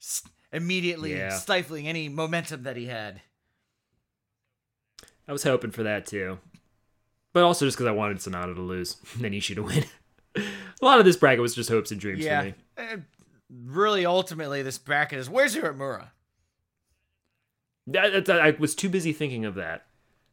S- 0.00 0.22
immediately 0.52 1.16
Yeah. 1.16 1.30
stifling 1.30 1.88
any 1.88 2.08
momentum 2.08 2.62
that 2.62 2.76
he 2.76 2.86
had. 2.86 3.20
I 5.28 5.32
was 5.32 5.42
hoping 5.42 5.72
for 5.72 5.82
that 5.82 6.06
too, 6.06 6.38
but 7.32 7.42
also 7.42 7.64
just 7.64 7.76
because 7.76 7.88
I 7.88 7.92
wanted 7.92 8.18
Sanada 8.18 8.54
to 8.54 8.60
lose 8.62 8.96
and 9.14 9.24
then 9.24 9.32
Ishii 9.32 9.56
to 9.56 9.62
win. 9.64 9.84
a 10.36 10.84
lot 10.84 10.98
of 11.00 11.04
this 11.04 11.16
bracket 11.16 11.40
was 11.42 11.54
just 11.54 11.68
hopes 11.70 11.90
and 11.90 12.00
dreams 12.00 12.24
for 12.24 12.42
me. 12.44 12.54
Uh, 12.78 12.96
really, 13.50 14.06
ultimately, 14.06 14.62
this 14.62 14.78
bracket 14.78 15.18
is 15.18 15.28
where's 15.28 15.56
Uemura? 15.56 16.10
I 17.94 18.56
was 18.58 18.74
too 18.74 18.88
busy 18.88 19.12
thinking 19.12 19.44
of 19.44 19.54
that. 19.56 19.86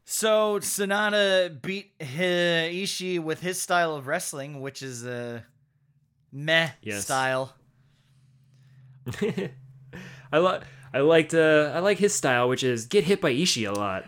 So 0.05 0.59
Sanada 0.59 1.61
beat 1.61 1.91
Hi- 2.01 2.71
Ishii 2.73 3.19
with 3.19 3.41
his 3.41 3.61
style 3.61 3.95
of 3.95 4.07
wrestling, 4.07 4.59
which 4.61 4.81
is 4.81 5.05
a 5.05 5.45
meh 6.31 6.71
Yes. 6.81 7.03
style. 7.03 7.55
I 10.31 10.37
like 10.37 10.61
I 10.93 10.99
liked 10.99 11.33
uh, 11.33 11.71
I 11.73 11.79
like 11.79 11.97
his 11.97 12.13
style, 12.13 12.49
which 12.49 12.63
is 12.63 12.85
get 12.85 13.03
hit 13.05 13.21
by 13.21 13.31
Ishii 13.33 13.67
a 13.67 13.71
lot, 13.77 14.05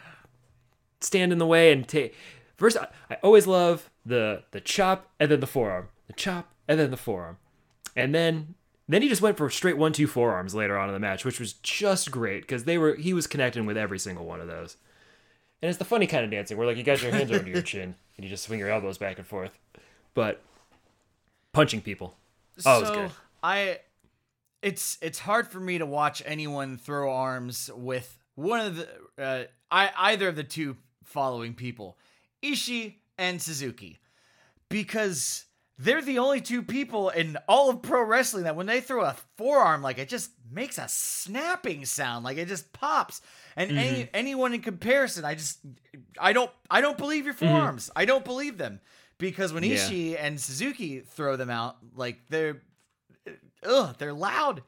stand 1.02 1.32
in 1.32 1.38
the 1.38 1.46
way 1.46 1.72
and 1.72 1.88
take. 1.88 2.16
First, 2.56 2.78
I, 2.78 2.88
I 3.10 3.16
always 3.24 3.48
love 3.48 3.90
the 4.06 4.44
the 4.52 4.62
chop 4.62 5.10
and 5.20 5.30
then 5.32 5.40
the 5.40 5.48
forearm, 5.48 5.90
the 6.08 6.14
chop 6.14 6.50
and 6.68 6.80
then 6.80 6.92
the 6.92 6.98
forearm, 6.98 7.38
and 7.96 8.14
then 8.16 8.56
then 8.88 9.02
he 9.02 9.10
just 9.10 9.22
went 9.22 9.38
for 9.38 9.50
straight 9.50 9.78
one 9.78 9.94
two 9.94 10.08
forearms 10.08 10.54
later 10.54 10.78
on 10.78 10.90
in 10.90 10.94
the 10.94 11.00
match, 11.00 11.26
which 11.26 11.40
was 11.40 11.54
just 11.54 12.12
great 12.12 12.42
because 12.42 12.66
they 12.66 12.78
were 12.78 12.96
he 12.96 13.14
was 13.14 13.28
connecting 13.28 13.66
with 13.66 13.78
every 13.78 14.00
single 14.00 14.26
one 14.26 14.42
of 14.42 14.48
those. 14.48 14.78
And 15.62 15.70
it's 15.70 15.80
the 15.80 15.86
funny 15.86 16.06
kind 16.06 16.24
of 16.24 16.32
dancing 16.32 16.58
where 16.58 16.68
like 16.68 16.78
you 16.78 16.84
got 16.84 17.02
your 17.02 17.12
hands 17.12 17.32
under 17.32 17.50
your 17.50 17.62
chin 17.64 17.96
and 18.18 18.24
you 18.24 18.30
just 18.30 18.44
swing 18.44 18.60
your 18.60 18.70
elbows 18.70 18.98
back 18.98 19.18
and 19.18 19.26
forth, 19.26 19.58
but 20.14 20.42
punching 21.54 21.82
people. 21.82 22.16
Oh, 22.66 22.78
it 22.78 22.80
was 22.82 22.90
so 22.90 22.96
good. 22.96 23.12
I, 23.42 23.80
it's 24.62 24.98
it's 25.02 25.20
hard 25.20 25.48
for 25.48 25.60
me 25.60 25.78
to 25.78 25.86
watch 25.86 26.22
anyone 26.26 26.78
throw 26.78 27.12
arms 27.12 27.70
with 27.76 28.18
one 28.36 28.60
of 28.60 28.76
the 28.76 28.88
uh, 29.18 29.44
I 29.72 29.92
either 29.98 30.28
of 30.28 30.36
the 30.36 30.44
two 30.44 30.78
following 31.04 31.54
people, 31.54 31.98
Ishii 32.44 32.96
and 33.18 33.42
Suzuki, 33.42 34.00
because 34.70 35.46
they're 35.78 36.02
the 36.02 36.20
only 36.20 36.40
two 36.42 36.62
people 36.64 37.10
in 37.10 37.38
all 37.48 37.70
of 37.70 37.82
pro 37.82 38.04
wrestling 38.04 38.46
that 38.46 38.56
when 38.56 38.66
they 38.66 38.80
throw 38.82 39.04
a 39.04 39.16
forearm, 39.38 39.82
like 39.82 39.98
it 39.98 40.08
just 40.08 40.32
makes 40.50 40.78
a 40.78 40.88
snapping 40.88 41.84
sound, 41.86 42.24
like 42.24 42.38
it 42.38 42.48
just 42.48 42.72
pops. 42.72 43.22
And 43.58 43.70
Mm-hmm. 43.72 43.80
any 43.80 44.10
anyone 44.14 44.54
in 44.54 44.62
comparison, 44.62 45.26
I 45.26 45.36
just 45.36 45.60
I 46.20 46.32
don't 46.34 46.52
I 46.70 46.82
don't 46.82 46.98
believe 46.98 47.26
your 47.26 47.34
forearms. 47.34 47.90
I 47.96 48.06
don't 48.06 48.24
believe 48.26 48.58
them 48.58 48.80
because 49.18 49.52
when 49.54 49.64
Yeah. 49.64 49.76
Ishii 49.76 50.18
and 50.20 50.40
Suzuki 50.40 51.00
throw 51.02 51.36
them 51.36 51.50
out, 51.50 51.78
like 51.96 52.20
they're 52.30 52.62
ugh, 53.64 53.96
they're 53.98 54.14
loud. 54.14 54.64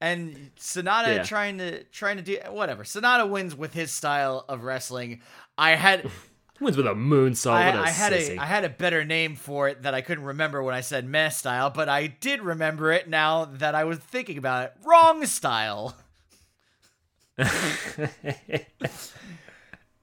And 0.00 0.50
Sanada 0.56 1.16
Yeah. 1.16 1.22
trying 1.22 1.58
to 1.58 1.82
trying 1.84 2.18
to 2.18 2.22
do 2.22 2.38
whatever. 2.50 2.84
Sanada 2.84 3.28
wins 3.28 3.54
with 3.56 3.72
his 3.72 3.90
style 3.90 4.44
of 4.48 4.62
wrestling. 4.62 5.22
I 5.56 5.70
had 5.74 6.08
Wins 6.60 6.76
with 6.76 6.86
a 6.86 6.94
moonsault. 6.94 7.52
I, 7.52 7.66
what 7.66 7.74
a 7.76 7.82
I 7.82 7.90
had 7.90 8.12
sissy. 8.12 8.36
a 8.38 8.42
I 8.42 8.46
had 8.46 8.64
a 8.64 8.68
better 8.70 9.04
name 9.04 9.36
for 9.36 9.68
it 9.68 9.82
that 9.82 9.94
I 9.94 10.00
couldn't 10.00 10.24
remember 10.24 10.62
when 10.62 10.74
I 10.74 10.80
said 10.80 11.06
meh 11.06 11.28
style, 11.28 11.70
but 11.70 11.88
I 11.88 12.06
did 12.06 12.40
remember 12.40 12.92
it 12.92 13.08
now 13.08 13.44
that 13.44 13.74
I 13.74 13.84
was 13.84 13.98
thinking 13.98 14.38
about 14.38 14.64
it. 14.64 14.72
Wrong 14.84 15.24
style. 15.26 15.96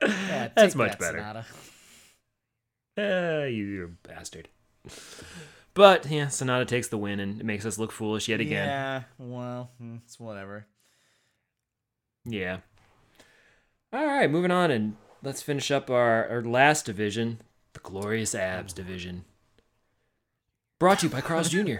Yeah, 0.01 0.49
That's 0.55 0.75
much 0.75 0.97
that, 0.97 0.99
better. 0.99 1.45
Uh, 2.97 3.45
you, 3.45 3.63
you're 3.63 3.85
a 3.85 4.07
bastard. 4.07 4.49
But 5.73 6.05
yeah, 6.11 6.25
Sanada 6.25 6.67
takes 6.67 6.89
the 6.89 6.97
win 6.97 7.19
and 7.19 7.39
it 7.39 7.45
makes 7.45 7.65
us 7.65 7.77
look 7.77 7.91
foolish 7.91 8.27
yet 8.27 8.41
again. 8.41 8.67
Yeah, 8.67 9.03
well, 9.17 9.71
hmm, 9.79 9.95
it's 10.05 10.19
whatever. 10.19 10.67
Yeah. 12.25 12.57
All 13.91 14.05
right, 14.05 14.29
moving 14.29 14.51
on 14.51 14.71
and 14.71 14.95
let's 15.23 15.41
finish 15.41 15.71
up 15.71 15.89
our, 15.89 16.27
our 16.27 16.41
last 16.43 16.85
division, 16.85 17.39
the 17.73 17.79
Glorious 17.79 18.35
Abs 18.35 18.73
division. 18.73 19.23
Brought 20.79 20.99
to 20.99 21.07
you 21.07 21.11
by 21.11 21.21
Carl's 21.21 21.49
Jr. 21.49 21.77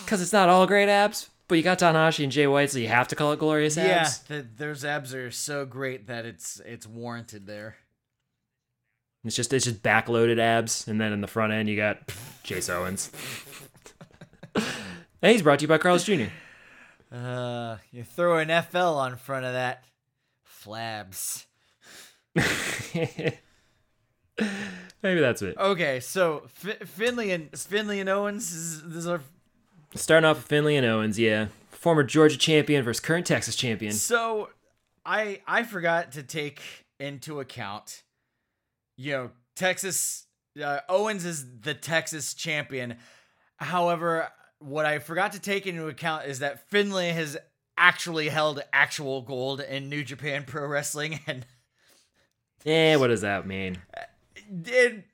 Because 0.00 0.20
it's 0.22 0.32
not 0.32 0.48
all 0.48 0.66
great 0.66 0.88
abs, 0.88 1.28
but 1.48 1.56
you 1.56 1.62
got 1.62 1.78
Tanahashi 1.78 2.24
and 2.24 2.32
Jay 2.32 2.46
White, 2.46 2.70
so 2.70 2.78
you 2.78 2.88
have 2.88 3.08
to 3.08 3.16
call 3.16 3.32
it 3.32 3.38
Glorious 3.38 3.76
Yeah, 3.76 4.02
Abs. 4.02 4.20
the, 4.20 4.46
those 4.56 4.84
abs 4.84 5.14
are 5.14 5.30
so 5.30 5.66
great 5.66 6.06
that 6.06 6.24
it's 6.24 6.60
it's 6.64 6.86
warranted 6.86 7.46
there. 7.46 7.76
It's 9.24 9.36
just 9.36 9.52
it's 9.52 9.64
just 9.66 9.82
backloaded 9.82 10.38
abs, 10.38 10.88
and 10.88 11.00
then 11.00 11.12
in 11.12 11.20
the 11.20 11.26
front 11.26 11.52
end 11.52 11.68
you 11.68 11.76
got 11.76 11.98
Chase 12.42 12.68
Owens. 12.70 13.10
and 14.54 14.64
he's 15.32 15.42
brought 15.42 15.58
to 15.58 15.64
you 15.64 15.68
by 15.68 15.78
Carl's 15.78 16.04
Jr. 16.04 16.24
Uh, 17.12 17.76
you 17.92 18.02
throw 18.02 18.38
an 18.38 18.48
FL 18.62 18.78
on 18.78 19.16
front 19.16 19.44
of 19.44 19.52
that, 19.52 19.84
flabs. 20.64 21.44
Maybe 25.02 25.20
that's 25.20 25.42
it. 25.42 25.56
Okay, 25.56 26.00
so 26.00 26.44
F- 26.64 26.88
Finlay 26.88 27.30
and 27.30 27.56
Finlay 27.56 28.00
and 28.00 28.08
Owens 28.08 28.52
is 28.52 28.82
this 28.82 29.06
are 29.06 29.20
Starting 29.94 30.24
off 30.28 30.38
with 30.38 30.46
Finlay 30.46 30.74
and 30.76 30.84
Owens, 30.86 31.18
yeah. 31.18 31.46
Former 31.70 32.02
Georgia 32.02 32.36
champion 32.36 32.82
versus 32.82 33.00
current 33.00 33.26
Texas 33.26 33.54
champion. 33.54 33.92
so 33.92 34.48
I 35.06 35.40
I 35.46 35.62
forgot 35.62 36.12
to 36.12 36.22
take 36.22 36.60
into 36.98 37.38
account, 37.40 38.02
you 38.96 39.12
know, 39.12 39.30
Texas 39.54 40.26
uh, 40.62 40.80
Owens 40.88 41.24
is 41.24 41.60
the 41.60 41.74
Texas 41.74 42.34
champion. 42.34 42.96
However, 43.56 44.28
what 44.58 44.86
I 44.86 44.98
forgot 44.98 45.32
to 45.32 45.40
take 45.40 45.66
into 45.66 45.86
account 45.86 46.26
is 46.26 46.40
that 46.40 46.68
Finlay 46.70 47.10
has 47.10 47.36
actually 47.76 48.28
held 48.28 48.62
actual 48.72 49.22
gold 49.22 49.60
in 49.60 49.88
New 49.88 50.04
Japan 50.04 50.44
Pro 50.46 50.66
Wrestling 50.66 51.20
and 51.26 51.44
Yeah, 52.64 52.96
what 52.96 53.08
does 53.08 53.22
that 53.22 53.46
mean? 53.46 53.78
did 54.62 55.04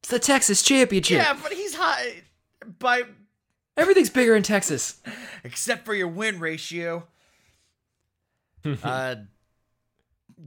It's 0.00 0.08
the 0.10 0.18
Texas 0.18 0.62
championship. 0.62 1.18
yeah, 1.18 1.36
but 1.42 1.52
he's 1.52 1.74
high 1.74 2.22
by 2.78 3.02
Everything's 3.76 4.10
bigger 4.10 4.36
in 4.36 4.42
Texas. 4.44 5.00
except 5.42 5.84
for 5.84 5.94
your 5.94 6.06
win 6.08 6.38
ratio. 6.38 7.08
uh, 8.82 9.16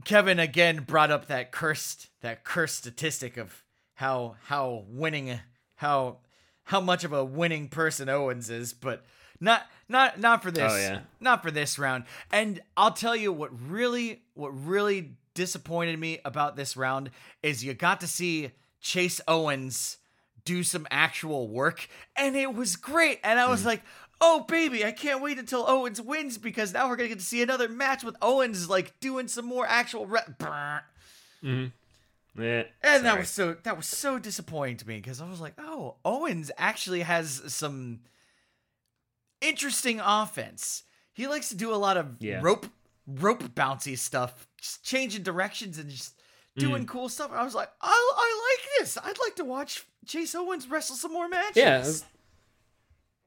Kevin 0.04 0.38
again 0.38 0.84
brought 0.86 1.10
up 1.10 1.26
that 1.28 1.52
cursed 1.52 2.08
that 2.22 2.44
cursed 2.44 2.76
statistic 2.78 3.36
of 3.36 3.62
how 3.94 4.36
how 4.44 4.84
winning 4.88 5.38
how 5.76 6.18
how 6.64 6.80
much 6.80 7.04
of 7.04 7.12
a 7.12 7.24
winning 7.24 7.68
person 7.68 8.08
Owens 8.08 8.48
is, 8.50 8.72
but 8.72 9.04
not 9.40 9.66
not 9.88 10.18
not 10.20 10.42
for 10.42 10.50
this. 10.50 10.72
Oh, 10.72 10.76
yeah. 10.76 11.00
Not 11.20 11.42
for 11.42 11.50
this 11.50 11.78
round. 11.78 12.04
And 12.32 12.60
I'll 12.76 12.92
tell 12.92 13.16
you 13.16 13.32
what 13.32 13.50
really 13.70 14.22
what 14.34 14.50
really 14.50 15.12
disappointed 15.34 15.98
me 15.98 16.18
about 16.24 16.56
this 16.56 16.76
round 16.76 17.10
is 17.42 17.64
you 17.64 17.72
got 17.74 18.00
to 18.00 18.06
see 18.06 18.50
Chase 18.80 19.20
Owens 19.28 19.98
do 20.44 20.62
some 20.62 20.86
actual 20.90 21.46
work 21.48 21.88
and 22.16 22.34
it 22.36 22.54
was 22.54 22.76
great. 22.76 23.20
And 23.22 23.38
I 23.38 23.48
was 23.48 23.64
like, 23.64 23.82
"Oh 24.20 24.40
baby, 24.48 24.84
I 24.84 24.92
can't 24.92 25.20
wait 25.22 25.38
until 25.38 25.64
Owens 25.68 26.00
wins 26.00 26.38
because 26.38 26.72
now 26.72 26.88
we're 26.88 26.96
going 26.96 27.08
to 27.08 27.14
get 27.14 27.20
to 27.20 27.24
see 27.24 27.42
another 27.42 27.68
match 27.68 28.02
with 28.02 28.16
Owens 28.22 28.68
like 28.68 28.98
doing 29.00 29.28
some 29.28 29.44
more 29.44 29.66
actual 29.66 30.06
re- 30.06 30.20
Brr. 30.38 30.80
Eh, 31.44 32.64
And 32.82 33.04
that 33.04 33.18
was 33.18 33.30
so 33.30 33.56
that 33.62 33.76
was 33.76 33.86
so 33.86 34.18
disappointing 34.18 34.76
to 34.78 34.88
me 34.88 34.96
because 34.96 35.20
I 35.20 35.28
was 35.28 35.40
like, 35.40 35.54
"Oh, 35.58 35.96
Owens 36.04 36.50
actually 36.56 37.00
has 37.02 37.42
some 37.52 38.00
interesting 39.40 40.00
offense. 40.00 40.82
He 41.14 41.26
likes 41.26 41.48
to 41.48 41.56
do 41.56 41.72
a 41.72 41.76
lot 41.76 41.96
of 41.96 42.16
Yeah. 42.20 42.40
rope 42.42 42.66
rope 43.06 43.42
bouncy 43.54 43.96
stuff, 43.98 44.46
just 44.60 44.84
changing 44.84 45.22
directions 45.22 45.78
and 45.78 45.88
just 45.90 46.14
doing 46.56 46.84
Mm. 46.84 46.88
cool 46.88 47.08
stuff." 47.08 47.30
I 47.32 47.42
was 47.44 47.54
like, 47.54 47.70
"I 47.80 48.12
I 48.16 48.56
like 48.58 48.68
this. 48.80 48.98
I'd 48.98 49.18
like 49.18 49.36
to 49.36 49.44
watch 49.44 49.84
Chase 50.06 50.34
Owens 50.34 50.68
wrestle 50.68 50.96
some 50.96 51.12
more 51.12 51.28
matches." 51.28 51.56
Yeah, 51.56 51.78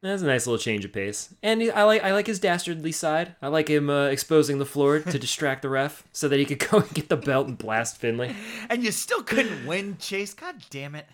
that's, 0.04 0.24
a 0.24 0.26
nice 0.26 0.48
little 0.48 0.58
change 0.58 0.84
of 0.86 0.92
pace. 0.94 1.34
And 1.44 1.62
I 1.76 1.84
like 1.84 2.04
I 2.04 2.14
like 2.14 2.28
his 2.28 2.40
dastardly 2.40 2.92
side. 2.92 3.36
I 3.42 3.48
like 3.50 3.68
him 3.68 3.90
uh, 3.90 4.06
exposing 4.08 4.58
the 4.60 4.66
floor 4.66 5.00
to 5.00 5.20
distract 5.20 5.62
the 5.62 5.70
ref 5.70 6.04
so 6.12 6.28
that 6.28 6.40
he 6.40 6.46
could 6.46 6.60
go 6.70 6.80
and 6.80 6.90
get 6.94 7.10
the 7.10 7.18
belt 7.18 7.48
and 7.48 7.58
blast 7.58 7.98
Finlay. 7.98 8.36
and 8.70 8.84
you 8.84 8.92
still 8.92 9.22
couldn't 9.24 9.66
win, 9.68 9.98
Chase. 10.00 10.34
God 10.34 10.56
damn 10.70 10.96
it. 10.96 11.08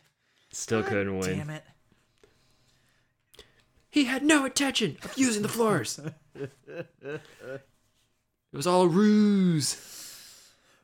Still 0.51 0.81
God 0.81 0.89
couldn't 0.89 1.17
win. 1.19 1.37
Damn 1.37 1.49
it. 1.49 1.63
He 3.97 4.03
had 4.05 4.21
no 4.21 4.45
intention 4.45 4.95
of 5.03 5.17
using 5.17 5.41
the 5.41 5.47
floors. 5.49 5.99
it 6.35 7.21
was 8.53 8.67
all 8.67 8.83
a 8.83 8.87
ruse. 8.87 9.75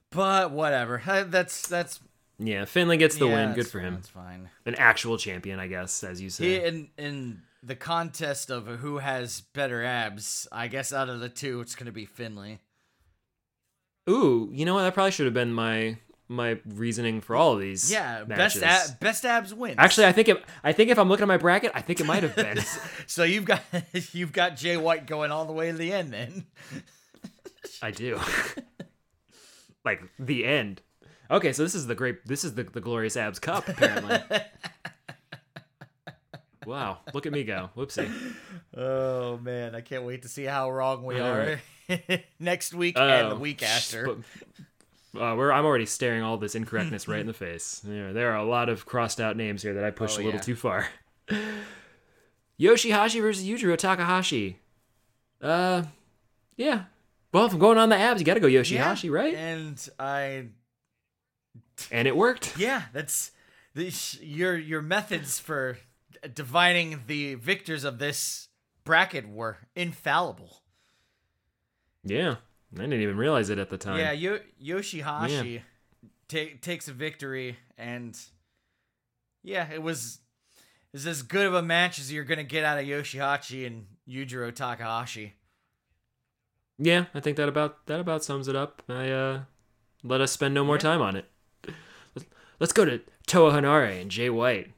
But 0.09 0.49
whatever. 0.49 0.99
Uh, 1.05 1.23
That's 1.27 1.67
that's 1.67 1.99
Yeah, 2.39 2.65
Finlay 2.65 2.97
gets 2.97 3.17
the 3.17 3.27
yeah, 3.27 3.35
win. 3.49 3.53
Good 3.53 3.67
for 3.67 3.79
him. 3.79 3.93
That's 3.93 4.09
fine. 4.09 4.49
An 4.65 4.73
actual 4.79 5.19
champion, 5.19 5.59
I 5.59 5.67
guess, 5.67 6.03
as 6.03 6.21
you 6.21 6.25
He, 6.25 6.29
say. 6.31 6.67
in 6.67 6.89
in 6.97 7.41
the 7.61 7.75
contest 7.75 8.49
of 8.49 8.65
who 8.65 8.97
has 8.97 9.41
better 9.41 9.83
abs, 9.83 10.47
I 10.51 10.67
guess 10.67 10.91
out 10.91 11.07
of 11.07 11.19
the 11.19 11.29
two, 11.29 11.61
it's 11.61 11.75
gonna 11.75 11.91
be 11.91 12.05
Finlay. 12.05 12.61
Ooh, 14.09 14.49
you 14.51 14.65
know 14.65 14.73
what? 14.73 14.81
That 14.81 14.95
probably 14.95 15.11
should 15.11 15.25
have 15.27 15.35
been 15.35 15.53
my 15.53 15.97
my 16.29 16.57
reasoning 16.65 17.21
for 17.21 17.35
all 17.35 17.53
of 17.53 17.59
these. 17.59 17.91
Yeah, 17.91 18.23
matches. 18.27 18.61
best 18.61 18.91
ab- 18.91 18.99
best 18.99 19.25
abs 19.25 19.53
wins. 19.53 19.75
Actually, 19.77 20.07
I 20.07 20.11
think 20.13 20.29
it, 20.29 20.43
I 20.63 20.71
think 20.71 20.89
if 20.89 20.97
I'm 20.97 21.09
looking 21.09 21.23
at 21.23 21.27
my 21.27 21.37
bracket, 21.37 21.71
I 21.75 21.81
think 21.81 21.99
it 21.99 22.05
might 22.05 22.23
have 22.23 22.35
been. 22.35 22.59
so 23.07 23.23
you've 23.23 23.45
got 23.45 23.61
you've 24.13 24.33
got 24.33 24.55
Jay 24.55 24.77
White 24.77 25.05
going 25.07 25.31
all 25.31 25.45
the 25.45 25.53
way 25.53 25.71
to 25.71 25.77
the 25.77 25.91
end. 25.93 26.13
Then 26.13 26.45
I 27.81 27.91
do. 27.91 28.19
like 29.85 30.01
the 30.17 30.45
end. 30.45 30.81
Okay, 31.29 31.51
so 31.53 31.63
this 31.63 31.75
is 31.75 31.87
the 31.87 31.95
great. 31.95 32.25
This 32.25 32.43
is 32.43 32.53
the 32.55 32.63
the 32.63 32.81
glorious 32.81 33.17
abs 33.17 33.39
cup. 33.39 33.67
Apparently. 33.67 34.19
wow! 36.65 36.99
Look 37.13 37.25
at 37.25 37.31
me 37.31 37.43
go. 37.43 37.69
Whoopsie. 37.75 38.09
oh 38.75 39.37
man, 39.37 39.75
I 39.75 39.81
can't 39.81 40.03
wait 40.03 40.21
to 40.23 40.27
see 40.29 40.43
how 40.45 40.71
wrong 40.71 41.03
we 41.03 41.19
All 41.19 41.27
are 41.27 41.59
next 42.39 42.73
week 42.73 42.97
and 42.97 43.31
the 43.31 43.35
Oh, 43.35 43.39
week 43.39 43.63
after. 43.63 44.05
but- 44.07 44.17
Uh, 45.15 45.35
we're, 45.37 45.51
I'm 45.51 45.65
already 45.65 45.85
staring 45.85 46.23
all 46.23 46.37
this 46.37 46.55
incorrectness 46.55 47.07
right 47.07 47.19
in 47.21 47.27
the 47.27 47.33
face. 47.33 47.81
There, 47.83 48.13
there 48.13 48.31
are 48.31 48.37
a 48.37 48.45
lot 48.45 48.69
of 48.69 48.85
crossed 48.85 49.21
out 49.21 49.37
names 49.37 49.61
here 49.61 49.73
that 49.75 49.83
I 49.83 49.91
pushed 49.91 50.17
Oh, 50.17 50.21
a 50.21 50.25
little 50.25 50.39
yeah. 50.39 50.43
too 50.43 50.55
far. 50.55 50.87
Yoshihashi 52.59 53.21
versus 53.21 53.45
Yujiro 53.45 53.77
Takahashi. 53.77 54.59
Uh, 55.41 55.83
yeah. 56.55 56.83
Well, 57.31 57.45
if 57.45 57.53
I'm 57.53 57.59
going 57.59 57.77
on 57.77 57.89
the 57.89 57.97
abs, 57.97 58.21
you 58.21 58.25
got 58.25 58.35
to 58.35 58.39
go 58.39 58.47
Yoshihashi, 58.47 59.11
right? 59.11 59.33
And 59.33 59.89
I 59.99 60.45
And 61.91 62.07
it 62.07 62.15
worked. 62.15 62.57
yeah, 62.57 62.83
that's 62.93 63.31
the, 63.73 63.91
your 64.21 64.55
your 64.57 64.81
methods 64.81 65.39
for 65.39 65.77
divining 66.33 67.01
the 67.07 67.35
victors 67.35 67.83
of 67.83 67.97
this 67.99 68.49
bracket 68.83 69.27
were 69.27 69.57
infallible. 69.75 70.61
Yeah, 72.03 72.35
I 72.75 72.81
didn't 72.81 73.01
even 73.01 73.17
realize 73.17 73.49
it 73.49 73.59
at 73.59 73.69
the 73.69 73.77
time. 73.77 73.99
Yeah, 73.99 74.11
Yo- 74.11 74.39
Yoshihashi 74.61 75.61
ta- 76.27 76.57
takes 76.61 76.87
a 76.87 76.93
victory, 76.93 77.57
and 77.77 78.17
yeah, 79.43 79.69
it 79.71 79.81
was 79.81 80.19
is 80.93 81.05
as 81.07 81.21
good 81.21 81.45
of 81.45 81.53
a 81.53 81.61
match 81.61 81.99
as 81.99 82.11
you're 82.11 82.23
gonna 82.23 82.43
get 82.43 82.63
out 82.63 82.79
of 82.79 82.85
Yoshihashi 82.85 83.65
and 83.67 83.85
Yujiro 84.07 84.53
Takahashi. 84.53 85.33
Yeah, 86.77 87.05
I 87.13 87.19
think 87.19 87.37
that 87.37 87.49
about 87.49 87.85
that 87.87 87.99
about 87.99 88.23
sums 88.23 88.47
it 88.47 88.55
up. 88.55 88.81
I 88.89 89.09
uh 89.09 89.41
let 90.03 90.21
us 90.21 90.31
spend 90.31 90.53
no 90.53 90.63
more 90.63 90.77
time 90.77 91.01
on 91.01 91.15
it. 91.15 91.25
Let's 92.59 92.73
go 92.73 92.85
to 92.85 93.01
Toa 93.27 93.51
Henare 93.51 94.01
and 94.01 94.09
Jay 94.11 94.29
White. 94.29 94.71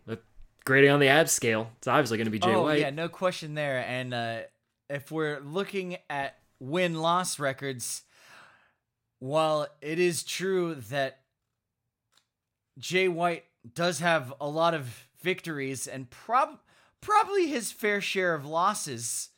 Grading 0.66 0.90
on 0.90 1.00
the 1.00 1.08
abs 1.08 1.32
scale, 1.32 1.70
it's 1.78 1.88
obviously 1.88 2.18
going 2.18 2.26
to 2.26 2.32
be 2.32 2.40
Jay 2.40 2.54
oh 2.54 2.64
White. 2.64 2.80
yeah, 2.80 2.90
no 2.90 3.08
question 3.08 3.54
there. 3.54 3.86
And 3.88 4.14
uh, 4.14 4.40
if 4.90 5.12
we're 5.12 5.40
looking 5.40 5.98
at 6.10 6.40
win 6.70 6.96
loss 7.02 7.40
records, 7.40 8.04
while 9.20 9.68
it 9.82 10.00
is 10.00 10.24
true 10.24 10.76
that 10.90 11.20
Jay 12.78 13.08
White 13.08 13.46
does 13.74 14.00
have 14.00 14.34
a 14.40 14.48
lot 14.48 14.74
of 14.74 15.08
victories 15.22 15.88
and 15.88 16.10
prob 16.10 16.60
probably 17.02 17.48
his 17.48 17.72
fair 17.72 18.02
share 18.02 18.34
of 18.34 18.46
losses. 18.46 19.30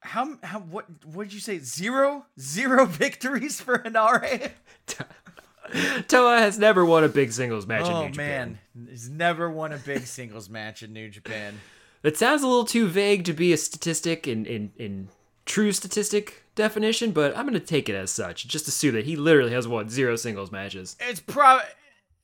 How 0.00 0.36
how 0.42 0.60
what 0.60 0.86
what 1.04 1.24
did 1.24 1.32
you 1.32 1.40
say? 1.40 1.58
Zero 1.58 2.26
zero 2.38 2.86
victories 2.86 3.60
for 3.60 3.78
Henare. 3.78 4.52
Toa 6.08 6.38
has 6.38 6.58
never 6.58 6.84
won 6.84 7.04
a 7.04 7.08
big 7.08 7.32
singles 7.32 7.66
match 7.66 7.86
in 7.86 7.92
Oh 7.92 8.02
New 8.02 8.10
Japan. 8.10 8.58
man, 8.74 8.88
he's 8.90 9.08
never 9.08 9.48
won 9.48 9.72
a 9.72 9.78
big 9.78 10.06
singles 10.06 10.50
match 10.50 10.82
in 10.82 10.92
New 10.92 11.08
Japan. 11.08 11.60
That 12.02 12.16
sounds 12.16 12.42
a 12.42 12.46
little 12.48 12.64
too 12.64 12.88
vague 12.88 13.24
to 13.24 13.32
be 13.32 13.52
a 13.52 13.56
statistic 13.56 14.26
in, 14.26 14.44
in, 14.44 14.72
in 14.76 15.08
true 15.46 15.72
statistic 15.72 16.44
definition, 16.54 17.12
but 17.12 17.36
I'm 17.36 17.46
going 17.46 17.58
to 17.58 17.66
take 17.66 17.88
it 17.88 17.94
as 17.94 18.10
such. 18.10 18.46
Just 18.46 18.68
assume 18.68 18.94
that 18.94 19.04
he 19.06 19.16
literally 19.16 19.52
has 19.52 19.66
won 19.66 19.88
zero 19.88 20.16
singles 20.16 20.52
matches 20.52 20.96
It's 21.00 21.20
probably 21.20 21.64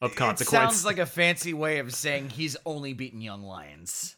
of 0.00 0.14
consequence. 0.14 0.52
it 0.52 0.56
sounds 0.56 0.84
like 0.84 0.98
a 0.98 1.06
fancy 1.06 1.52
way 1.54 1.78
of 1.78 1.94
saying 1.94 2.30
he's 2.30 2.56
only 2.64 2.92
beaten 2.92 3.20
Young 3.20 3.42
Lions, 3.42 4.16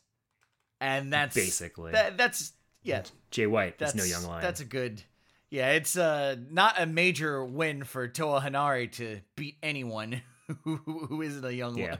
and 0.80 1.12
that's 1.12 1.34
Basically. 1.34 1.92
that, 1.92 2.16
that's 2.18 2.52
yeah. 2.82 3.02
Jay 3.30 3.46
White 3.46 3.78
That's 3.78 3.94
no 3.94 4.04
young 4.04 4.24
lion. 4.24 4.42
That's 4.42 4.60
a 4.60 4.64
good. 4.64 5.02
Yeah, 5.50 5.70
it's 5.72 5.96
uh 5.96 6.36
not 6.50 6.80
a 6.80 6.86
major 6.86 7.44
win 7.44 7.84
for 7.84 8.06
Toa 8.08 8.40
Henare 8.40 8.90
to 8.92 9.20
beat 9.36 9.56
anyone 9.62 10.22
who, 10.64 10.76
who 10.76 11.22
isn't 11.22 11.44
a 11.44 11.52
young 11.52 11.76
Yeah. 11.76 11.84
lion. 11.86 11.98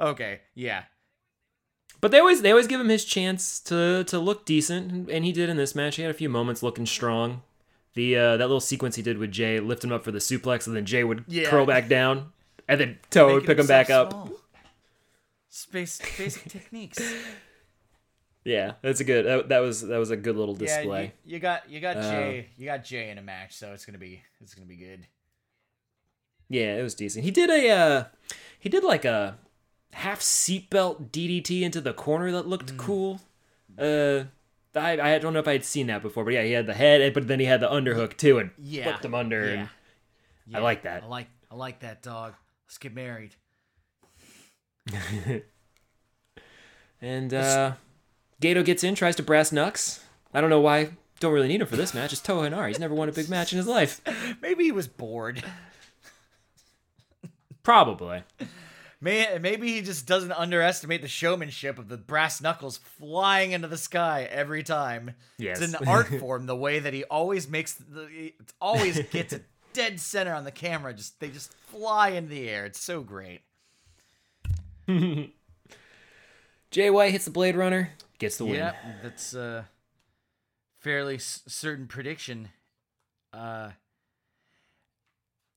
Okay, 0.00 0.40
yeah. 0.54 0.84
But 2.02 2.10
they 2.10 2.18
always 2.18 2.42
they 2.42 2.50
always 2.50 2.66
give 2.66 2.80
him 2.80 2.88
his 2.90 3.04
chance 3.06 3.58
to 3.60 4.04
to 4.04 4.18
look 4.18 4.44
decent, 4.44 5.08
and 5.08 5.24
he 5.24 5.32
did 5.32 5.48
in 5.48 5.56
this 5.56 5.74
match. 5.74 5.96
He 5.96 6.02
had 6.02 6.10
a 6.10 6.14
few 6.14 6.28
moments 6.28 6.62
looking 6.62 6.84
strong. 6.84 7.42
The 7.94 8.16
uh, 8.16 8.36
that 8.38 8.44
little 8.46 8.60
sequence 8.60 8.96
he 8.96 9.02
did 9.02 9.18
with 9.18 9.30
Jay, 9.30 9.60
lift 9.60 9.84
him 9.84 9.92
up 9.92 10.02
for 10.02 10.10
the 10.10 10.18
suplex, 10.18 10.66
and 10.66 10.74
then 10.76 10.84
Jay 10.84 11.04
would 11.04 11.24
Yeah. 11.28 11.48
curl 11.48 11.64
back 11.64 11.88
down, 11.88 12.32
and 12.68 12.80
then 12.80 12.98
Toa 13.10 13.34
would 13.34 13.46
pick 13.46 13.58
him 13.58 13.66
back 13.68 13.86
himself 13.86 14.06
up. 14.08 14.12
small. 14.12 14.32
Space 15.48 16.00
basic 16.18 16.44
techniques. 16.50 16.98
Yeah, 18.44 18.72
that's 18.82 18.98
a 18.98 19.04
good. 19.04 19.24
That, 19.24 19.48
that 19.50 19.58
was 19.60 19.82
that 19.82 19.98
was 19.98 20.10
a 20.10 20.16
good 20.16 20.34
little 20.36 20.56
Yeah, 20.58 20.78
display. 20.78 21.12
you, 21.24 21.34
you 21.34 21.38
got 21.38 21.70
you 21.70 21.78
got 21.80 21.98
Uh, 21.98 22.10
Jay 22.10 22.48
you 22.56 22.64
got 22.64 22.82
Jay 22.84 23.10
in 23.10 23.18
a 23.18 23.22
match, 23.22 23.54
so 23.54 23.72
it's 23.72 23.84
gonna 23.86 23.98
be 23.98 24.22
it's 24.40 24.54
gonna 24.54 24.66
be 24.66 24.76
good. 24.76 25.06
Yeah, 26.48 26.74
it 26.76 26.82
was 26.82 26.96
decent. 26.96 27.24
He 27.24 27.30
did 27.30 27.48
a 27.50 27.70
uh 27.70 28.04
he 28.58 28.68
did 28.68 28.82
like 28.82 29.04
a 29.04 29.38
half 29.92 30.20
seatbelt 30.20 31.10
DDT 31.10 31.62
into 31.62 31.80
the 31.80 31.92
corner 31.92 32.30
that 32.32 32.44
Mm. 32.46 32.48
looked 32.48 32.76
cool. 32.78 33.20
Uh 33.78 34.24
I 34.74 34.98
I 35.14 35.18
don't 35.18 35.32
know 35.34 35.38
if 35.40 35.48
I 35.48 35.52
had 35.52 35.64
seen 35.64 35.86
that 35.88 36.00
before, 36.02 36.24
but 36.24 36.32
yeah, 36.34 36.42
he 36.44 36.52
had 36.52 36.66
the 36.66 36.74
head, 36.74 37.12
but 37.14 37.28
then 37.28 37.40
he 37.40 37.46
had 37.46 37.60
the 37.60 37.68
underhook 37.68 38.16
too 38.16 38.38
and 38.38 38.50
Yeah, 38.58 38.84
flipped 38.84 39.04
him 39.04 39.14
under. 39.14 39.44
Yeah. 39.44 39.52
And 39.60 39.68
Yeah, 40.46 40.58
I 40.58 40.60
like 40.62 40.82
that. 40.82 41.02
I 41.02 41.06
like 41.06 41.28
I 41.50 41.54
like 41.54 41.80
that 41.80 42.02
dog. 42.02 42.34
Let's 42.66 42.78
get 42.78 42.94
married. 42.94 43.34
and 47.00 47.32
uh 47.34 47.72
Gedo 48.40 48.64
gets 48.64 48.82
in, 48.82 48.94
tries 48.94 49.16
to 49.16 49.22
brass 49.22 49.52
Nux. 49.52 50.00
I 50.34 50.40
don't 50.40 50.50
know 50.50 50.60
why. 50.60 50.90
Don't 51.20 51.32
really 51.32 51.46
need 51.46 51.60
him 51.60 51.68
for 51.68 51.76
this 51.76 51.94
match. 51.94 52.12
It's 52.12 52.20
Toa 52.20 52.48
Henare. 52.50 52.66
He's 52.66 52.80
never 52.80 52.94
won 52.94 53.08
a 53.08 53.12
big 53.12 53.28
match 53.28 53.52
in 53.52 53.56
his 53.58 53.68
life. 53.68 54.00
Maybe 54.42 54.64
he 54.64 54.72
was 54.72 54.88
bored. 54.88 55.44
Probably. 57.62 58.24
May- 59.02 59.36
Maybe 59.40 59.72
he 59.72 59.82
just 59.82 60.06
doesn't 60.06 60.32
underestimate 60.32 61.02
the 61.02 61.08
showmanship 61.08 61.78
of 61.78 61.88
the 61.88 61.96
brass 61.98 62.40
knuckles 62.40 62.78
flying 62.78 63.50
into 63.52 63.66
the 63.68 63.76
sky 63.76 64.28
every 64.30 64.62
time. 64.62 65.14
Yes. 65.38 65.60
It's 65.60 65.74
an 65.74 65.88
art 65.88 66.06
form, 66.20 66.46
the 66.46 66.56
way 66.56 66.78
that 66.78 66.94
he 66.94 67.02
always 67.04 67.48
makes 67.50 67.74
the 67.74 68.02
it 68.12 68.34
always 68.60 68.98
gets 69.10 69.32
it 69.32 69.44
dead 69.72 69.98
center 70.00 70.32
on 70.32 70.44
the 70.44 70.50
camera. 70.52 70.94
Just 70.94 71.18
they 71.20 71.28
just 71.30 71.52
fly 71.52 72.10
into 72.10 72.30
the 72.30 72.48
air. 72.48 72.64
It's 72.64 72.80
so 72.80 73.02
great. 73.02 73.40
Jay 76.70 76.88
White 76.90 77.12
hits 77.12 77.24
the 77.26 77.30
Blade 77.30 77.56
Runner, 77.56 77.90
gets 78.18 78.38
the 78.38 78.44
win. 78.46 78.54
Yeah, 78.54 78.72
that's 79.02 79.34
a 79.34 79.68
fairly 80.78 81.16
s- 81.16 81.42
certain 81.46 81.86
prediction. 81.86 82.48
Uh, 83.32 83.70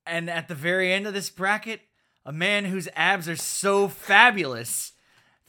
and 0.06 0.30
at 0.30 0.48
the 0.48 0.56
very 0.56 0.92
end 0.94 1.08
of 1.08 1.14
this 1.14 1.30
bracket, 1.30 1.82
a 2.26 2.32
man 2.34 2.66
whose 2.66 2.88
abs 2.96 3.30
are 3.30 3.36
so 3.36 3.88
fabulous 3.88 4.94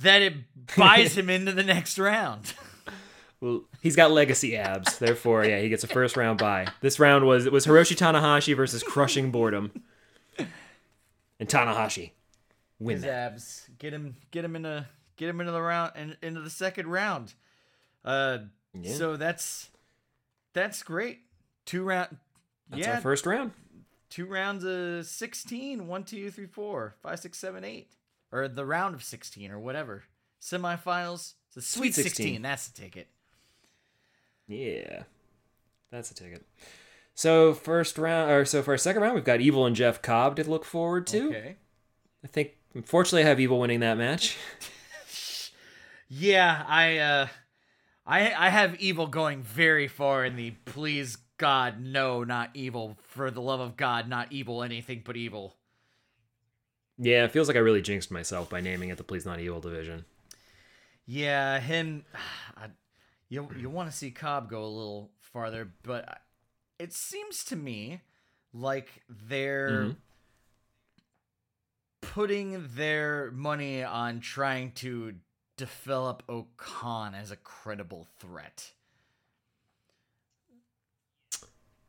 that 0.00 0.22
it 0.22 0.34
buys 0.76 1.14
him 1.18 1.30
into 1.30 1.52
the 1.52 1.62
next 1.64 1.98
round. 1.98 2.52
Well, 3.38 3.64
he's 3.82 3.96
got 3.96 4.12
legacy 4.12 4.56
abs, 4.56 4.98
therefore, 4.98 5.44
yeah, 5.44 5.60
he 5.60 5.68
gets 5.68 5.84
a 5.84 5.86
first 5.86 6.16
round 6.16 6.38
bye. 6.38 6.68
This 6.80 6.98
round 6.98 7.26
was 7.26 7.44
it 7.44 7.52
was 7.52 7.66
Hiroshi 7.66 7.94
Tanahashi 7.94 8.56
versus 8.56 8.82
Crushing 8.82 9.30
Boredom, 9.30 9.72
and 10.38 11.46
Tanahashi 11.46 12.12
win 12.78 12.94
His 12.96 13.02
that. 13.04 13.32
abs 13.32 13.68
get 13.78 13.92
him, 13.92 14.16
get 14.30 14.42
him 14.42 14.56
in 14.56 14.64
a, 14.64 14.88
get 15.16 15.28
him 15.28 15.38
into 15.40 15.52
the 15.52 15.60
round 15.60 15.92
and 15.96 16.16
into 16.22 16.40
the 16.40 16.48
second 16.48 16.86
round. 16.88 17.34
Uh, 18.06 18.38
Yeah. 18.72 18.94
so 18.94 19.16
that's 19.18 19.68
that's 20.54 20.82
great. 20.82 21.20
Two 21.66 21.82
round. 21.84 22.16
That's 22.70 22.80
yeah, 22.86 22.94
our 22.94 23.00
first 23.02 23.26
round. 23.26 23.52
Two 24.10 24.26
rounds 24.26 24.64
of 24.64 25.06
16 25.06 25.86
1 25.86 26.04
2 26.04 26.30
3 26.30 26.46
4 26.46 26.94
5 27.02 27.18
6 27.20 27.38
7 27.38 27.64
8 27.64 27.92
or 28.32 28.48
the 28.48 28.64
round 28.64 28.94
of 28.94 29.02
16 29.02 29.50
or 29.50 29.58
whatever 29.58 30.04
semifinals 30.40 31.34
the 31.54 31.62
sweet, 31.62 31.94
Sweet 31.94 32.04
16. 32.04 32.26
16. 32.26 32.42
that's 32.42 32.68
the 32.68 32.82
ticket 32.82 33.08
Yeah, 34.46 35.04
that's 35.90 36.10
a 36.10 36.14
ticket. 36.14 36.46
So 37.14 37.54
first 37.54 37.96
round, 37.96 38.30
or 38.30 38.44
so 38.44 38.62
for 38.62 38.72
our 38.72 38.78
second 38.78 39.00
round, 39.00 39.14
we've 39.14 39.24
got 39.24 39.40
Evil 39.40 39.64
and 39.64 39.74
Jeff 39.74 40.02
Cobb 40.02 40.36
to 40.36 40.44
look 40.44 40.66
forward 40.66 41.06
to. 41.08 41.28
okay 41.28 41.56
I 42.22 42.26
think, 42.26 42.56
unfortunately, 42.74 43.22
I 43.22 43.28
have 43.28 43.40
Evil 43.40 43.58
winning 43.58 43.80
that 43.80 43.96
match. 43.96 44.36
yeah 46.08 46.64
i 46.68 46.98
uh 46.98 47.26
i 48.06 48.32
i 48.32 48.48
have 48.48 48.76
evil 48.76 49.08
going 49.08 49.42
very 49.42 49.88
far 49.88 50.24
in 50.24 50.36
the 50.36 50.52
please 50.64 51.18
god 51.38 51.80
no 51.80 52.24
not 52.24 52.50
evil 52.54 52.96
for 53.08 53.30
the 53.30 53.40
love 53.40 53.60
of 53.60 53.76
god 53.76 54.08
not 54.08 54.30
evil 54.32 54.62
anything 54.62 55.02
but 55.04 55.16
evil 55.16 55.56
yeah, 56.98 57.24
it 57.24 57.30
feels 57.32 57.46
like 57.46 57.58
I 57.58 57.60
really 57.60 57.82
jinxed 57.82 58.10
myself 58.10 58.48
by 58.48 58.62
naming 58.62 58.88
it 58.88 58.96
the 58.96 59.04
Please 59.04 59.26
Not 59.26 59.38
Evil 59.38 59.60
division. 59.60 60.06
yeah 61.04 61.60
him 61.60 62.04
I, 62.56 62.68
you 63.28 63.48
you 63.58 63.68
want 63.68 63.90
to 63.90 63.96
see 63.96 64.10
cobb 64.10 64.48
go 64.48 64.64
a 64.64 64.66
little 64.66 65.10
farther 65.20 65.68
but 65.82 66.20
it 66.78 66.94
seems 66.94 67.44
to 67.46 67.56
me 67.56 68.00
like 68.54 69.02
they're 69.10 69.68
Mhm. 69.88 69.96
putting 72.00 72.66
their 72.74 73.30
money 73.32 73.82
on 73.82 74.20
trying 74.20 74.72
to 74.72 75.14
develop 75.56 76.22
O-Khan 76.28 77.14
as 77.14 77.30
a 77.30 77.36
credible 77.36 78.06
threat. 78.18 78.72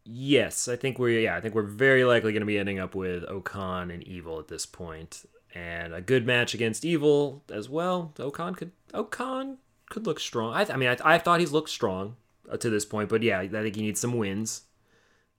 Yes, 0.10 0.68
I 0.70 0.78
think 0.78 0.99
we're 0.99 1.20
yeah, 1.20 1.36
I 1.36 1.41
think 1.41 1.53
we're 1.53 1.64
very 1.64 2.05
likely 2.05 2.32
going 2.32 2.41
to 2.41 2.47
be 2.47 2.58
ending 2.58 2.80
up 2.80 2.95
with 2.95 3.26
O-Khan 3.28 3.91
and 3.91 4.01
Evil 4.03 4.39
at 4.39 4.47
this 4.47 4.66
point, 4.66 5.26
and 5.53 5.93
a 5.93 6.01
good 6.01 6.26
match 6.26 6.53
against 6.53 6.86
Evil 6.86 7.43
as 7.51 7.68
well. 7.68 8.14
O-Khan 8.18 8.55
could 8.55 8.72
O-Khan 8.93 9.58
could 9.89 10.05
look 10.05 10.20
strong. 10.20 10.53
I, 10.53 10.64
th- 10.64 10.74
I 10.74 10.78
mean, 10.78 10.89
I, 10.89 11.16
I 11.16 11.18
thought 11.18 11.41
he's 11.41 11.51
looked 11.51 11.70
strong 11.70 12.16
uh, 12.49 12.55
to 12.58 12.70
this 12.70 12.86
point, 12.86 13.10
but 13.10 13.22
yeah, 13.22 13.39
I 13.39 13.47
think 13.47 13.76
he 13.76 13.82
needs 13.82 13.99
some 13.99 14.18
wins 14.18 14.62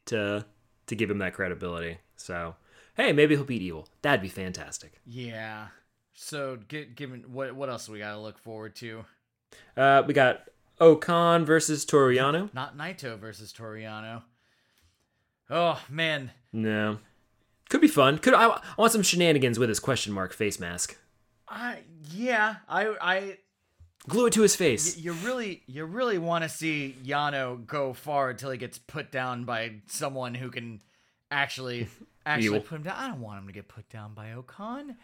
to 0.06 0.44
to 0.86 0.94
give 0.94 1.10
him 1.10 1.18
that 1.18 1.32
credibility. 1.32 1.98
So 2.16 2.56
hey, 2.94 3.12
maybe 3.12 3.36
he'll 3.36 3.44
beat 3.44 3.62
Evil. 3.62 3.88
That'd 4.02 4.20
be 4.20 4.28
fantastic. 4.28 5.00
Yeah. 5.06 5.68
So, 6.12 6.58
get, 6.68 6.96
given 6.96 7.24
what 7.32 7.54
what 7.54 7.70
else 7.70 7.88
we 7.88 8.00
got 8.00 8.12
to 8.12 8.20
look 8.20 8.38
forward 8.38 8.74
to? 8.76 9.04
Uh, 9.76 10.02
we 10.06 10.12
got 10.12 10.48
O-Khan 10.80 11.44
versus 11.44 11.84
Toru 11.84 12.14
Yano. 12.14 12.52
Not 12.52 12.76
Naito 12.76 13.18
versus 13.18 13.52
Toru 13.52 13.80
Yano. 13.80 14.22
Oh 15.50 15.80
man, 15.88 16.30
No, 16.52 16.98
could 17.70 17.80
be 17.80 17.88
fun. 17.88 18.18
Could 18.18 18.34
I, 18.34 18.48
I 18.48 18.60
want 18.76 18.92
some 18.92 19.02
shenanigans 19.02 19.58
with 19.58 19.68
his 19.68 19.80
question 19.80 20.12
mark 20.12 20.32
face 20.32 20.58
mask? 20.60 20.96
I 21.48 21.80
yeah, 22.10 22.56
I 22.68 22.94
I 23.00 23.38
Glue 24.06 24.26
it 24.26 24.32
to 24.34 24.42
his 24.42 24.54
y- 24.54 24.58
face. 24.58 24.96
you 24.98 25.12
really 25.14 25.62
you 25.66 25.84
really 25.84 26.18
want 26.18 26.42
to 26.44 26.48
see 26.48 26.96
Yano 27.04 27.66
go 27.66 27.92
far 27.92 28.30
until 28.30 28.50
he 28.50 28.58
gets 28.58 28.78
put 28.78 29.10
down 29.10 29.44
by 29.44 29.76
someone 29.86 30.34
who 30.34 30.50
can 30.50 30.80
actually 31.30 31.88
actually 32.26 32.60
put 32.60 32.76
him 32.76 32.82
down. 32.84 32.96
I 32.96 33.08
don't 33.08 33.20
want 33.20 33.40
him 33.40 33.46
to 33.46 33.52
get 33.52 33.68
put 33.68 33.88
down 33.88 34.14
by 34.14 34.32
O-Khan. 34.32 34.96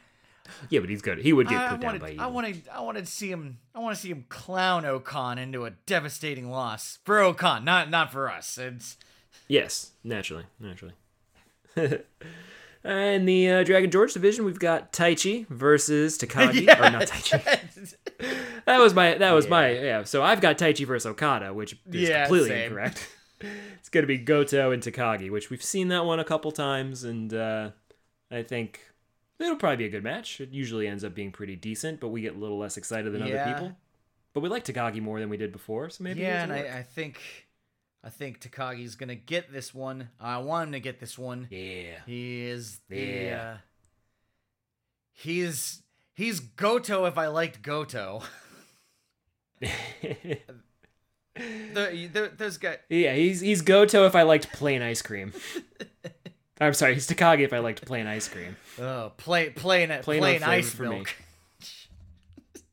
Yeah, 0.69 0.81
but 0.81 0.91
he's 0.91 1.01
good. 1.01 1.19
He 1.21 1.33
would 1.33 1.49
get 1.49 1.59
I, 1.59 1.69
put 1.71 1.81
down 1.81 1.87
wanted, 1.89 2.01
by 2.03 2.09
I 2.09 2.13
Evil. 2.13 2.31
wanted, 2.33 2.63
I 2.71 2.81
wanted 2.83 3.07
to 3.07 3.11
see 3.11 3.31
him. 3.31 3.59
I 3.75 3.79
want 3.79 3.97
to 3.97 4.01
see 4.03 4.11
him 4.11 4.27
clown 4.29 4.85
O-Khan 4.85 5.39
into 5.39 5.65
a 5.65 5.71
devastating 5.71 6.51
loss 6.51 6.99
for 7.05 7.21
O-Khan, 7.21 7.65
not 7.65 7.89
not 7.91 8.13
for 8.13 8.31
us. 8.31 8.59
It's 8.59 8.97
Yes, 9.49 9.93
naturally, 10.03 10.45
naturally. 10.59 10.95
In 12.85 13.25
the 13.25 13.51
uh, 13.51 13.65
Dragon 13.65 13.91
George 13.91 14.13
division, 14.13 14.45
we've 14.45 14.59
got 14.59 14.93
Taichi 14.93 15.47
versus 15.49 16.19
Takagi. 16.19 16.69
Or 16.79 16.91
not 16.91 17.03
Taichi. 17.09 17.95
That 18.67 18.79
was 18.79 18.93
my. 18.95 19.15
That 19.17 19.33
was 19.33 19.49
my. 19.49 19.71
Yeah. 19.71 20.05
So 20.05 20.23
I've 20.23 20.41
got 20.43 20.59
Taichi 20.59 20.87
versus 20.87 21.07
Okada, 21.07 21.55
which 21.55 21.73
is 21.91 22.09
Yeah, 22.09 22.25
completely 22.25 22.51
same. 22.51 22.63
incorrect. 22.65 23.09
it's 23.79 23.89
gonna 23.89 24.07
be 24.07 24.19
Goto 24.19 24.71
and 24.71 24.83
Takagi, 24.83 25.31
which 25.31 25.49
we've 25.49 25.63
seen 25.63 25.89
that 25.89 26.05
one 26.05 26.21
a 26.21 26.25
couple 26.25 26.53
times, 26.53 27.05
and 27.05 27.33
uh, 27.33 27.71
I 28.31 28.43
think 28.43 28.81
it'll 29.41 29.57
probably 29.57 29.77
be 29.79 29.87
a 29.87 29.91
good 29.91 30.05
match. 30.05 30.41
It 30.41 30.51
usually 30.51 30.87
ends 30.87 31.05
up 31.05 31.15
being 31.15 31.33
pretty 31.33 31.57
decent, 31.57 32.01
but 32.01 32.09
we 32.09 32.21
get 32.21 32.35
a 32.35 32.39
little 32.39 32.59
less 32.59 32.77
excited 32.77 33.13
than 33.13 33.27
yeah, 33.27 33.35
other 33.43 33.53
people. 33.55 33.77
but 34.35 34.41
we 34.41 34.51
like 34.51 34.65
Takagi 34.65 35.01
more 35.01 35.21
than 35.21 35.31
we 35.31 35.39
did 35.39 35.53
before, 35.53 35.89
so 35.89 36.05
maybe 36.05 36.21
yeah, 36.21 36.43
and. 36.45 36.53
I, 36.53 36.79
I 36.79 36.83
think 36.83 37.19
I 38.05 38.11
think 38.11 38.41
Takagi's 38.41 38.95
gonna 38.97 39.15
get 39.15 39.51
this 39.53 39.73
one. 39.75 40.11
I 40.21 40.37
want 40.39 40.67
him 40.69 40.73
to 40.73 40.81
get 40.81 41.01
this 41.01 41.17
one. 41.19 41.49
yeah. 41.51 42.01
He 42.07 42.43
is 42.47 42.81
the 42.89 42.99
Yeah. 42.99 43.55
uh, 43.55 43.59
he's 45.13 45.83
he's 46.13 46.41
Goto 46.41 47.07
if 47.07 47.17
I 47.17 47.29
liked 47.29 47.63
Goto. 47.63 48.23
the, 49.61 50.39
the, 52.13 52.31
those 52.37 52.59
guys 52.59 52.79
Yeah, 52.89 53.15
he's 53.15 53.41
he's 53.41 53.63
Goto 53.63 54.07
if 54.07 54.15
I 54.15 54.23
liked 54.23 54.53
plain 54.53 54.83
ice 54.83 55.03
cream. 55.03 55.33
I'm 56.61 56.75
sorry, 56.75 56.95
he's 56.95 57.09
Takagi 57.09 57.41
if 57.41 57.53
I 57.53 57.59
liked 57.59 57.85
plain 57.85 58.07
ice 58.07 58.29
cream. 58.29 58.57
oh, 58.79 59.13
plain 59.17 59.55
plain 59.55 59.89
Plain 60.03 60.21
plain, 60.21 60.43
ice 60.43 60.71
for 60.71 60.85
me. 60.85 60.89
milk. 60.97 61.15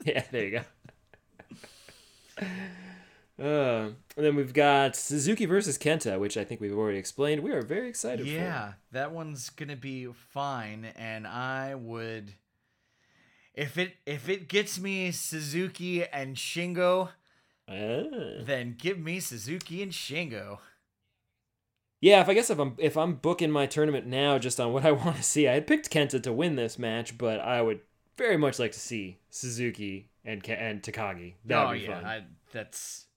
Yeah, 0.03 0.23
there 0.31 0.45
you 0.45 0.51
go. 2.39 2.47
Uh, 3.41 3.89
and 4.21 4.27
then 4.27 4.35
we've 4.35 4.53
got 4.53 4.95
Suzuki 4.95 5.45
versus 5.45 5.79
Kenta, 5.79 6.19
which 6.19 6.37
I 6.37 6.43
think 6.43 6.61
we've 6.61 6.77
already 6.77 6.99
explained. 6.99 7.41
We 7.41 7.53
are 7.53 7.63
very 7.63 7.89
excited 7.89 8.27
Yeah, 8.27 8.73
that 8.91 9.11
one's 9.11 9.49
gonna 9.49 9.75
be 9.75 10.05
fine, 10.13 10.85
and 10.95 11.25
I 11.25 11.73
would 11.73 12.35
if 13.55 13.79
it 13.79 13.95
if 14.05 14.29
it 14.29 14.47
gets 14.47 14.79
me 14.79 15.09
Suzuki 15.11 16.05
and 16.05 16.35
Shingo. 16.35 17.09
Uh, 17.67 18.43
then 18.43 18.75
give 18.77 18.99
me 18.99 19.19
Suzuki 19.19 19.81
and 19.81 19.91
Shingo. 19.91 20.59
yeah, 21.99 22.21
if 22.21 22.29
I 22.29 22.35
guess 22.35 22.51
if 22.51 22.59
I'm 22.59 22.75
if 22.77 22.95
I'm 22.97 23.15
booking 23.15 23.49
my 23.49 23.65
tournament 23.65 24.05
now 24.05 24.37
just 24.37 24.59
on 24.59 24.71
what 24.71 24.85
I 24.85 24.91
want 24.91 25.17
to 25.17 25.23
see, 25.23 25.47
I 25.47 25.53
had 25.53 25.65
picked 25.65 25.89
Kenta 25.89 26.21
to 26.21 26.31
win 26.31 26.57
this 26.57 26.77
match, 26.77 27.17
but 27.17 27.39
I 27.39 27.63
would 27.63 27.79
very 28.17 28.37
much 28.37 28.59
like 28.59 28.73
to 28.73 28.79
see 28.79 29.17
Suzuki 29.31 30.11
and 30.23 30.47
and 30.47 30.83
Takagi. 30.83 31.33
That 31.45 31.63
would 31.63 31.69
oh 31.69 31.73
be 31.73 31.79
yeah, 31.79 31.95
fun. 31.95 32.05
I, 32.05 32.23
that's 32.51 33.07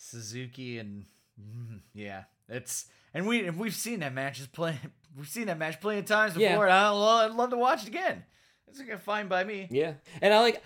Suzuki 0.00 0.78
and 0.78 1.04
yeah, 1.94 2.24
it's 2.48 2.86
and 3.12 3.26
we 3.26 3.46
and 3.46 3.58
we've 3.58 3.74
seen 3.74 4.00
that 4.00 4.14
matches 4.14 4.46
play. 4.46 4.76
We've 5.18 5.28
seen 5.28 5.46
that 5.48 5.58
match 5.58 5.80
plenty 5.80 5.98
of 5.98 6.04
times 6.06 6.34
before. 6.34 6.44
Yeah. 6.44 6.62
And 6.62 6.72
I, 6.72 6.92
well, 6.92 7.02
I'd 7.08 7.32
love 7.32 7.50
to 7.50 7.56
watch 7.56 7.82
it 7.82 7.88
again. 7.88 8.22
It's 8.68 8.80
gonna 8.80 8.96
fine 8.96 9.26
by 9.26 9.42
me. 9.42 9.66
Yeah, 9.68 9.94
and 10.22 10.32
I 10.32 10.38
like 10.40 10.62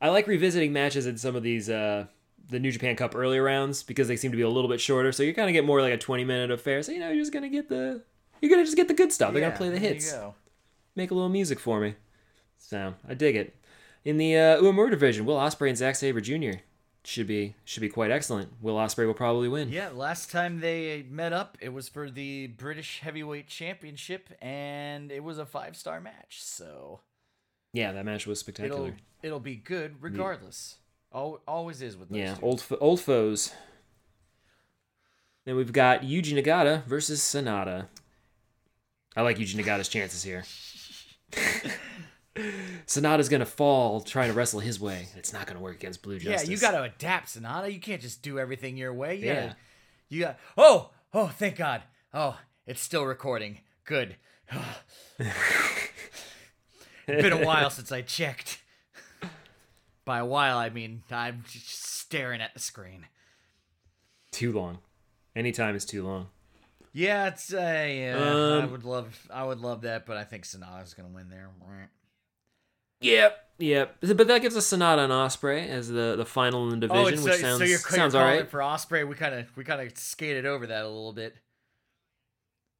I 0.00 0.08
like 0.08 0.26
revisiting 0.26 0.72
matches 0.72 1.04
in 1.04 1.18
some 1.18 1.36
of 1.36 1.42
these 1.42 1.68
uh 1.68 2.06
the 2.48 2.58
New 2.58 2.72
Japan 2.72 2.96
Cup 2.96 3.14
earlier 3.14 3.42
rounds 3.42 3.82
because 3.82 4.08
they 4.08 4.16
seem 4.16 4.30
to 4.30 4.36
be 4.36 4.42
a 4.42 4.48
little 4.48 4.70
bit 4.70 4.80
shorter. 4.80 5.12
So 5.12 5.22
you 5.22 5.34
kind 5.34 5.50
of 5.50 5.52
get 5.52 5.66
more 5.66 5.82
like 5.82 5.92
a 5.92 5.98
twenty 5.98 6.24
minute 6.24 6.50
affair. 6.50 6.82
So 6.82 6.90
you 6.92 7.00
know 7.00 7.08
you're 7.10 7.20
just 7.20 7.34
gonna 7.34 7.50
get 7.50 7.68
the 7.68 8.02
you're 8.40 8.50
gonna 8.50 8.64
just 8.64 8.76
get 8.78 8.88
the 8.88 8.94
good 8.94 9.12
stuff. 9.12 9.34
They're 9.34 9.42
Yeah, 9.42 9.48
gonna 9.48 9.58
play 9.58 9.68
the 9.68 9.78
hits, 9.78 10.14
make 10.94 11.10
a 11.10 11.14
little 11.14 11.28
music 11.28 11.60
for 11.60 11.78
me. 11.80 11.96
So 12.56 12.94
I 13.06 13.12
dig 13.12 13.36
it. 13.36 13.54
In 14.06 14.16
the 14.16 14.36
uh, 14.36 14.62
Uemura 14.62 14.88
division, 14.90 15.26
Will 15.26 15.36
Ospreay 15.36 15.68
and 15.68 15.76
Zack 15.76 15.96
Sabre 15.96 16.22
Jr. 16.22 16.60
should 17.06 17.26
be 17.26 17.54
should 17.64 17.80
be 17.80 17.88
quite 17.88 18.10
excellent. 18.10 18.50
Will 18.60 18.74
Ospreay 18.76 19.06
will 19.06 19.14
probably 19.14 19.48
win. 19.48 19.68
Yeah, 19.70 19.90
last 19.94 20.30
time 20.30 20.60
they 20.60 21.04
met 21.08 21.32
up, 21.32 21.56
it 21.60 21.70
was 21.72 21.88
for 21.88 22.10
the 22.10 22.48
British 22.48 23.00
Heavyweight 23.00 23.46
Championship, 23.46 24.28
and 24.42 25.10
it 25.12 25.22
was 25.22 25.38
a 25.38 25.46
five 25.46 25.76
star 25.76 26.00
match. 26.00 26.42
So 26.42 27.00
Yeah, 27.72 27.92
that 27.92 28.04
match 28.04 28.26
was 28.26 28.40
spectacular. 28.40 28.88
it'll 28.88 28.96
it'll 29.22 29.40
be 29.40 29.56
good 29.56 29.96
regardless. 30.02 30.76
Al- 31.14 31.40
always 31.46 31.80
is 31.82 31.96
with 31.96 32.08
those 32.10 32.18
Yeah, 32.18 32.34
two. 32.34 32.44
old 32.44 32.60
fo- 32.60 32.78
old 32.80 33.00
foes. 33.00 33.52
Then 35.44 35.54
we've 35.56 35.72
got 35.72 36.02
Yuji 36.02 36.34
Nagata 36.34 36.84
versus 36.86 37.20
Sanada. 37.20 37.86
I 39.14 39.22
like 39.22 39.38
Yuji 39.38 39.54
Nagata's 39.54 39.88
chances 39.88 40.24
here. 40.24 40.44
Sanada's 42.86 43.28
gonna 43.28 43.46
fall 43.46 44.00
trying 44.00 44.28
to 44.28 44.34
wrestle 44.34 44.60
his 44.60 44.78
way. 44.78 45.08
It's 45.16 45.32
not 45.32 45.46
gonna 45.46 45.60
work 45.60 45.76
against 45.76 46.02
Blue 46.02 46.18
Justice. 46.18 46.48
Yeah, 46.48 46.54
you 46.54 46.58
got 46.60 46.72
to 46.72 46.82
adapt, 46.82 47.28
Sanada. 47.28 47.72
You 47.72 47.80
can't 47.80 48.00
just 48.02 48.22
do 48.22 48.38
everything 48.38 48.76
your 48.76 48.92
way. 48.92 49.14
You 49.16 49.26
Yeah. 49.26 49.34
Gotta, 49.46 49.56
you 50.08 50.20
got. 50.22 50.38
Oh, 50.56 50.90
oh, 51.14 51.28
thank 51.28 51.56
God. 51.56 51.82
Oh, 52.12 52.38
it's 52.66 52.80
still 52.82 53.04
recording. 53.04 53.60
Good. 53.84 54.16
it's 55.18 55.32
been 57.06 57.32
a 57.32 57.44
while 57.44 57.70
since 57.70 57.90
I 57.92 58.02
checked. 58.02 58.58
By 60.04 60.18
a 60.18 60.26
while, 60.26 60.56
I 60.58 60.68
mean 60.68 61.02
I'm 61.10 61.42
just 61.50 61.84
staring 61.84 62.40
at 62.40 62.54
the 62.54 62.60
screen. 62.60 63.06
too 64.30 64.52
long. 64.52 64.78
Any 65.34 65.52
time 65.52 65.74
is 65.74 65.84
too 65.84 66.04
long. 66.04 66.28
Yeah, 66.92 67.26
it's 67.26 67.52
uh, 67.52 67.56
yeah. 67.88 68.16
I 68.18 68.62
Um, 68.62 68.70
would 68.70 68.84
love, 68.84 69.26
I 69.30 69.44
would 69.44 69.60
love 69.60 69.82
that, 69.82 70.06
but 70.06 70.16
I 70.16 70.24
think 70.24 70.44
Sanada's 70.44 70.94
gonna 70.94 71.08
win 71.08 71.28
there. 71.28 71.50
Yep, 73.00 73.48
yep. 73.58 73.96
But 74.00 74.28
that 74.28 74.42
gives 74.42 74.56
us 74.56 74.70
Sanada 74.70 75.04
and 75.04 75.12
Ospreay 75.12 75.68
as 75.68 75.88
the, 75.88 76.14
the 76.16 76.24
final 76.24 76.70
in 76.70 76.80
the 76.80 76.86
oh, 76.86 76.88
division, 76.88 77.04
oh, 77.04 77.08
it's, 77.08 77.22
which 77.22 77.34
so, 77.34 77.40
sounds 77.40 77.58
so 77.58 77.64
you're, 77.64 77.78
sounds 77.78 78.14
you're 78.14 78.22
all 78.22 78.28
calling 78.28 78.38
right. 78.38 78.46
it 78.46 78.50
for 78.50 78.60
Ospreay. 78.60 79.06
We 79.06 79.14
kind 79.14 79.34
of, 79.34 79.56
we 79.56 79.64
kind 79.64 79.80
of 79.80 79.96
skated 79.98 80.46
over 80.46 80.66
that 80.66 80.82
a 80.82 80.88
little 80.88 81.12
bit. 81.12 81.36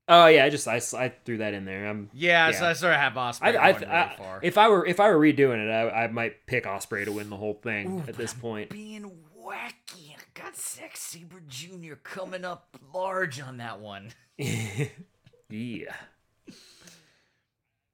Oh 0.08 0.26
yeah, 0.26 0.44
I 0.44 0.50
just 0.50 0.68
I, 0.68 0.80
I 0.98 1.08
threw 1.24 1.38
that 1.38 1.52
in 1.52 1.64
there. 1.64 1.86
I'm 1.86 2.10
Yeah, 2.12 2.50
Yeah. 2.50 2.58
So 2.58 2.66
I 2.66 2.72
sort 2.74 2.92
of 2.92 3.00
have 3.00 3.14
Ospreay 3.14 3.56
I, 3.56 3.68
I, 3.68 3.72
going 3.72 3.84
I, 3.90 4.04
really 4.04 4.16
far. 4.16 4.40
if 4.42 4.58
I 4.58 4.68
were 4.68 4.86
if 4.86 5.00
I 5.00 5.08
were 5.08 5.18
redoing 5.18 5.66
it, 5.66 5.70
I, 5.70 6.04
I 6.04 6.06
might 6.08 6.46
pick 6.46 6.64
Ospreay 6.64 7.04
to 7.06 7.12
win 7.12 7.28
the 7.28 7.36
whole 7.36 7.54
thing 7.54 7.96
Ooh, 7.96 8.00
at 8.00 8.06
but 8.06 8.16
this 8.16 8.32
I'm 8.32 8.40
point. 8.40 8.70
Being 8.70 9.10
wacky. 9.44 10.12
I 10.12 10.22
got 10.34 10.56
Zack 10.56 10.96
Sabre 10.96 11.42
Jr. 11.48 11.94
coming 12.04 12.44
up 12.44 12.78
large 12.94 13.40
on 13.40 13.56
that 13.56 13.80
one. 13.80 14.10
yeah. 14.38 15.94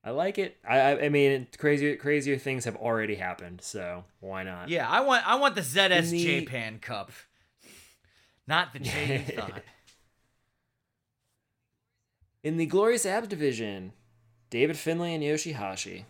I 0.05 0.11
like 0.11 0.38
it. 0.38 0.57
I, 0.68 1.05
I 1.05 1.09
mean, 1.11 1.46
crazier 1.59 1.96
crazier 1.96 2.36
things 2.36 2.64
have 2.64 2.76
already 2.76 3.14
happened, 3.14 3.61
so 3.62 4.05
why 4.20 4.42
not? 4.42 4.68
Yeah, 4.68 4.88
I 4.88 5.00
want 5.00 5.26
I 5.26 5.36
want 5.36 5.55
the 5.55 5.61
ZS 5.61 6.11
the- 6.11 6.24
J-Pan 6.24 6.78
Cup. 6.80 7.12
Not 8.48 8.72
the 8.72 8.80
J 8.80 9.18
thought. 9.36 9.62
In 12.42 12.57
the 12.57 12.66
Glorious 12.66 13.07
Abs 13.07 13.28
division, 13.28 13.92
David 14.50 14.76
Finlay 14.76 15.14
and 15.14 15.22
Yoshihashi. 15.22 16.05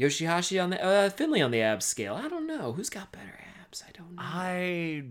Yoshihashi 0.00 0.62
on 0.62 0.70
the 0.70 0.82
uh, 0.82 1.10
Finlay 1.10 1.42
on 1.42 1.50
the 1.50 1.60
abs 1.60 1.84
scale. 1.84 2.14
I 2.14 2.28
don't 2.28 2.46
know 2.46 2.72
who's 2.72 2.90
got 2.90 3.12
better 3.12 3.38
abs. 3.60 3.84
I 3.86 3.92
don't 3.92 4.14
know. 4.14 4.22
I 4.22 5.04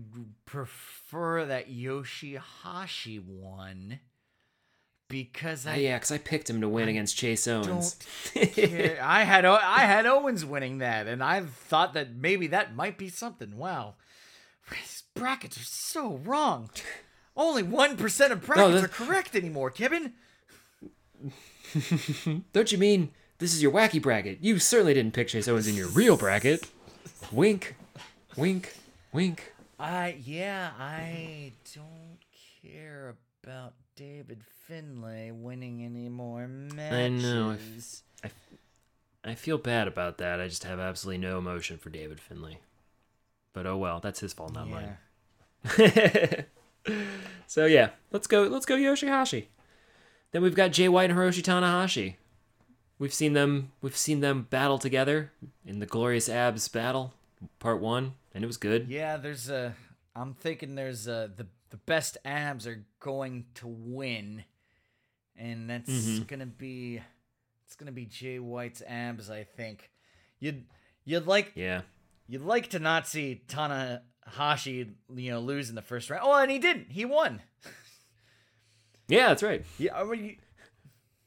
prefer 0.44 1.46
that 1.46 1.70
Yoshihashi 1.70 3.24
one 3.24 4.00
because 5.22 5.64
I 5.64 5.76
yeah, 5.76 5.96
because 5.96 6.10
I 6.10 6.18
picked 6.18 6.50
him 6.50 6.60
to 6.60 6.68
win 6.68 6.88
against 6.88 7.16
Chase 7.16 7.46
Owens. 7.46 7.96
I 8.36 9.22
had 9.24 9.44
I 9.44 9.80
had 9.80 10.06
Owens 10.06 10.44
winning 10.44 10.78
that, 10.78 11.06
and 11.06 11.22
I 11.22 11.40
thought 11.42 11.94
that 11.94 12.16
maybe 12.16 12.48
that 12.48 12.74
might 12.74 12.98
be 12.98 13.08
something. 13.08 13.56
Wow, 13.56 13.94
these 14.70 15.04
brackets 15.14 15.56
are 15.56 15.64
so 15.64 16.16
wrong. 16.24 16.68
Only 17.36 17.62
one 17.62 17.96
percent 17.96 18.32
of 18.32 18.44
brackets 18.44 18.80
that- 18.80 18.84
are 18.84 18.88
correct 18.88 19.36
anymore, 19.36 19.70
Kevin. 19.70 20.14
Don't 22.52 22.72
you 22.72 22.78
mean 22.78 23.10
this 23.38 23.54
is 23.54 23.62
your 23.62 23.72
wacky 23.72 24.02
bracket? 24.02 24.38
You 24.40 24.58
certainly 24.58 24.94
didn't 24.94 25.14
pick 25.14 25.28
Chase 25.28 25.46
Owens 25.48 25.68
in 25.68 25.76
your 25.76 25.88
real 25.88 26.16
bracket. 26.16 26.66
Wink, 27.30 27.76
wink, 28.36 28.74
wink. 29.12 29.52
I 29.78 30.16
yeah, 30.24 30.70
I 30.78 31.52
don't 31.74 32.18
care 32.62 33.16
about 33.42 33.74
David 33.96 34.40
Finlay 34.66 35.30
winning 35.30 35.84
any 35.84 36.08
more 36.08 36.48
matches. 36.48 36.94
I 36.94 37.08
know, 37.08 37.56
I 38.22 38.30
I 39.22 39.34
feel 39.34 39.58
bad 39.58 39.88
about 39.88 40.18
that. 40.18 40.40
I 40.40 40.48
just 40.48 40.64
have 40.64 40.80
absolutely 40.80 41.18
no 41.18 41.38
emotion 41.38 41.76
for 41.76 41.90
David 41.90 42.18
Finlay. 42.20 42.58
But 43.52 43.66
oh 43.66 43.76
well, 43.76 44.00
that's 44.00 44.20
his 44.20 44.32
fault, 44.32 44.54
not 44.54 44.68
mine. 44.68 44.96
so 47.46 47.66
yeah, 47.66 47.90
let's 48.10 48.26
go. 48.26 48.42
Let's 48.44 48.66
go 48.66 48.76
Yoshihashi. 48.76 49.46
Then 50.32 50.42
we've 50.42 50.54
got 50.54 50.72
Jay 50.72 50.88
White 50.88 51.10
and 51.10 51.18
Hiroshi 51.18 51.42
Tanahashi. 51.42 52.16
We've 52.98 53.14
seen 53.14 53.34
them. 53.34 53.72
We've 53.82 53.96
seen 53.96 54.20
them 54.20 54.46
battle 54.48 54.78
together 54.78 55.30
in 55.66 55.78
the 55.78 55.86
Glorious 55.86 56.28
Abs 56.28 56.68
battle, 56.68 57.12
part 57.58 57.80
one, 57.80 58.14
and 58.34 58.42
it 58.42 58.46
was 58.46 58.56
good. 58.56 58.88
Yeah, 58.88 59.16
there's 59.18 59.50
a. 59.50 59.74
I'm 60.16 60.34
thinking 60.34 60.74
there's 60.74 61.06
a 61.06 61.30
the 61.36 61.46
the 61.70 61.76
best 61.78 62.16
abs 62.24 62.66
are 62.66 62.84
going 63.00 63.46
to 63.54 63.66
win, 63.66 64.44
and 65.36 65.68
that's 65.70 65.90
Mhm. 65.90 66.26
gonna 66.26 66.46
be 66.46 67.00
it's 67.66 67.76
gonna 67.76 67.92
be 67.92 68.06
Jay 68.06 68.38
White's 68.38 68.82
abs. 68.86 69.30
I 69.30 69.44
think 69.44 69.90
you'd 70.38 70.64
you'd 71.04 71.26
like 71.26 71.52
Yeah. 71.54 71.82
you'd 72.26 72.42
like 72.42 72.70
to 72.70 72.78
not 72.78 73.06
see 73.08 73.42
Tanahashi 73.48 74.94
you 75.14 75.30
know 75.30 75.40
lose 75.40 75.68
in 75.70 75.74
the 75.74 75.82
first 75.82 76.10
round. 76.10 76.22
Oh, 76.24 76.34
and 76.34 76.50
he 76.50 76.58
didn't. 76.58 76.90
He 76.92 77.04
won. 77.04 77.42
Yeah, 79.06 79.28
that's 79.28 79.42
right. 79.42 79.62
Yeah, 79.78 80.00
I 80.00 80.04
mean, 80.04 80.38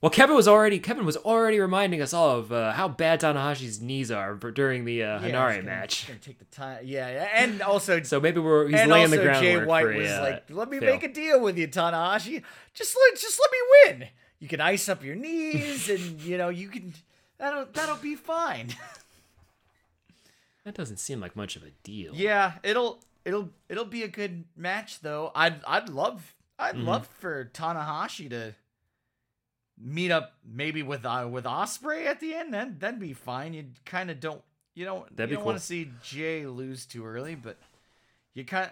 Well, 0.08 0.14
Kevin 0.14 0.38
was 0.38 0.48
already 0.48 0.80
Kevin 0.80 1.06
was 1.06 1.18
already 1.18 1.60
reminding 1.60 2.02
us 2.02 2.14
all 2.14 2.38
of 2.40 2.50
uh, 2.50 2.72
how 2.72 2.88
bad 2.88 3.20
Tanahashi's 3.20 3.82
knees 3.82 4.10
are 4.10 4.36
during 4.36 4.86
the 4.86 5.04
uh, 5.04 5.06
yeah, 5.06 5.20
he's 5.20 5.32
Henare 5.34 5.50
gonna- 5.56 5.64
match. 5.64 6.08
Gonna 6.08 6.20
take 6.20 6.40
the 6.40 6.46
time. 6.46 6.80
Yeah, 6.86 7.28
and 7.36 7.62
also 7.62 8.02
So 8.04 8.22
maybe 8.22 8.40
we're 8.40 8.70
he's 8.70 8.80
and 8.80 8.90
laying 8.90 9.08
also 9.12 9.18
the 9.18 9.24
Jay 9.34 9.56
groundwork 9.56 9.68
White 9.68 9.84
for 9.84 9.94
was 9.98 10.10
uh, 10.10 10.20
like, 10.22 10.44
"Let 10.50 10.70
me 10.70 10.80
fail. 10.80 10.94
make 10.94 11.04
a 11.04 11.12
deal 11.12 11.42
with 11.42 11.58
you, 11.58 11.68
Tanahashi. 11.68 12.42
Just 12.74 12.96
let, 12.96 13.20
just 13.20 13.38
let 13.38 13.52
me 13.52 13.58
win. 14.00 14.10
You 14.40 14.48
can 14.48 14.62
ice 14.62 14.88
up 14.88 15.04
your 15.04 15.16
knees, 15.16 15.90
and 15.96 16.22
you 16.22 16.38
know 16.38 16.48
you 16.48 16.70
can. 16.70 16.94
That'll 17.38 17.66
that'll 17.74 17.98
be 17.98 18.16
fine." 18.16 18.70
That 20.64 20.74
doesn't 20.76 20.98
seem 20.98 21.20
like 21.22 21.36
much 21.36 21.56
of 21.56 21.64
a 21.64 21.70
deal. 21.84 22.14
Yeah, 22.14 22.54
it'll 22.64 23.00
it'll 23.26 23.50
it'll 23.70 23.86
be 23.86 24.04
a 24.04 24.08
good 24.08 24.44
match 24.56 25.00
though. 25.02 25.32
I'd 25.36 25.64
I'd 25.66 25.90
love 25.90 26.34
I'd 26.60 26.76
Mhm. 26.76 26.86
love 26.86 27.08
for 27.08 27.46
Tanahashi 27.54 28.30
to 28.32 28.54
meet 29.80 30.12
up 30.12 30.34
maybe 30.46 30.84
with 30.84 31.06
uh, 31.06 31.28
with 31.30 31.46
Ospreay 31.46 32.06
at 32.06 32.20
the 32.20 32.34
end. 32.34 32.54
Then 32.54 32.78
that'd 32.80 33.00
be 33.00 33.14
fine. 33.14 33.54
You 33.54 33.66
kind 33.86 34.10
of 34.10 34.20
don't 34.20 34.42
you 34.76 34.86
don't 34.86 35.16
That'd 35.16 35.32
you 35.32 35.38
don't 35.38 35.46
want 35.46 35.58
to 35.58 35.64
see 35.64 35.92
Jay 36.04 36.46
lose 36.46 36.86
too 36.86 37.06
early, 37.06 37.36
but 37.36 37.58
you 38.34 38.46
kind 38.46 38.72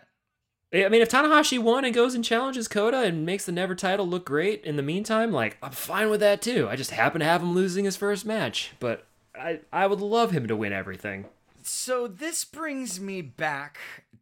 I 0.73 0.89
mean, 0.89 1.01
if 1.01 1.09
Tanahashi 1.09 1.59
won 1.59 1.85
and 1.85 1.93
goes 1.93 2.15
and 2.15 2.23
challenges 2.23 2.67
Kota 2.67 3.01
and 3.01 3.25
makes 3.25 3.45
the 3.45 3.51
Never 3.51 3.75
title 3.75 4.07
look 4.07 4.25
great 4.25 4.63
in 4.63 4.75
the 4.75 4.83
meantime, 4.83 5.31
like 5.31 5.57
I'm 5.61 5.71
fine 5.71 6.09
with 6.09 6.19
that 6.19 6.41
too. 6.41 6.67
I 6.69 6.75
just 6.75 6.91
happen 6.91 7.19
to 7.19 7.25
have 7.25 7.41
him 7.41 7.53
losing 7.53 7.85
his 7.85 7.95
first 7.95 8.25
match, 8.25 8.73
but 8.79 9.05
I 9.33 9.61
I 9.71 9.87
would 9.87 10.01
love 10.01 10.31
him 10.31 10.47
to 10.47 10.55
win 10.55 10.73
everything. 10.73 11.25
So 11.63 12.07
this 12.07 12.43
brings 12.45 12.99
me 12.99 13.21
back 13.21 13.77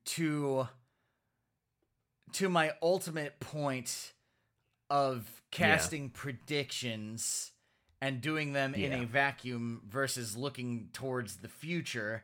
to 0.06 0.68
to 2.34 2.50
my 2.50 2.72
ultimate 2.82 3.40
point 3.40 4.13
of 4.90 5.42
casting 5.52 6.10
predictions 6.10 7.52
and 8.02 8.20
doing 8.22 8.54
them 8.54 8.74
in 8.76 8.92
a 8.94 9.06
vacuum 9.06 9.82
versus 9.90 10.36
looking 10.36 10.90
towards 10.94 11.38
the 11.38 11.48
future. 11.48 12.24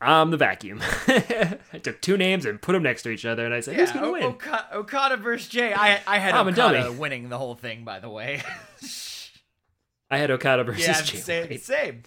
I'm 0.00 0.30
the 0.30 0.36
vacuum. 0.36 0.80
I 1.08 1.78
took 1.82 2.02
two 2.02 2.16
names 2.18 2.44
and 2.44 2.60
put 2.60 2.72
them 2.74 2.82
next 2.82 3.02
to 3.04 3.08
each 3.10 3.24
other, 3.24 3.44
and 3.46 3.54
I 3.54 3.60
said, 3.60 3.76
"Who's 3.76 3.92
gonna 3.92 4.06
O- 4.08 4.12
win?" 4.12 4.22
Oka- 4.24 4.68
Okada 4.74 5.16
versus 5.16 5.48
Jay. 5.48 5.72
I 5.72 6.00
I 6.06 6.18
had 6.18 6.34
I'm 6.34 6.48
Okada 6.48 6.92
winning 6.92 7.30
the 7.30 7.38
whole 7.38 7.54
thing, 7.54 7.84
by 7.84 7.98
the 8.00 8.10
way. 8.10 8.42
I 10.10 10.18
had 10.18 10.30
Okada 10.30 10.64
versus 10.64 10.86
yeah, 10.86 11.00
Jay 11.02 11.16
same, 11.18 11.48
White. 11.48 11.60
same. 11.62 12.02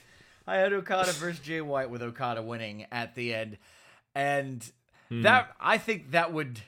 I 0.48 0.56
had 0.58 0.72
Okada 0.72 1.12
versus 1.14 1.40
Jay 1.40 1.62
White 1.62 1.90
with 1.90 2.02
Okada 2.02 2.42
winning 2.44 2.86
at 2.92 3.16
the 3.16 3.34
end, 3.34 3.58
and 4.16 4.64
Hmm. 5.10 5.24
that 5.24 5.56
I 5.60 5.80
think 5.80 6.12
that 6.12 6.32
would, 6.32 6.62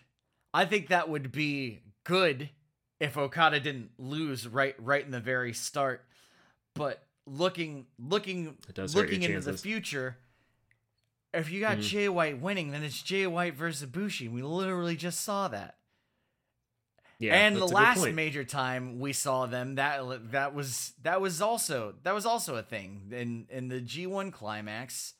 I 0.51 0.65
think 0.65 0.88
that 0.88 1.07
would 1.07 1.32
be 1.32 1.82
good 2.03 2.49
if 2.99 3.17
Okada 3.17 3.59
didn't 3.59 3.91
lose 3.97 4.47
right 4.47 4.75
right 4.79 5.03
in 5.03 5.11
the 5.11 5.19
very 5.19 5.53
start. 5.53 6.05
But 6.75 7.03
looking 7.25 7.85
looking 7.99 8.57
It 8.67 8.75
does 8.75 8.93
hurt 8.93 9.01
looking 9.09 9.23
into 9.23 9.41
the 9.41 9.57
future, 9.57 10.17
if 11.33 11.49
you 11.51 11.59
got 11.59 11.77
Mhm. 11.77 11.81
Jay 11.81 12.09
White 12.09 12.39
winning, 12.39 12.71
then 12.71 12.83
it's 12.83 13.01
Jay 13.01 13.25
White 13.27 13.55
versus 13.55 13.87
Ibushi. 13.89 14.29
We 14.31 14.41
literally 14.41 14.95
just 14.95 15.21
saw 15.21 15.47
that 15.49 15.77
Yeah, 17.19 17.35
and 17.35 17.55
the 17.55 17.59
that's 17.61 17.71
a 17.71 17.75
good 17.75 17.81
last 17.83 18.11
major 18.13 18.43
time 18.43 18.99
we 18.99 19.13
saw 19.13 19.45
them 19.45 19.75
that 19.75 20.31
that 20.31 20.53
was 20.55 20.93
that 21.03 21.21
was 21.21 21.41
also 21.41 21.95
that 22.03 22.13
was 22.13 22.25
also 22.25 22.55
a 22.55 22.63
thing 22.63 23.11
in 23.11 23.47
in 23.49 23.67
the 23.67 23.79
G1 23.81 24.31
climax 24.31 25.13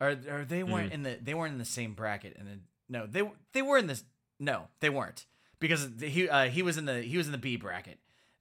or 0.00 0.10
or 0.28 0.44
they 0.44 0.62
weren't 0.62 0.90
Mm. 0.90 0.94
in 0.94 1.02
the 1.02 1.18
they 1.22 1.34
weren't 1.34 1.52
in 1.52 1.58
the 1.58 1.64
same 1.64 1.94
bracket 1.94 2.36
and 2.38 2.62
no 2.88 3.06
they 3.06 3.30
they 3.52 3.62
were 3.62 3.76
in 3.78 3.86
this 3.86 4.04
no 4.38 4.68
they 4.80 4.88
weren't 4.90 5.26
because 5.60 5.88
he 6.00 6.28
uh, 6.28 6.44
he 6.48 6.62
was 6.62 6.76
in 6.76 6.84
the 6.84 7.02
he 7.02 7.16
was 7.16 7.26
in 7.26 7.32
the 7.32 7.38
B 7.38 7.56
bracket 7.56 7.98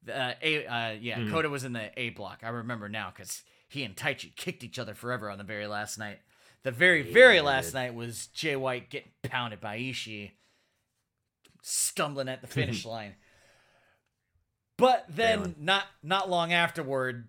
uh, 0.08 0.34
a 0.42 0.66
uh, 0.66 0.92
yeah 1.00 1.20
Mm. 1.20 1.32
Kota 1.32 1.50
was 1.50 1.64
in 1.64 1.74
the 1.74 1.92
A 2.00 2.10
block 2.12 2.40
I 2.44 2.50
remember 2.50 2.90
now 2.90 3.12
cuz 3.12 3.44
he 3.68 3.84
and 3.84 3.96
Taichi 3.96 4.36
kicked 4.36 4.64
each 4.64 4.78
other 4.80 4.94
forever 4.94 5.30
on 5.30 5.38
the 5.38 5.44
very 5.44 5.68
last 5.68 5.98
night 5.98 6.20
the 6.64 6.72
very 6.72 7.02
very 7.02 7.42
last 7.42 7.74
night 7.74 7.94
was 7.94 8.28
Jay 8.28 8.56
White 8.56 8.90
getting 8.90 9.12
pounded 9.24 9.60
by 9.62 9.78
Ishii 9.80 10.32
stumbling 11.62 12.30
at 12.30 12.42
the 12.42 12.48
finish 12.48 12.86
line. 12.96 13.16
But 14.78 15.06
then 15.10 15.40
Failing. 15.40 15.56
not 15.60 15.86
not 16.04 16.30
long 16.30 16.52
afterward, 16.54 17.28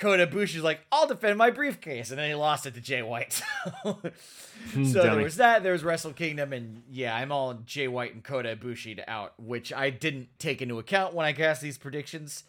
Kota 0.00 0.26
Ibushi's 0.26 0.62
like, 0.62 0.80
"I'll 0.90 1.06
defend 1.06 1.36
my 1.36 1.50
briefcase," 1.50 2.10
and 2.10 2.18
then 2.18 2.28
he 2.28 2.34
lost 2.34 2.64
it 2.64 2.72
to 2.74 2.80
Jay 2.80 3.02
White. 3.02 3.42
so 3.84 5.02
there 5.02 5.22
was 5.22 5.36
that. 5.36 5.62
There 5.62 5.74
was 5.74 5.84
Wrestle 5.84 6.14
Kingdom, 6.14 6.54
and 6.54 6.82
yeah, 6.90 7.14
I'm 7.14 7.30
all 7.30 7.54
Jay 7.66 7.86
White 7.86 8.14
and 8.14 8.24
Kota 8.24 8.56
Ibushi 8.56 8.96
to 8.96 9.08
out, 9.08 9.34
which 9.38 9.72
I 9.74 9.90
didn't 9.90 10.30
take 10.38 10.62
into 10.62 10.78
account 10.78 11.12
when 11.14 11.26
I 11.26 11.34
cast 11.34 11.60
these 11.60 11.76
predictions. 11.76 12.44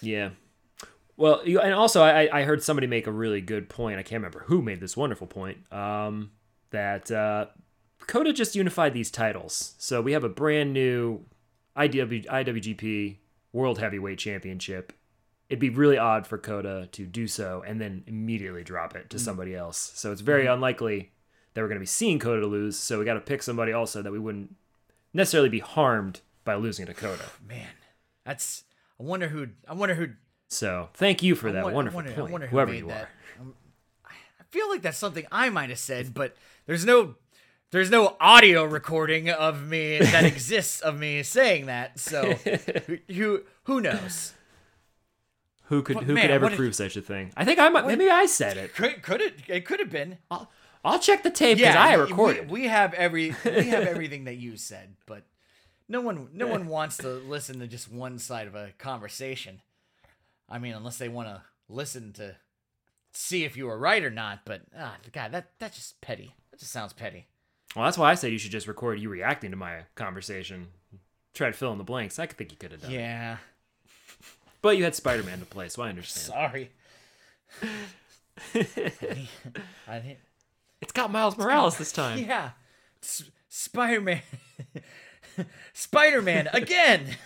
Yeah. 0.00 0.30
Well, 1.18 1.46
you, 1.46 1.60
and 1.60 1.74
also 1.74 2.02
I, 2.02 2.28
I 2.32 2.42
heard 2.44 2.62
somebody 2.62 2.86
make 2.86 3.06
a 3.06 3.12
really 3.12 3.42
good 3.42 3.68
point. 3.68 3.98
I 3.98 4.02
can't 4.02 4.20
remember 4.22 4.44
who 4.46 4.62
made 4.62 4.80
this 4.80 4.96
wonderful 4.96 5.26
point. 5.26 5.70
Um, 5.70 6.30
that 6.70 7.10
uh, 7.10 7.46
Kota 8.06 8.32
just 8.32 8.56
unified 8.56 8.94
these 8.94 9.10
titles, 9.10 9.74
so 9.76 10.00
we 10.00 10.12
have 10.12 10.24
a 10.24 10.28
brand 10.28 10.72
new 10.72 11.26
IW, 11.76 12.24
IWGP 12.26 13.16
World 13.52 13.78
Heavyweight 13.78 14.18
Championship. 14.18 14.94
It'd 15.48 15.60
be 15.60 15.70
really 15.70 15.96
odd 15.98 16.26
for 16.26 16.36
Kota 16.38 16.88
to 16.92 17.06
do 17.06 17.26
so 17.26 17.64
and 17.66 17.80
then 17.80 18.04
immediately 18.06 18.62
drop 18.64 18.94
it 18.94 19.08
to 19.10 19.18
somebody 19.18 19.54
else. 19.54 19.92
So 19.94 20.12
it's 20.12 20.20
very 20.20 20.46
unlikely 20.46 21.12
that 21.54 21.62
we're 21.62 21.68
going 21.68 21.78
to 21.78 21.82
be 21.82 21.86
seeing 21.86 22.18
Kota 22.18 22.46
lose. 22.46 22.78
So 22.78 22.98
we 22.98 23.04
got 23.06 23.14
to 23.14 23.20
pick 23.20 23.42
somebody 23.42 23.72
also 23.72 24.02
that 24.02 24.12
we 24.12 24.18
wouldn't 24.18 24.54
necessarily 25.14 25.48
be 25.48 25.60
harmed 25.60 26.20
by 26.44 26.54
losing 26.56 26.86
to 26.86 26.94
Kota. 26.94 27.24
Man, 27.46 27.66
that's. 28.24 28.64
I 29.00 29.04
wonder 29.04 29.28
who. 29.28 29.48
I 29.66 29.74
wonder 29.74 29.94
who. 29.94 30.08
So 30.48 30.88
thank 30.94 31.22
you 31.22 31.34
for 31.34 31.48
I 31.48 31.52
that 31.52 31.72
wonderful 31.72 31.96
wonder- 31.96 32.12
I 32.12 32.14
point, 32.14 32.32
wonder 32.32 32.46
who 32.46 32.56
whoever 32.56 32.72
made 32.72 32.78
you 32.80 32.88
that. 32.88 33.02
are. 33.02 33.08
Um, 33.40 33.54
I 34.06 34.44
feel 34.50 34.68
like 34.68 34.82
that's 34.82 34.98
something 34.98 35.26
I 35.32 35.48
might 35.50 35.70
have 35.70 35.78
said, 35.78 36.12
but 36.14 36.36
there's 36.66 36.84
no 36.84 37.14
there's 37.70 37.90
no 37.90 38.16
audio 38.20 38.64
recording 38.64 39.28
of 39.30 39.66
me 39.66 39.98
that 39.98 40.24
exists 40.26 40.80
of 40.80 40.98
me 40.98 41.22
saying 41.22 41.66
that. 41.66 41.98
So 41.98 42.32
who 43.08 43.42
who 43.64 43.80
knows? 43.80 44.32
Who 45.68 45.82
could 45.82 45.98
who 45.98 46.14
man, 46.14 46.22
could 46.22 46.30
ever 46.30 46.50
prove 46.50 46.74
such 46.74 46.96
a 46.96 47.02
thing? 47.02 47.30
I 47.36 47.44
think 47.44 47.58
I 47.58 47.68
might. 47.68 47.86
Maybe 47.86 48.08
I 48.08 48.26
said 48.26 48.56
it. 48.56 48.74
Could 48.74 49.02
could 49.02 49.20
it 49.20 49.34
it 49.48 49.64
could 49.66 49.80
have 49.80 49.90
been. 49.90 50.18
I'll, 50.30 50.50
I'll 50.84 50.98
check 50.98 51.22
the 51.22 51.30
tape 51.30 51.58
because 51.58 51.74
Yeah, 51.74 51.82
I 51.82 51.96
we- 51.96 52.02
recorded. 52.02 52.50
We, 52.50 52.68
have 52.68 52.94
every 52.94 53.34
we 53.44 53.68
have 53.68 53.86
everything 53.86 54.24
that 54.24 54.36
you 54.36 54.56
said, 54.56 54.94
but 55.06 55.24
no 55.88 56.00
one 56.00 56.28
no 56.32 56.46
one 56.46 56.66
wants 56.68 56.96
to 56.98 57.08
listen 57.08 57.58
to 57.60 57.66
just 57.66 57.90
one 57.92 58.18
side 58.18 58.46
of 58.46 58.54
a 58.54 58.72
conversation. 58.78 59.60
I 60.48 60.58
mean, 60.58 60.72
unless 60.72 60.96
they 60.98 61.08
want 61.10 61.28
to 61.28 61.42
listen 61.68 62.12
to 62.14 62.36
see 63.12 63.44
if 63.44 63.56
you 63.56 63.66
were 63.66 63.78
right 63.78 64.02
or 64.02 64.10
not. 64.10 64.40
But 64.46 64.62
ah, 64.78 64.96
God, 65.12 65.32
that 65.32 65.50
that's 65.58 65.76
just 65.76 66.00
petty. 66.00 66.34
That 66.50 66.60
just 66.60 66.72
sounds 66.72 66.94
petty. 66.94 67.26
well, 67.76 67.84
that's 67.84 67.98
why 67.98 68.10
I 68.10 68.14
said 68.14 68.32
you 68.32 68.38
should 68.38 68.52
just 68.52 68.66
record 68.68 68.98
you 69.00 69.10
reacting 69.10 69.50
to 69.50 69.56
my 69.58 69.80
conversation. 69.96 70.68
Try 71.34 71.48
to 71.48 71.52
fill 71.56 71.72
in 71.72 71.78
the 71.78 71.84
blanks. 71.84 72.18
I 72.18 72.24
could 72.26 72.38
think 72.38 72.52
you 72.52 72.56
could 72.58 72.72
have 72.72 72.80
done. 72.80 72.90
it. 72.90 72.94
Yeah, 72.94 73.36
But 74.62 74.76
you 74.76 74.84
had 74.84 74.94
Spider 74.94 75.22
Man 75.22 75.38
to 75.40 75.46
play, 75.46 75.68
so 75.68 75.82
I 75.82 75.88
understand. 75.90 76.26
sorry. 76.34 76.70
I 78.54 79.98
didn't. 79.98 80.18
It's 80.80 80.92
got 80.92 81.10
Miles 81.10 81.36
Morales 81.36 81.76
this 81.78 81.92
time. 81.92 82.18
Yeah, 82.26 82.50
S- 83.02 83.24
Spider 83.48 84.00
Man. 84.00 84.22
Spider 85.72 86.22
Man 86.22 86.48
again. 86.52 87.16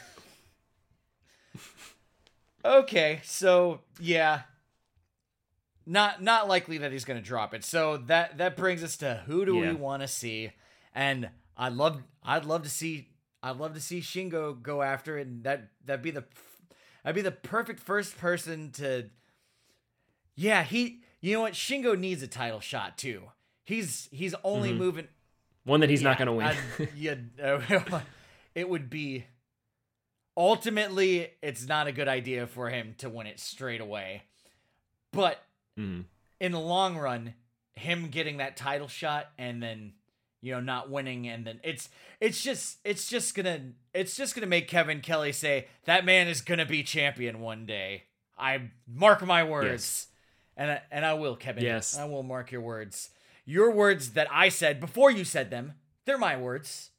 okay, 2.64 3.20
so 3.24 3.80
yeah, 4.00 4.42
not 5.86 6.22
not 6.22 6.48
likely 6.48 6.78
that 6.78 6.92
he's 6.92 7.04
gonna 7.04 7.20
drop 7.22 7.54
it. 7.54 7.64
So 7.64 7.96
that 8.06 8.38
that 8.38 8.56
brings 8.56 8.82
us 8.82 8.96
to 8.98 9.22
who 9.26 9.44
do 9.44 9.54
Yeah. 9.56 9.70
we 9.70 9.74
want 9.74 10.02
to 10.02 10.08
see? 10.08 10.50
And 10.94 11.30
I'd 11.56 11.72
love 11.74 12.02
I'd 12.22 12.44
love 12.44 12.62
to 12.62 12.70
see 12.70 13.08
I'd 13.42 13.56
love 13.56 13.74
to 13.74 13.80
see 13.80 14.00
Shingo 14.00 14.60
go 14.60 14.82
after 14.82 15.18
it. 15.18 15.26
And 15.26 15.44
that 15.44 15.68
that'd 15.84 16.02
be 16.02 16.10
the 16.10 16.24
that'd 17.02 17.14
be 17.14 17.22
the 17.22 17.30
perfect 17.30 17.80
first 17.80 18.16
person 18.18 18.70
to. 18.72 19.10
Yeah, 20.34 20.62
he. 20.62 21.02
You 21.20 21.34
know 21.34 21.40
what? 21.42 21.52
Shingo 21.52 21.96
needs 21.98 22.22
a 22.22 22.26
title 22.26 22.60
shot 22.60 22.98
too. 22.98 23.22
He's 23.64 24.08
he's 24.10 24.34
only 24.44 24.72
moving. 24.72 25.08
One 25.64 25.80
that 25.80 25.86
Mm-hmm. 25.86 25.90
he's 25.92 26.02
not 26.02 26.18
going 26.18 26.26
to 26.26 26.32
win. 26.32 26.46
I'd- 26.46 26.88
yeah, 26.96 27.14
uh, 27.42 28.00
it 28.54 28.68
would 28.68 28.90
be. 28.90 29.24
Ultimately, 30.36 31.30
it's 31.42 31.66
not 31.68 31.86
a 31.86 31.92
good 31.92 32.08
idea 32.08 32.46
for 32.46 32.70
him 32.70 32.94
to 32.98 33.10
win 33.10 33.26
it 33.26 33.38
straight 33.38 33.80
away, 33.82 34.22
but 35.12 35.44
Mhm. 35.78 36.06
in 36.40 36.52
the 36.52 36.58
long 36.60 36.96
run, 36.96 37.34
him 37.74 38.08
getting 38.08 38.38
that 38.38 38.56
title 38.56 38.88
shot 38.88 39.30
and 39.36 39.62
then 39.62 39.92
you 40.42 40.52
know 40.52 40.60
not 40.60 40.90
winning 40.90 41.26
and 41.28 41.46
then 41.46 41.60
it's 41.62 41.88
it's 42.20 42.42
just 42.42 42.78
it's 42.84 43.08
just 43.08 43.34
gonna 43.34 43.60
it's 43.94 44.16
just 44.16 44.34
gonna 44.34 44.46
make 44.46 44.68
Kevin 44.68 45.00
Kelly 45.00 45.32
say 45.32 45.68
that 45.84 46.04
man 46.04 46.28
is 46.28 46.40
gonna 46.42 46.66
be 46.66 46.82
champion 46.82 47.40
one 47.40 47.64
day. 47.64 48.02
I 48.36 48.70
mark 48.92 49.24
my 49.24 49.44
words, 49.44 49.68
Yes. 49.70 50.06
and 50.56 50.70
I, 50.72 50.82
and 50.90 51.04
I 51.06 51.14
will, 51.14 51.36
Kevin. 51.36 51.62
Yes. 51.62 51.96
I 51.96 52.04
will 52.06 52.22
mark 52.24 52.50
your 52.50 52.60
words. 52.62 53.10
Your 53.44 53.70
words 53.70 54.10
that 54.12 54.26
I 54.32 54.48
said 54.48 54.80
before 54.80 55.10
you 55.10 55.24
said 55.24 55.50
them. 55.50 55.74
They're 56.06 56.18
my 56.18 56.36
words. 56.36 56.90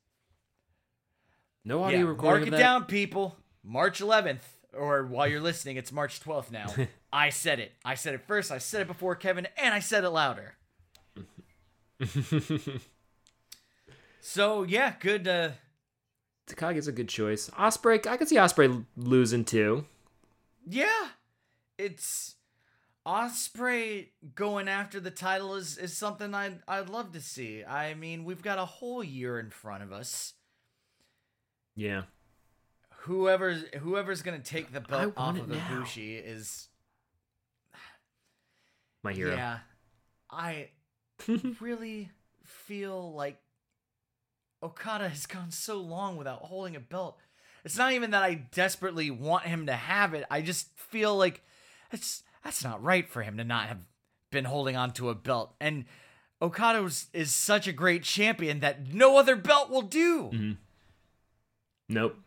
No 1.66 1.84
audio 1.84 2.00
Yeah, 2.00 2.06
recording 2.06 2.41
mark 2.41 2.48
it 2.48 2.52
that. 2.52 2.60
down, 2.60 2.86
people. 2.86 3.36
March 3.64 4.00
11th, 4.02 4.41
or 4.74 5.06
while 5.06 5.28
you're 5.28 5.41
listening, 5.41 5.76
it's 5.78 5.91
March 5.91 6.20
12th 6.22 6.52
now. 6.52 6.68
I 7.14 7.30
said 7.30 7.60
it. 7.60 7.72
I 7.84 7.96
said 7.96 8.14
it 8.14 8.22
first. 8.28 8.52
I 8.52 8.58
said 8.58 8.82
it 8.82 8.88
before 8.88 9.16
Kevin, 9.16 9.48
and 9.58 9.74
I 9.74 9.80
said 9.80 10.04
it 10.04 10.10
louder. 10.10 10.56
so 14.26 14.64
yeah, 14.64 14.94
good. 15.02 15.28
Uh, 15.28 15.50
Takagi's 16.48 16.88
a 16.88 16.92
good 16.94 17.10
choice. 17.10 17.50
Ospreay, 17.52 18.08
I 18.08 18.16
could 18.18 18.30
see 18.30 18.38
Ospreay 18.38 18.86
losing 18.96 19.44
too. 19.46 19.86
yeah, 20.66 21.10
it's. 21.78 22.36
Ospreay 23.06 24.08
going 24.34 24.70
after 24.70 24.98
the 25.02 25.12
title 25.12 25.56
is, 25.56 25.78
is 25.78 25.92
something 25.96 26.34
I'd 26.34 26.60
I'd 26.70 26.88
love 26.88 27.12
to 27.12 27.20
see. 27.20 27.62
I 27.66 27.96
mean, 27.96 28.24
we've 28.24 28.42
got 28.42 28.58
a 28.58 28.64
whole 28.66 29.04
year 29.04 29.40
in 29.42 29.50
front 29.50 29.84
of 29.84 29.92
us. 29.92 30.36
Yeah. 31.76 32.04
Whoever's 33.00 33.66
whoever's 33.82 34.22
gonna 34.22 34.40
take 34.40 34.72
the 34.72 34.80
belt 34.80 35.16
off 35.18 35.38
of. 35.38 35.48
Ibushi 35.48 36.26
is 36.26 36.70
My 39.04 39.12
hero. 39.12 39.36
yeah. 39.36 39.58
I 40.32 40.70
really 41.60 42.10
feel 42.46 43.14
like 43.14 43.38
Okada 44.64 45.09
has 45.09 45.26
gone 45.26 45.51
so 45.51 45.78
long 45.80 46.16
without 46.16 46.39
holding 46.39 46.76
a 46.76 46.80
belt. 46.80 47.20
It's 47.66 47.78
not 47.78 47.91
even 47.91 48.11
that 48.11 48.24
I 48.24 48.36
desperately 48.36 49.11
want 49.11 49.45
him 49.45 49.68
to 49.68 49.74
have 49.74 50.14
it. 50.14 50.26
I 50.32 50.41
just 50.41 50.68
feel 50.78 51.16
like 51.16 51.41
it's 51.91 52.24
that's 52.43 52.64
not 52.64 52.84
right 52.84 53.07
for 53.09 53.22
him 53.22 53.38
to 53.38 53.43
not 53.43 53.68
have 53.68 53.80
been 54.32 54.45
holding 54.45 54.76
on 54.76 54.91
to 54.93 55.09
a 55.09 55.16
belt. 55.16 55.53
And 55.59 55.86
Okada 56.41 56.82
was, 56.82 57.07
is 57.14 57.32
such 57.34 57.68
a 57.68 57.72
great 57.72 58.03
champion 58.03 58.59
that 58.61 58.93
no 58.93 59.18
other 59.18 59.36
belt 59.36 59.70
will 59.70 59.82
do. 59.82 60.24
Mm-hmm. 60.24 60.51
Nope. 61.89 62.18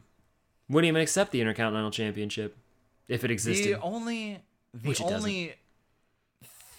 Wouldn't 0.69 0.89
even 0.89 1.03
accept 1.03 1.33
the 1.33 1.41
Intercontinental 1.41 1.91
Championship 1.91 2.57
if 3.09 3.25
it 3.25 3.31
existed. 3.31 3.75
The 3.75 3.81
only 3.81 4.41
the 4.75 4.89
Which 4.89 5.01
only 5.01 5.55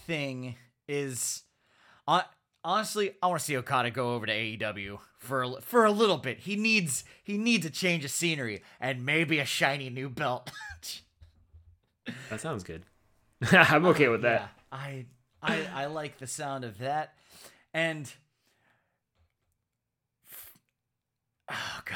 thing 0.05 0.55
is 0.87 1.43
hon- 2.07 2.23
honestly, 2.63 3.11
I 3.21 3.27
want 3.27 3.39
to 3.39 3.45
see 3.45 3.57
Okada 3.57 3.91
go 3.91 4.13
over 4.13 4.25
to 4.25 4.33
AEW 4.33 4.99
for 5.17 5.43
a, 5.43 5.61
for 5.61 5.85
a 5.85 5.91
little 5.91 6.17
bit. 6.17 6.39
He 6.39 6.55
needs 6.55 7.03
he 7.23 7.37
needs 7.37 7.65
a 7.65 7.69
change 7.69 8.05
of 8.05 8.11
scenery 8.11 8.61
and 8.79 9.05
maybe 9.05 9.39
a 9.39 9.45
shiny 9.45 9.89
new 9.89 10.09
belt. 10.09 10.51
that 12.29 12.39
sounds 12.39 12.63
good. 12.63 12.83
I'm 13.51 13.85
okay 13.87 14.07
with 14.07 14.21
that. 14.21 14.41
Yeah, 14.41 14.47
I 14.71 15.05
I 15.41 15.67
I 15.73 15.85
like 15.87 16.17
the 16.17 16.27
sound 16.27 16.63
of 16.63 16.79
that. 16.79 17.13
And 17.73 18.11
oh 21.49 21.81
god. 21.85 21.95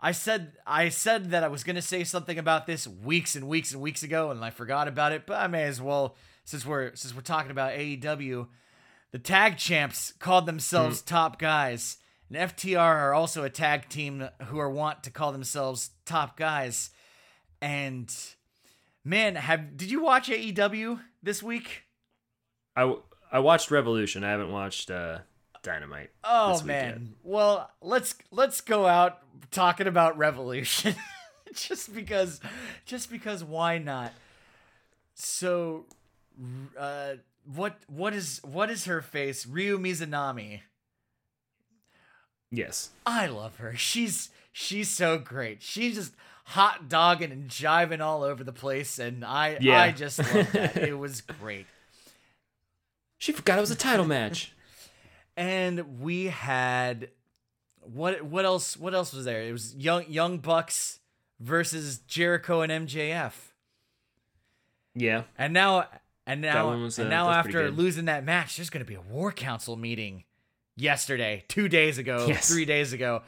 I 0.00 0.12
said 0.12 0.52
I 0.66 0.88
said 0.90 1.30
that 1.30 1.42
I 1.42 1.48
was 1.48 1.64
going 1.64 1.76
to 1.76 1.82
say 1.82 2.04
something 2.04 2.38
about 2.38 2.66
this 2.66 2.86
weeks 2.86 3.34
and 3.34 3.48
weeks 3.48 3.72
and 3.72 3.80
weeks 3.80 4.02
ago 4.02 4.30
and 4.30 4.44
I 4.44 4.50
forgot 4.50 4.88
about 4.88 5.12
it, 5.12 5.26
but 5.26 5.40
I 5.40 5.46
may 5.46 5.64
as 5.64 5.80
well 5.80 6.16
since 6.44 6.64
we're 6.64 6.94
since 6.94 7.14
we're 7.14 7.22
talking 7.22 7.50
about 7.50 7.72
AEW. 7.72 8.48
The 9.12 9.18
tag 9.18 9.56
champs 9.56 10.12
called 10.18 10.46
themselves 10.46 11.00
mm. 11.00 11.06
top 11.06 11.38
guys. 11.38 11.98
And 12.28 12.50
FTR 12.50 12.78
are 12.78 13.14
also 13.14 13.44
a 13.44 13.50
tag 13.50 13.88
team 13.88 14.28
who 14.46 14.58
are 14.58 14.70
want 14.70 15.04
to 15.04 15.10
call 15.10 15.32
themselves 15.32 15.90
top 16.04 16.36
guys. 16.36 16.90
And 17.60 18.12
man, 19.04 19.36
have 19.36 19.76
did 19.76 19.90
you 19.90 20.02
watch 20.02 20.28
AEW 20.28 21.00
this 21.22 21.42
week? 21.42 21.84
I 22.74 22.96
I 23.30 23.38
watched 23.38 23.70
Revolution. 23.70 24.24
I 24.24 24.30
haven't 24.30 24.50
watched 24.50 24.90
uh, 24.90 25.18
Dynamite. 25.62 26.10
Oh 26.24 26.52
this 26.52 26.62
week 26.62 26.70
yet. 26.70 26.94
man. 26.94 27.14
Well, 27.22 27.70
let's 27.80 28.14
let's 28.30 28.60
go 28.60 28.86
out 28.86 29.18
talking 29.50 29.86
about 29.86 30.18
Revolution. 30.18 30.94
just 31.54 31.94
because 31.94 32.40
just 32.84 33.10
because 33.10 33.44
why 33.44 33.78
not? 33.78 34.12
So 35.14 35.86
uh 36.76 37.14
what 37.54 37.78
what 37.86 38.14
is 38.14 38.40
what 38.44 38.70
is 38.70 38.86
her 38.86 39.00
face? 39.00 39.46
Ryo 39.46 39.78
Mizunami. 39.78 40.60
Yes. 42.50 42.90
I 43.04 43.26
love 43.26 43.56
her. 43.58 43.74
She's 43.76 44.30
she's 44.52 44.88
so 44.90 45.18
great. 45.18 45.62
She's 45.62 45.94
just 45.96 46.12
hot 46.44 46.88
dogging 46.88 47.32
and 47.32 47.48
jiving 47.50 48.00
all 48.00 48.22
over 48.22 48.44
the 48.44 48.52
place 48.52 48.98
and 48.98 49.24
I 49.24 49.58
Yeah. 49.60 49.80
I 49.82 49.92
just 49.92 50.18
love 50.18 50.52
that. 50.52 50.76
it 50.88 50.96
was 50.98 51.20
great. 51.20 51.66
She 53.18 53.32
forgot 53.32 53.58
it 53.58 53.62
was 53.62 53.70
a 53.70 53.76
title 53.76 54.04
match. 54.06 54.52
and 55.36 56.00
we 56.00 56.26
had 56.26 57.10
what 57.82 58.22
what 58.24 58.44
else 58.44 58.76
what 58.76 58.94
else 58.94 59.12
was 59.12 59.24
there 59.26 59.42
it 59.42 59.52
was 59.52 59.74
young 59.76 60.04
young 60.08 60.38
bucks 60.38 60.98
versus 61.38 61.98
jericho 61.98 62.62
and 62.62 62.88
mjf 62.88 63.32
Yeah. 64.94 65.22
and 65.38 65.52
now 65.52 65.86
and 66.26 66.40
now 66.40 66.72
and 66.72 66.98
uh, 66.98 67.04
now 67.04 67.30
after 67.30 67.70
losing 67.70 68.06
that 68.06 68.24
match 68.24 68.56
there's 68.56 68.70
going 68.70 68.84
to 68.84 68.88
be 68.88 68.96
a 68.96 69.00
war 69.00 69.30
council 69.30 69.76
meeting 69.76 70.24
yesterday 70.76 71.44
two 71.48 71.68
days 71.68 71.98
ago 71.98 72.26
Yes. 72.28 72.48
three 72.48 72.64
days 72.64 72.92
ago 72.92 73.22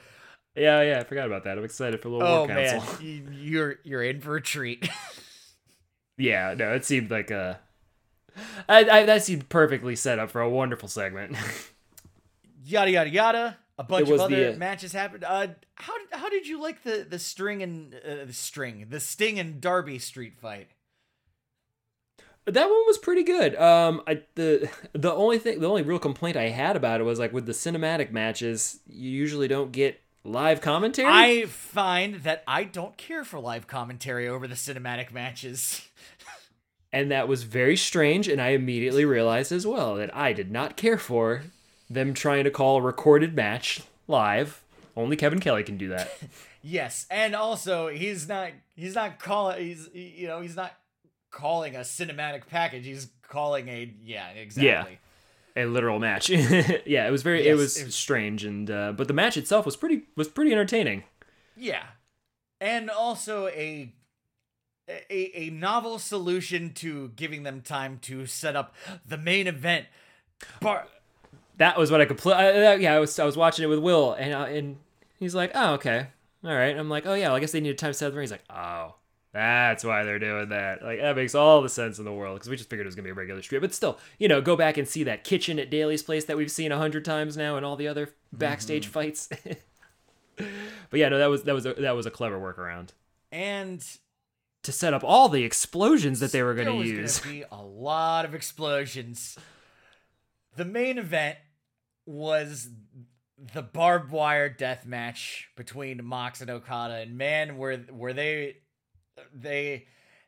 Yeah, 0.55 0.83
yeah. 0.83 0.99
I 1.01 1.05
forgot 1.05 1.27
about 1.27 1.45
that. 1.45 1.57
I'm 1.59 1.65
excited 1.65 2.01
for 2.03 2.09
a 2.09 2.11
little 2.13 2.27
oh 2.29 2.39
War 2.41 2.49
man 2.49 2.81
Council. 2.81 3.03
you- 3.05 3.27
you're 3.33 3.77
you're 3.85 4.03
in 4.03 4.21
for 4.21 4.37
a 4.37 4.43
treat 4.43 4.89
Yeah, 6.17 6.55
no, 6.59 6.75
it 6.75 6.85
seemed 6.85 7.13
like 7.13 7.31
a. 7.31 7.61
I, 8.69 8.79
I, 8.91 9.05
that 9.05 9.23
seemed 9.23 9.49
perfectly 9.49 9.95
set 9.95 10.19
up 10.19 10.31
for 10.33 10.41
a 10.41 10.51
wonderful 10.51 10.89
segment. 10.89 11.37
yada 12.65 12.91
yada 12.91 13.09
yada 13.11 13.57
a 13.79 13.85
bunch 13.85 14.11
of 14.11 14.21
other 14.21 14.35
the, 14.37 14.55
uh, 14.55 14.57
matches 14.59 14.93
happened 14.93 15.25
uh 15.25 15.47
how 15.77 15.97
did 15.97 16.09
how 16.13 16.29
did 16.29 16.47
you 16.47 16.61
like 16.61 16.83
the 16.83 17.07
the 17.09 17.19
string 17.19 17.63
and 17.63 17.95
uh, 17.95 18.25
the 18.27 18.33
string 18.33 18.87
the 18.91 19.01
sting 19.01 19.39
and 19.39 19.61
darby 19.61 19.99
street 19.99 20.37
fight 20.37 20.69
that 22.51 22.69
one 22.69 22.87
was 22.87 22.99
pretty 22.99 23.23
good. 23.23 23.55
Um, 23.57 24.03
I 24.07 24.23
the 24.35 24.71
the 24.93 25.13
only 25.13 25.39
thing, 25.39 25.61
the 25.61 25.69
only 25.69 25.83
real 25.83 25.99
complaint 25.99 26.37
I 26.37 26.49
had 26.49 26.77
about 26.77 27.01
it 27.01 27.05
was 27.05 27.19
like 27.19 27.33
with 27.33 27.47
the 27.47 27.53
cinematic 27.53 28.11
matches, 28.11 28.81
you 28.89 29.11
usually 29.11 29.49
don't 29.49 29.73
get 29.73 30.01
live 30.25 30.61
commentary. 30.61 31.09
I 31.09 31.47
find 31.47 32.17
that 32.17 32.45
I 32.47 32.65
don't 32.65 32.97
care 32.97 33.25
for 33.25 33.41
live 33.41 33.67
commentary 33.67 34.29
over 34.29 34.47
the 34.47 34.55
cinematic 34.55 35.13
matches. 35.13 35.89
and 36.93 37.11
that 37.11 37.29
was 37.29 37.43
very 37.43 37.77
strange. 37.77 38.29
And 38.29 38.41
I 38.41 38.49
immediately 38.49 39.05
realized 39.05 39.53
as 39.53 39.67
well 39.67 39.97
that 39.97 40.15
I 40.15 40.33
did 40.33 40.51
not 40.51 40.77
care 40.77 40.99
for 40.99 41.43
them 41.91 42.15
trying 42.15 42.45
to 42.45 42.51
call 42.51 42.79
a 42.79 42.83
recorded 42.83 43.35
match 43.35 43.83
live. 44.07 44.63
Only 44.97 45.17
Kevin 45.17 45.41
Kelly 45.41 45.63
can 45.63 45.77
do 45.77 45.89
that. 45.89 46.11
yes, 46.63 47.07
and 47.11 47.35
also 47.35 47.89
he's 47.89 48.29
not 48.29 48.51
he's 48.75 48.95
not 48.95 49.19
calling 49.19 49.65
he's 49.65 49.89
you 49.93 50.27
know 50.27 50.41
he's 50.41 50.57
not 50.57 50.75
calling 51.31 51.77
a 51.77 51.81
cinematic 51.81 52.47
package. 52.49 52.87
He's 52.87 53.09
calling 53.23 53.69
a 53.69 53.93
yeah 54.03 54.29
exactly. 54.31 54.99
a 55.57 55.65
literal 55.67 55.99
match. 55.99 56.29
yeah, 56.31 57.07
it 57.07 57.11
was 57.11 57.23
very 57.23 57.47
it 57.47 57.55
was 57.55 57.77
it 57.79 57.93
strange 57.93 58.45
and 58.45 58.71
uh, 58.71 58.93
but 58.93 59.09
the 59.09 59.15
match 59.15 59.37
itself 59.37 59.65
was 59.67 59.77
pretty 59.77 60.03
was 60.17 60.29
pretty 60.29 60.53
entertaining. 60.53 61.05
Yeah, 61.57 61.83
and 62.61 62.91
also 62.91 63.49
a. 63.49 63.93
A, 65.11 65.39
a 65.39 65.51
novel 65.51 65.99
solution 65.99 66.73
to 66.77 67.09
giving 67.09 67.43
them 67.43 67.61
time 67.61 67.99
to 68.05 68.25
set 68.25 68.57
up 68.57 68.75
the 69.07 69.19
main 69.19 69.47
event. 69.47 69.85
Bar- 70.63 70.87
That 71.59 71.77
was 71.77 71.91
what 71.91 72.01
I 72.01 72.07
could 72.07 72.17
play. 72.17 72.79
yeah, 72.81 72.95
I 72.95 72.99
was 72.99 73.19
I 73.19 73.27
was 73.27 73.37
watching 73.37 73.65
it 73.65 73.69
with 73.69 73.81
Will 73.81 74.15
and 74.15 74.33
uh, 74.33 74.45
and 74.45 74.79
he's 75.19 75.35
like, 75.35 75.51
"Oh, 75.55 75.75
okay. 75.75 76.07
All 76.43 76.55
right." 76.55 76.75
I'm 76.75 76.89
like, 76.89 77.05
"Oh 77.05 77.13
yeah, 77.13 77.27
well, 77.27 77.37
I 77.37 77.41
guess 77.41 77.53
they 77.53 77.61
need 77.61 77.69
a 77.69 77.75
time 77.75 77.91
to 77.91 77.95
set 77.95 78.07
up 78.07 78.13
the 78.13 78.17
ring." 78.17 78.23
He's 78.25 78.31
like, 78.31 78.45
"Oh, 78.49 78.95
that's 79.39 79.85
why 79.85 80.05
they're 80.05 80.19
doing 80.19 80.51
that." 80.51 80.83
Like 80.83 81.01
that 81.01 81.17
makes 81.17 81.35
all 81.35 81.63
the 81.63 81.69
sense 81.69 81.99
in 81.99 82.05
the 82.05 82.13
world 82.13 82.37
because 82.37 82.49
we 82.49 82.57
just 82.57 82.69
figured 82.71 82.87
it 82.87 82.89
was 82.89 82.95
gonna 82.95 83.05
be 83.05 83.11
a 83.11 83.15
regular 83.15 83.43
street. 83.43 83.61
But 83.61 83.75
still, 83.75 83.99
you 84.19 84.29
know, 84.29 84.41
go 84.41 84.57
back 84.57 84.77
and 84.77 84.87
see 84.89 85.05
that 85.05 85.25
kitchen 85.25 85.59
at 85.59 85.71
Daily's 85.71 86.03
place 86.03 86.25
that 86.27 86.37
we've 86.37 86.51
seen 86.51 86.73
a 86.73 86.79
hundred 86.79 87.05
times 87.05 87.37
now 87.37 87.57
and 87.57 87.65
all 87.65 87.77
the 87.77 87.89
other 87.89 88.07
mm-hmm. 88.07 88.39
backstage 88.39 88.87
fights. 88.87 89.29
but 90.37 90.47
yeah, 90.93 91.09
no, 91.09 91.19
that 91.19 91.31
was 91.31 91.45
that 91.45 91.55
was 91.55 91.67
a, 91.67 91.75
that 91.75 91.97
was 91.97 92.07
a 92.07 92.11
clever 92.11 92.39
workaround 92.39 92.91
and 93.33 93.85
to 94.63 94.73
set 94.73 94.95
up 94.95 95.05
all 95.05 95.29
the 95.29 95.45
explosions 95.45 96.21
that 96.21 96.33
they 96.33 96.43
were 96.43 96.55
going 96.55 96.67
to 96.67 96.75
was 96.75 96.89
use. 96.89 97.21
Gonna 97.21 97.35
be 97.35 97.45
a 97.51 97.63
lot 97.63 98.25
of 98.25 98.35
explosions. 98.35 99.39
The 100.57 100.65
main 100.65 100.99
event 100.99 101.39
was 102.07 102.69
the 103.55 103.63
barbed 103.63 104.11
wire 104.11 104.49
death 104.49 104.85
match 104.85 105.49
between 105.57 106.05
Mox 106.05 106.41
and 106.41 106.51
Okada, 106.51 106.95
and 106.95 107.17
man, 107.17 107.57
were 107.57 107.81
were 107.91 108.13
they 108.13 108.57
they 109.35 109.87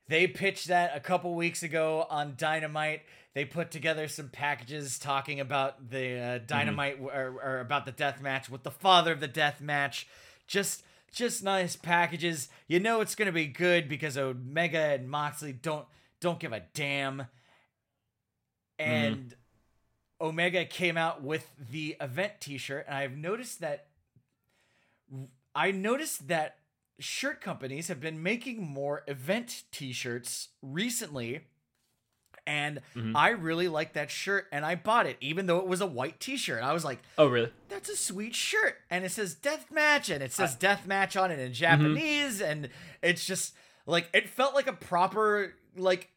they 0.08 0.26
pitched 0.26 0.68
that 0.68 0.96
a 0.96 1.00
couple 1.00 1.34
weeks 1.34 1.62
ago 1.62 2.06
on 2.10 2.34
Dynamite. 2.36 3.02
They 3.32 3.44
put 3.44 3.70
together 3.70 4.08
some 4.08 4.28
packages 4.28 4.98
talking 4.98 5.38
about 5.38 5.90
the 5.90 6.18
uh, 6.18 6.38
Dynamite 6.44 6.98
or, 7.00 7.36
or 7.42 7.60
about 7.60 7.86
the 7.86 7.92
death 7.92 8.20
match 8.20 8.50
with 8.50 8.64
the 8.64 8.72
father 8.72 9.12
of 9.12 9.20
the 9.20 9.28
death 9.28 9.60
match. 9.60 10.08
Just 10.48 10.82
just 11.12 11.44
nice 11.44 11.76
packages. 11.76 12.48
You 12.66 12.80
know 12.80 13.00
it's 13.00 13.14
gonna 13.14 13.30
be 13.30 13.46
good 13.46 13.88
because 13.88 14.18
Omega 14.18 14.78
and 14.78 15.08
Moxley 15.08 15.52
don't 15.52 15.86
don't 16.20 16.40
give 16.40 16.52
a 16.52 16.62
damn. 16.74 17.26
And 18.78 19.34
Omega 20.20 20.64
came 20.64 20.96
out 20.96 21.22
with 21.22 21.48
the 21.70 21.96
event 22.00 22.32
T-shirt, 22.40 22.86
and 22.88 22.96
I've 22.96 23.16
noticed 23.16 23.60
that. 23.60 23.86
I 25.54 25.70
noticed 25.70 26.28
that 26.28 26.56
shirt 27.00 27.40
companies 27.40 27.88
have 27.88 28.00
been 28.00 28.22
making 28.22 28.62
more 28.62 29.02
event 29.08 29.64
T-shirts 29.72 30.48
recently, 30.62 31.46
and 32.46 32.80
mm-hmm. 32.96 33.16
I 33.16 33.30
really 33.30 33.68
like 33.68 33.94
that 33.94 34.10
shirt, 34.10 34.46
and 34.52 34.64
I 34.64 34.74
bought 34.74 35.06
it, 35.06 35.16
even 35.20 35.46
though 35.46 35.58
it 35.58 35.66
was 35.66 35.80
a 35.80 35.86
white 35.86 36.20
T-shirt. 36.20 36.62
I 36.62 36.72
was 36.72 36.84
like, 36.84 37.00
Oh, 37.18 37.26
really? 37.26 37.52
that's 37.68 37.88
a 37.88 37.96
sweet 37.96 38.34
shirt 38.34 38.76
and 38.90 39.06
it 39.06 39.10
says 39.10 39.34
death 39.34 39.70
match 39.70 40.10
and 40.10 40.22
it 40.22 40.32
says 40.32 40.54
death 40.54 40.86
match 40.86 41.16
on 41.16 41.30
it 41.30 41.38
in 41.38 41.46
mm-hmm. 41.46 41.52
japanese 41.54 42.42
and 42.42 42.68
it's 43.02 43.24
just 43.24 43.54
like 43.86 44.06
it 44.12 44.28
felt 44.28 44.54
like 44.54 44.66
a 44.66 44.72
proper 44.74 45.54
like 45.76 46.10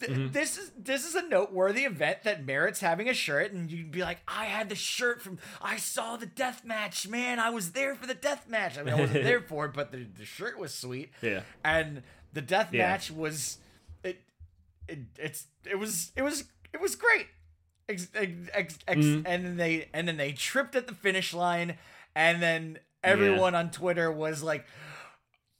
th- 0.00 0.32
this 0.32 0.58
is 0.58 0.72
this 0.78 1.06
is 1.06 1.14
a 1.14 1.22
noteworthy 1.28 1.84
event 1.84 2.24
that 2.24 2.44
merits 2.44 2.80
having 2.80 3.08
a 3.08 3.14
shirt, 3.14 3.52
and 3.52 3.70
you'd 3.70 3.90
be 3.90 4.00
like, 4.02 4.18
I 4.26 4.46
had 4.46 4.68
the 4.68 4.74
shirt 4.74 5.22
from 5.22 5.38
I 5.62 5.76
saw 5.76 6.16
the 6.16 6.26
death 6.26 6.64
match, 6.64 7.06
man. 7.08 7.38
I 7.38 7.50
was 7.50 7.72
there 7.72 7.94
for 7.94 8.06
the 8.06 8.14
death 8.14 8.48
match. 8.48 8.78
I 8.78 8.82
mean, 8.82 8.94
I 8.94 9.00
wasn't 9.00 9.24
there 9.24 9.40
for 9.40 9.66
it, 9.66 9.72
but 9.74 9.92
the, 9.92 10.06
the 10.18 10.24
shirt 10.24 10.58
was 10.58 10.74
sweet. 10.74 11.10
Yeah. 11.22 11.42
and 11.64 12.02
the 12.32 12.40
death 12.42 12.70
Yeah. 12.72 12.88
match 12.88 13.10
was 13.10 13.58
it, 14.04 14.20
it 14.88 14.98
it's 15.18 15.46
it 15.64 15.78
was 15.78 16.12
it 16.16 16.22
was 16.22 16.44
it 16.72 16.80
was 16.80 16.96
great. 16.96 17.26
Ex, 17.88 18.08
ex, 18.14 18.30
ex, 18.54 18.78
Mm-hmm. 18.86 19.26
And 19.26 19.44
then 19.44 19.56
they 19.56 19.88
and 19.92 20.06
then 20.06 20.16
they 20.16 20.32
tripped 20.32 20.76
at 20.76 20.86
the 20.86 20.94
finish 20.94 21.34
line, 21.34 21.76
and 22.14 22.40
then 22.42 22.78
everyone 23.02 23.54
on 23.56 23.70
Twitter 23.72 24.12
was 24.12 24.42
like, 24.44 24.64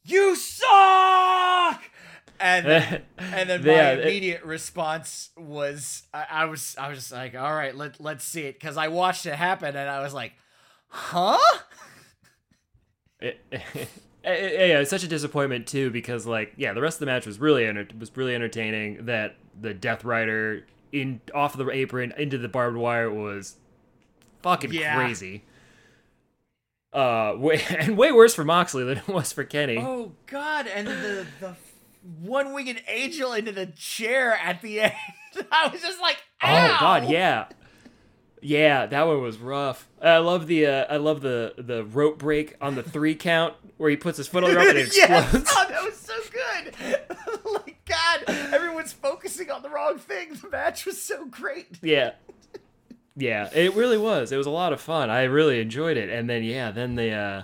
"You 0.05 0.37
suck!" 0.37 1.83
And 2.41 2.67
then, 2.67 3.03
and 3.19 3.51
then 3.51 3.63
my 3.65 3.71
Yeah, 3.73 3.91
it- 3.93 4.01
immediate 4.01 4.45
response 4.45 5.31
was, 5.37 6.05
I, 6.15 6.27
I 6.31 6.45
was 6.47 6.75
I 6.79 6.89
was 6.89 6.99
just 6.99 7.13
like, 7.13 7.35
"All 7.35 7.55
right, 7.55 7.77
let 7.77 8.01
let's 8.01 8.25
see 8.25 8.43
it," 8.43 8.55
because 8.59 8.77
I 8.77 8.89
watched 8.89 9.27
it 9.27 9.35
happen, 9.35 9.77
and 9.77 9.89
I 9.91 10.01
was 10.01 10.15
like, 10.15 10.33
"Huh?" 10.89 11.39
It- 14.23 14.69
yeah, 14.69 14.81
it's 14.81 14.91
such 14.91 15.03
a 15.03 15.09
disappointment 15.09 15.67
too 15.67 15.91
because 15.91 16.27
like 16.27 16.53
yeah, 16.59 16.75
the 16.75 16.83
rest 16.83 16.97
of 16.97 17.01
the 17.01 17.07
match 17.07 17.25
was 17.25 17.39
really 17.39 17.65
enter- 17.65 17.89
was 17.99 18.15
really 18.17 18.35
entertaining. 18.35 19.07
That 19.07 19.37
the 19.59 19.73
Death 19.73 20.05
Rider 20.05 20.67
in 20.93 21.23
off 21.35 21.57
the 21.57 21.71
apron 21.71 22.13
into 22.19 22.37
the 22.37 22.49
barbed 22.49 22.77
wire 22.77 23.11
was 23.11 23.57
fucking 24.43 24.75
Yeah. 24.75 24.95
crazy. 24.97 25.43
Uh, 26.93 27.35
way, 27.39 27.63
and 27.79 27.97
way 27.97 28.13
worse 28.13 28.35
for 28.35 28.45
Moxley 28.45 28.85
than 28.85 28.99
it 28.99 29.09
was 29.09 29.33
for 29.33 29.43
Kenny. 29.45 29.79
Oh 29.79 30.13
God! 30.27 30.67
And 30.67 30.87
the 30.87 31.27
the 31.41 31.55
one 32.19 32.53
winged 32.53 32.83
angel 32.89 33.33
into 33.33 33.53
the 33.53 33.67
chair 33.67 34.35
at 34.35 34.63
the 34.63 34.81
end. 34.81 34.95
I 35.53 35.69
was 35.69 35.81
just 35.81 36.01
like, 36.01 36.17
Oh 36.43 36.77
God, 36.81 37.09
yeah, 37.09 37.47
yeah, 38.43 38.87
that 38.87 39.07
one 39.07 39.23
was 39.23 39.39
rough. 39.39 39.89
I 40.01 40.19
love 40.19 40.47
the 40.47 40.67
uh, 40.67 40.85
I 40.89 40.97
love 40.97 41.21
the 41.21 41.55
the 41.59 41.85
rope 41.85 42.19
break 42.19 42.57
on 42.61 42.75
the 42.75 42.83
three 42.83 43.15
count 43.15 43.55
where 43.77 43.91
he 43.91 43.97
puts 43.97 44.19
his 44.19 44.29
foot 44.29 44.45
on 44.45 44.51
the 44.51 44.57
rope 44.57 44.69
and 44.69 44.79
it 44.79 44.93
yes, 44.97 45.35
explodes. 45.35 45.51
oh, 45.57 45.67
that 45.69 45.83
was 45.83 45.97
so 45.97 46.15
good. 46.31 47.55
like 47.65 47.85
God, 47.85 48.25
everyone's 48.53 48.93
focusing 48.93 49.51
on 49.51 49.63
the 49.63 49.71
wrong 49.71 49.99
thing. 49.99 50.35
The 50.35 50.49
match 50.49 50.87
was 50.87 51.01
so 51.01 51.27
great. 51.27 51.79
Yeah. 51.83 52.13
Yeah, 53.17 53.51
it 53.53 53.75
really 53.75 53.99
was. 53.99 54.33
It 54.33 54.37
was 54.37 54.47
a 54.47 54.51
lot 54.51 54.73
of 54.73 54.81
fun. 54.81 55.11
I 55.11 55.25
really 55.25 55.61
enjoyed 55.61 55.97
it. 55.97 56.09
And 56.09 56.31
then 56.31 56.43
yeah, 56.43 56.71
then 56.71 56.95
the 56.95 57.13
uh 57.13 57.43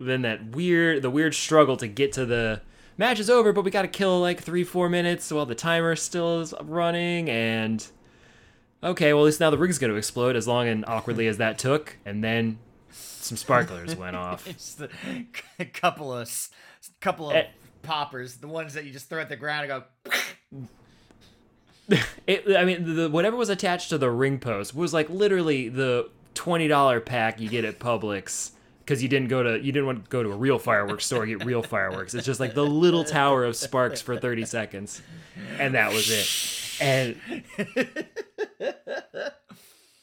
then 0.00 0.22
that 0.22 0.56
weird 0.56 1.02
the 1.02 1.10
weird 1.10 1.34
struggle 1.34 1.76
to 1.76 1.86
get 1.86 2.12
to 2.14 2.26
the 2.26 2.62
match 2.98 3.20
is 3.20 3.28
over, 3.30 3.52
but 3.52 3.64
we 3.64 3.70
got 3.70 3.82
to 3.82 3.88
kill 3.88 4.20
like 4.20 4.44
3-4 4.44 4.90
minutes 4.90 5.30
while 5.32 5.46
the 5.46 5.54
timer 5.54 5.96
still 5.96 6.40
is 6.40 6.54
running 6.62 7.28
and 7.30 7.86
okay, 8.82 9.12
well 9.12 9.22
at 9.22 9.26
least 9.26 9.40
now 9.40 9.50
the 9.50 9.58
ring's 9.58 9.78
going 9.78 9.90
to 9.92 9.96
explode 9.96 10.36
as 10.36 10.46
long 10.48 10.68
and 10.68 10.84
awkwardly 10.86 11.26
as 11.26 11.38
that 11.38 11.58
took 11.58 11.96
and 12.04 12.22
then 12.22 12.58
some 12.90 13.36
sparklers 13.36 13.96
went 13.96 14.14
off. 14.24 14.44
Just 14.46 14.80
a, 14.80 14.88
a 15.58 15.64
couple 15.64 16.12
of 16.12 16.48
couple 17.00 17.30
of 17.30 17.36
Eh. 17.36 17.46
poppers, 17.82 18.36
the 18.36 18.48
ones 18.48 18.74
that 18.74 18.84
you 18.84 18.92
just 18.92 19.08
throw 19.08 19.20
at 19.20 19.28
the 19.28 19.36
ground 19.36 19.70
and 19.70 19.82
go. 20.12 20.62
It, 22.26 22.56
I 22.56 22.64
mean, 22.64 22.96
the, 22.96 23.08
whatever 23.08 23.36
was 23.36 23.48
attached 23.48 23.90
to 23.90 23.98
the 23.98 24.10
ring 24.10 24.40
post 24.40 24.74
was 24.74 24.92
like 24.92 25.08
literally 25.08 25.68
the 25.68 26.10
twenty 26.34 26.66
dollar 26.66 26.98
pack 26.98 27.38
you 27.40 27.48
get 27.48 27.64
at 27.64 27.78
Publix 27.78 28.50
because 28.86 29.02
you 29.02 29.08
didn't 29.08 29.28
go 29.28 29.42
to 29.42 29.58
you 29.60 29.72
didn't 29.72 29.86
want 29.86 30.04
to 30.04 30.08
go 30.10 30.22
to 30.22 30.30
a 30.30 30.36
real 30.36 30.58
fireworks 30.60 31.04
store 31.04 31.24
and 31.24 31.36
get 31.38 31.44
real 31.44 31.62
fireworks. 31.62 32.14
It's 32.14 32.24
just 32.24 32.38
like 32.40 32.54
the 32.54 32.64
little 32.64 33.02
tower 33.04 33.44
of 33.44 33.56
sparks 33.56 34.00
for 34.00 34.16
thirty 34.16 34.44
seconds, 34.46 35.02
and 35.58 35.74
that 35.74 35.92
was 35.92 36.08
it. 36.08 36.80
And 36.80 37.16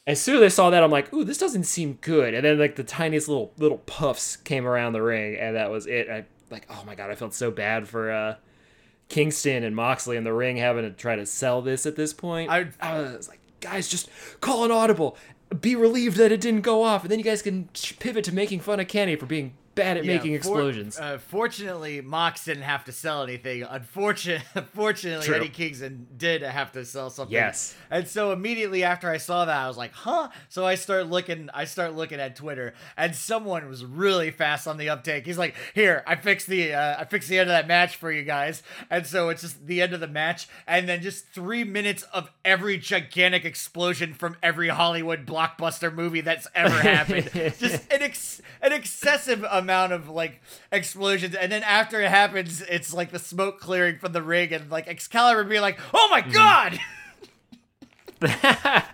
as 0.06 0.20
soon 0.20 0.36
as 0.36 0.42
I 0.42 0.48
saw 0.48 0.70
that, 0.70 0.82
I'm 0.82 0.90
like, 0.90 1.12
"Ooh, 1.14 1.24
this 1.24 1.38
doesn't 1.38 1.64
seem 1.64 1.94
good." 2.00 2.34
And 2.34 2.44
then 2.44 2.58
like 2.58 2.76
the 2.76 2.84
tiniest 2.84 3.28
little 3.28 3.52
little 3.56 3.78
puffs 3.78 4.36
came 4.36 4.66
around 4.66 4.92
the 4.92 5.02
ring, 5.02 5.36
and 5.36 5.56
that 5.56 5.70
was 5.70 5.86
it. 5.86 6.10
I 6.10 6.24
like, 6.50 6.66
oh 6.70 6.82
my 6.86 6.94
god, 6.94 7.10
I 7.10 7.14
felt 7.14 7.34
so 7.34 7.50
bad 7.50 7.88
for. 7.88 8.10
uh 8.12 8.36
Kingston 9.10 9.64
and 9.64 9.76
Moxley 9.76 10.16
in 10.16 10.24
the 10.24 10.32
ring 10.32 10.56
having 10.56 10.82
to 10.82 10.90
try 10.90 11.14
to 11.14 11.26
sell 11.26 11.60
this 11.60 11.84
at 11.84 11.94
this 11.94 12.14
point. 12.14 12.50
I- 12.50 12.68
I 12.80 13.00
was 13.02 13.28
like, 13.28 13.38
guys, 13.60 13.86
just 13.86 14.08
call 14.40 14.64
an 14.64 14.70
audible. 14.70 15.18
Be 15.60 15.76
relieved 15.76 16.16
that 16.16 16.32
it 16.32 16.40
didn't 16.40 16.62
go 16.62 16.82
off, 16.82 17.02
and 17.02 17.10
then 17.10 17.18
you 17.18 17.24
guys 17.24 17.42
can 17.42 17.68
pivot 17.98 18.24
to 18.24 18.34
making 18.34 18.60
fun 18.60 18.80
of 18.80 18.88
Kenny 18.88 19.16
for 19.16 19.26
being 19.26 19.54
bad 19.74 19.96
at 19.96 20.04
Yeah, 20.04 20.14
making 20.14 20.32
for- 20.32 20.36
explosions. 20.36 20.98
uh, 20.98 21.18
fortunately, 21.18 22.00
Mox 22.00 22.44
didn't 22.44 22.62
have 22.64 22.84
to 22.84 22.92
sell 22.92 23.22
anything. 23.22 23.62
Unfortunately, 23.62 24.44
fortunately, 24.74 25.26
True. 25.26 25.36
Eddie 25.36 25.48
Kingston 25.48 26.06
did 26.16 26.42
have 26.42 26.72
to 26.72 26.84
sell 26.84 27.10
something. 27.10 27.32
Yes. 27.32 27.74
And 27.90 28.06
so 28.08 28.32
immediately 28.32 28.84
after 28.84 29.10
I 29.10 29.16
saw 29.18 29.44
that, 29.44 29.56
I 29.56 29.68
was 29.68 29.76
like, 29.76 29.92
"Huh?" 29.92 30.28
So 30.48 30.64
I 30.66 30.74
start 30.76 31.08
looking. 31.08 31.50
I 31.52 31.64
start 31.64 31.94
looking 31.94 32.20
at 32.20 32.36
Twitter, 32.36 32.74
and 32.96 33.14
someone 33.14 33.68
was 33.68 33.84
really 33.84 34.30
fast 34.30 34.66
on 34.68 34.76
the 34.76 34.88
uptake. 34.90 35.26
He's 35.26 35.38
like, 35.38 35.54
"Here, 35.74 36.02
I 36.06 36.16
fixed 36.16 36.46
the 36.46 36.72
uh, 36.74 37.00
I 37.00 37.04
fixed 37.04 37.28
the 37.28 37.38
end 37.38 37.50
of 37.50 37.54
that 37.54 37.66
match 37.66 37.96
for 37.96 38.12
you 38.12 38.22
guys." 38.22 38.62
And 38.90 39.06
so 39.06 39.28
it's 39.28 39.42
just 39.42 39.66
the 39.66 39.82
end 39.82 39.92
of 39.92 40.00
the 40.00 40.08
match, 40.08 40.46
and 40.66 40.88
then 40.88 41.02
just 41.02 41.26
three 41.28 41.64
minutes 41.64 42.02
of 42.04 42.30
every 42.44 42.78
gigantic 42.78 43.44
explosion 43.44 44.14
from 44.14 44.36
every 44.42 44.68
Hollywood 44.68 45.26
blockbuster 45.26 45.92
movie 45.92 46.20
that's 46.20 46.46
ever 46.54 46.70
happened. 46.80 47.30
just 47.58 47.92
an 47.92 48.02
ex- 48.02 48.40
an 48.62 48.72
excessive 48.72 49.42
amount 49.50 49.63
of 49.70 50.08
like 50.08 50.40
explosions, 50.72 51.34
and 51.34 51.50
then 51.50 51.62
after 51.62 52.00
it 52.00 52.10
happens, 52.10 52.62
it's 52.62 52.92
like 52.92 53.10
the 53.10 53.18
smoke 53.18 53.60
clearing 53.60 53.98
from 53.98 54.12
the 54.12 54.22
ring, 54.22 54.52
and 54.52 54.70
like 54.70 54.88
Excalibur 54.88 55.44
being 55.44 55.60
like, 55.60 55.78
"Oh 55.92 56.08
my 56.10 56.20
god!" 56.20 56.78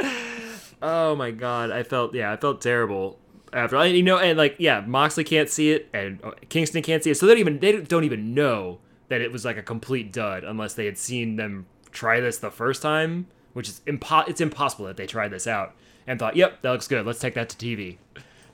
oh 0.82 1.14
my 1.16 1.30
god, 1.30 1.70
I 1.70 1.82
felt 1.82 2.14
yeah, 2.14 2.32
I 2.32 2.36
felt 2.36 2.60
terrible 2.60 3.18
after. 3.52 3.84
You 3.86 4.02
know, 4.02 4.18
and 4.18 4.38
like 4.38 4.56
yeah, 4.58 4.80
Moxley 4.86 5.24
can't 5.24 5.48
see 5.48 5.72
it, 5.72 5.88
and 5.92 6.22
uh, 6.24 6.32
Kingston 6.48 6.82
can't 6.82 7.02
see 7.02 7.10
it, 7.10 7.16
so 7.16 7.26
they 7.26 7.32
don't 7.32 7.40
even 7.40 7.58
they 7.60 7.80
don't 7.80 8.04
even 8.04 8.34
know 8.34 8.78
that 9.08 9.20
it 9.20 9.32
was 9.32 9.44
like 9.44 9.56
a 9.56 9.62
complete 9.62 10.12
dud 10.12 10.44
unless 10.44 10.74
they 10.74 10.86
had 10.86 10.96
seen 10.98 11.36
them 11.36 11.66
try 11.90 12.20
this 12.20 12.38
the 12.38 12.50
first 12.50 12.82
time, 12.82 13.26
which 13.52 13.68
is 13.68 13.80
impo- 13.86 14.28
it's 14.28 14.40
impossible 14.40 14.86
that 14.86 14.96
they 14.96 15.06
tried 15.06 15.28
this 15.28 15.46
out 15.46 15.74
and 16.06 16.18
thought, 16.18 16.36
yep, 16.36 16.62
that 16.62 16.70
looks 16.70 16.88
good. 16.88 17.06
Let's 17.06 17.20
take 17.20 17.34
that 17.34 17.48
to 17.50 17.56
TV. 17.56 17.98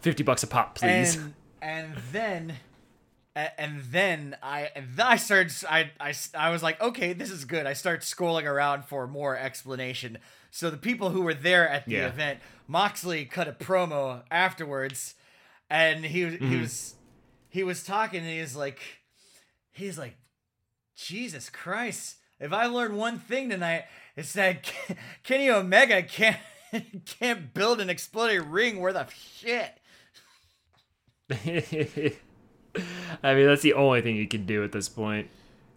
Fifty 0.01 0.22
bucks 0.22 0.42
a 0.42 0.46
pop, 0.46 0.76
please. 0.76 1.16
and 1.16 1.34
and 1.61 1.94
then 2.12 2.55
and 3.34 3.82
then 3.90 4.36
I 4.42 4.70
and 4.74 4.86
then 4.96 5.07
I 5.07 5.16
started 5.16 5.53
I, 5.68 5.90
I 6.01 6.14
I 6.36 6.51
was 6.51 6.62
like 6.62 6.80
okay 6.80 7.12
this 7.12 7.30
is 7.30 7.44
good 7.44 7.66
I 7.66 7.72
start 7.72 8.01
scrolling 8.03 8.44
around 8.44 8.84
for 8.84 9.07
more 9.07 9.36
explanation 9.36 10.18
so 10.51 10.70
the 10.70 10.76
people 10.76 11.11
who 11.11 11.22
were 11.22 11.34
there 11.34 11.68
at 11.68 11.84
the 11.86 11.92
Yeah. 11.94 12.07
event 12.09 12.40
Moxley 12.66 13.24
cut 13.26 13.46
a 13.49 13.53
promo 13.53 14.22
afterwards 14.30 15.14
and 15.70 16.05
he 16.05 16.24
was 16.24 16.34
Mm-hmm. 16.34 16.51
he 16.51 16.57
was 16.61 16.94
he 17.49 17.62
was 17.64 17.82
talking 17.84 18.20
and 18.20 18.28
he's 18.30 18.57
like 18.57 18.80
he's 19.72 19.99
like 19.99 20.16
Jesus 20.96 21.51
Christ 21.51 22.16
if 22.40 22.53
I 22.53 22.66
learned 22.66 22.96
one 22.96 23.18
thing 23.18 23.51
tonight 23.51 23.84
it's 24.16 24.32
that 24.34 24.70
Kenny 25.22 25.49
Omega 25.51 26.03
can't 26.03 26.36
can't 27.07 27.53
build 27.55 27.80
an 27.80 27.88
exploding 27.90 28.51
ring 28.51 28.78
worth 28.80 28.96
of 28.96 29.12
shit 29.12 29.78
I 33.22 33.35
mean, 33.35 33.47
that's 33.47 33.62
the 33.62 33.74
only 33.74 34.01
thing 34.03 34.16
you 34.16 34.29
can 34.29 34.47
do 34.47 34.64
at 34.64 34.72
this 34.72 34.89
point. 34.89 35.29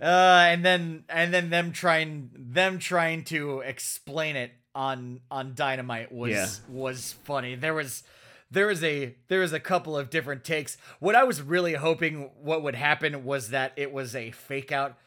Uh, 0.02 0.46
and 0.50 0.66
then 0.66 1.04
and 1.10 1.34
then 1.34 1.50
them 1.50 1.72
trying 1.72 2.32
them 2.36 2.80
trying 2.80 3.24
to 3.26 3.60
explain 3.60 4.36
it 4.36 4.52
on 4.74 5.20
on 5.30 5.54
Dynamite 5.54 6.12
was 6.12 6.32
Yeah. 6.32 6.48
was 6.70 7.14
funny. 7.24 7.56
There 7.56 7.74
was 7.74 8.04
there 8.50 8.68
was 8.68 8.84
a 8.84 9.16
there 9.28 9.42
was 9.42 9.54
a 9.54 9.60
couple 9.60 9.96
of 9.96 10.10
different 10.10 10.44
takes. 10.44 10.78
What 11.00 11.16
I 11.16 11.24
was 11.24 11.42
really 11.42 11.74
hoping 11.74 12.32
what 12.42 12.64
would 12.64 12.76
happen 12.76 13.24
was 13.26 13.50
that 13.50 13.74
it 13.76 13.92
was 13.94 14.16
a 14.16 14.32
fake 14.32 14.72
out 14.72 14.98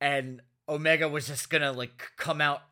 and 0.00 0.40
Omega 0.68 1.08
was 1.08 1.26
just 1.26 1.50
gonna 1.50 1.72
like 1.72 2.10
come 2.16 2.40
out 2.40 2.62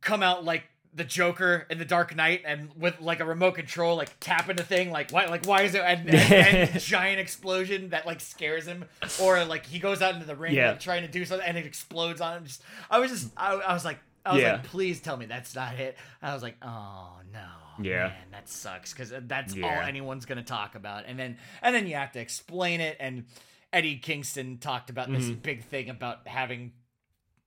come 0.00 0.22
out 0.22 0.44
like 0.44 0.64
the 0.94 1.04
Joker 1.04 1.66
in 1.70 1.78
the 1.78 1.84
Dark 1.84 2.16
Knight 2.16 2.42
and 2.44 2.70
with 2.76 3.00
like 3.00 3.20
a 3.20 3.24
remote 3.24 3.54
control, 3.54 3.96
like 3.96 4.10
tapping 4.20 4.56
the 4.56 4.62
thing, 4.62 4.90
like 4.90 5.10
why, 5.10 5.26
like 5.26 5.46
why 5.46 5.62
is 5.62 5.74
it 5.74 5.82
and, 5.84 6.08
and, 6.08 6.56
and 6.70 6.80
giant 6.80 7.20
explosion 7.20 7.90
that 7.90 8.06
like 8.06 8.20
scares 8.20 8.66
him, 8.66 8.84
or 9.22 9.44
like 9.44 9.66
he 9.66 9.78
goes 9.78 10.02
out 10.02 10.14
into 10.14 10.26
the 10.26 10.34
ring 10.36 10.54
Yeah. 10.54 10.70
like 10.70 10.80
trying 10.80 11.02
to 11.02 11.08
do 11.08 11.24
something 11.24 11.46
and 11.46 11.56
it 11.58 11.66
explodes 11.66 12.20
on 12.20 12.38
him. 12.38 12.44
Just 12.46 12.62
I 12.90 12.98
was 12.98 13.10
just 13.10 13.30
I, 13.36 13.54
I 13.54 13.74
was 13.74 13.84
like 13.84 13.98
I 14.26 14.32
was 14.32 14.42
Yeah. 14.42 14.52
like 14.52 14.64
please 14.64 15.00
tell 15.00 15.16
me 15.16 15.26
that's 15.26 15.54
not 15.54 15.74
it. 15.74 15.96
I 16.22 16.34
was 16.34 16.42
like 16.42 16.56
oh 16.62 17.18
no 17.32 17.84
Yeah. 17.84 18.08
man 18.08 18.14
that 18.32 18.48
sucks 18.48 18.92
because 18.92 19.12
that's 19.26 19.54
all 19.54 19.70
anyone's 19.70 20.26
gonna 20.26 20.42
talk 20.42 20.74
about 20.74 21.04
and 21.06 21.18
then 21.18 21.36
and 21.62 21.74
then 21.74 21.86
you 21.86 21.94
have 21.96 22.12
to 22.12 22.20
explain 22.20 22.80
it 22.80 22.96
and 22.98 23.24
Eddie 23.72 23.96
Kingston 23.98 24.56
talked 24.58 24.88
about 24.90 25.10
this 25.12 25.24
Mm-hmm. 25.26 25.40
big 25.40 25.64
thing 25.64 25.90
about 25.90 26.26
having 26.26 26.72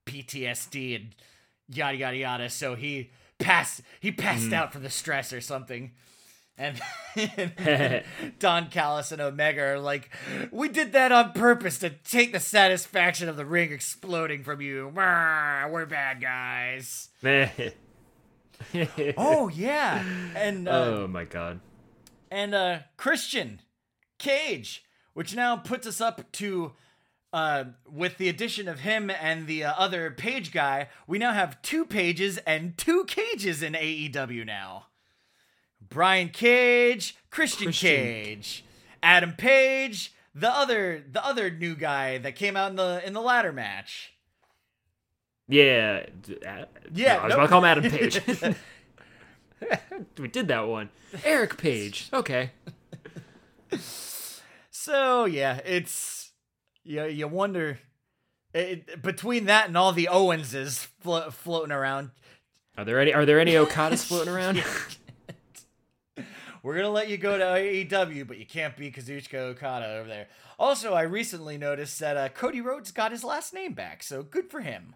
PTSD 0.06 0.96
and 0.96 1.16
yada 1.68 1.98
yada 1.98 2.18
yada. 2.18 2.50
So 2.50 2.76
he 2.76 3.12
passed 3.42 3.82
he 4.00 4.12
passed 4.12 4.46
Mm-hmm. 4.46 4.54
out 4.54 4.74
from 4.74 4.84
the 4.84 4.89
stress 4.89 5.34
or 5.34 5.42
something. 5.42 5.92
And 6.58 6.80
Don 8.39 8.70
Callis 8.70 9.12
and 9.12 9.22
Omega 9.22 9.62
are 9.62 9.80
like, 9.80 10.10
we 10.52 10.70
did 10.70 10.92
that 10.94 11.12
on 11.12 11.32
purpose 11.32 11.80
to 11.80 11.89
take 11.89 12.34
the 12.34 12.39
satisfaction 12.39 13.28
of 13.30 13.36
the 13.38 13.46
ring 13.46 13.72
exploding 13.72 14.44
from 14.44 14.62
you. 14.62 14.92
We're 14.94 15.86
bad 15.88 16.22
guys. 16.22 17.10
oh 19.18 19.48
yeah, 19.50 20.04
and 20.36 20.68
uh, 20.68 20.72
oh 20.72 21.08
my 21.08 21.26
god. 21.26 21.62
And 22.30 22.54
uh, 22.54 22.80
Christian 22.98 23.62
Cage, 24.20 24.84
which 25.14 25.36
now 25.36 25.58
puts 25.58 25.88
us 25.88 26.00
up 26.00 26.32
to 26.34 26.74
uh, 27.34 27.66
with 27.90 28.18
the 28.18 28.30
addition 28.30 28.68
of 28.68 28.82
him 28.82 29.10
and 29.10 29.48
the 29.48 29.64
uh, 29.64 29.74
other 29.78 30.12
page 30.12 30.52
guy, 30.52 30.90
we 31.08 31.18
now 31.18 31.34
have 31.34 31.62
two 31.62 31.86
pages 31.86 32.38
and 32.40 32.78
two 32.78 33.06
cages 33.06 33.64
in 33.64 33.74
AEW 33.74 34.46
now. 34.46 34.88
Brian 35.90 36.30
Cage, 36.30 37.16
Christian, 37.30 37.68
Christian. 37.68 37.90
Cage, 37.90 38.64
Adam 39.02 39.34
Page, 39.34 40.14
the 40.34 40.50
other 40.50 41.04
the 41.12 41.26
other 41.26 41.50
new 41.50 41.76
guy 41.76 42.18
that 42.18 42.36
came 42.36 42.56
out 42.56 42.70
in 42.70 42.76
the 42.78 43.02
in 43.06 43.14
the 43.14 43.22
ladder 43.22 43.52
match. 43.52 44.14
Yeah, 45.48 46.06
uh, 46.48 46.66
yeah. 46.94 47.16
No, 47.16 47.20
I 47.20 47.26
was 47.26 47.34
about 47.34 47.44
to 47.44 47.48
call 47.50 47.60
him 47.60 47.66
Adam 47.66 47.92
Page. 47.92 48.22
we 50.18 50.28
did 50.28 50.48
that 50.48 50.68
one. 50.68 50.90
Eric 51.26 51.58
Page. 51.58 52.10
Okay. 52.14 52.52
so 54.70 55.26
yeah, 55.26 55.60
it's 55.66 56.21
you. 56.84 57.06
You 57.06 57.28
wonder 57.28 57.80
it, 58.54 59.02
between 59.02 59.46
that 59.46 59.68
and 59.68 59.78
all 59.78 59.92
the 59.92 60.10
Owenses 60.12 60.88
flo- 61.00 61.32
floating 61.32 61.72
around. 61.72 62.12
Are 62.78 62.86
there 62.86 63.00
any? 63.00 63.14
Are 63.14 63.26
there 63.26 63.40
any 63.40 63.54
Okadas 63.54 64.06
floating 64.06 64.34
around? 64.34 64.64
We're 66.64 66.76
gonna 66.76 66.90
let 66.90 67.10
you 67.10 67.18
go 67.18 67.38
to 67.38 67.44
AEW, 67.44 68.28
but 68.28 68.38
you 68.38 68.46
can't 68.46 68.78
be 68.78 68.92
Kazuchika 68.92 69.34
Okada 69.34 69.96
over 69.96 70.08
there. 70.08 70.28
Also, 70.60 70.94
I 70.94 71.02
recently 71.02 71.58
noticed 71.58 72.00
that 72.00 72.18
uh, 72.18 72.30
Cody 72.30 72.62
Rhodes 72.62 72.92
got 72.92 73.12
his 73.12 73.24
last 73.24 73.54
name 73.54 73.74
back, 73.74 74.04
so 74.04 74.22
good 74.22 74.52
for 74.52 74.62
him. 74.62 74.96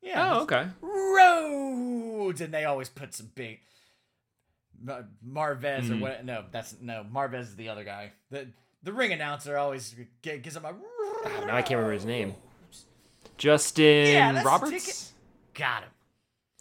Yeah. 0.00 0.38
Oh, 0.38 0.42
okay. 0.42 0.68
Rhodes, 0.80 2.40
and 2.40 2.54
they 2.54 2.64
always 2.64 2.88
put 2.88 3.14
some 3.14 3.30
big 3.34 3.60
Marvez 4.82 5.82
mm. 5.82 5.90
or 5.90 5.94
hmm. 5.94 6.00
what? 6.00 6.24
No, 6.24 6.44
that's 6.50 6.76
no 6.80 7.04
Marvez 7.12 7.42
is 7.42 7.56
the 7.56 7.68
other 7.68 7.84
guy. 7.84 8.12
The 8.30 8.48
the 8.82 8.92
ring 8.92 9.12
announcer 9.12 9.56
always 9.56 9.94
gives 10.22 10.56
him 10.56 10.64
a. 10.64 10.72
Oh, 10.72 11.44
now 11.46 11.56
I 11.56 11.62
can't 11.62 11.78
remember 11.78 11.92
his 11.92 12.04
name. 12.04 12.34
Justin 13.36 14.06
yeah, 14.06 14.42
Roberts. 14.42 15.12
Got 15.54 15.82
him. 15.84 15.90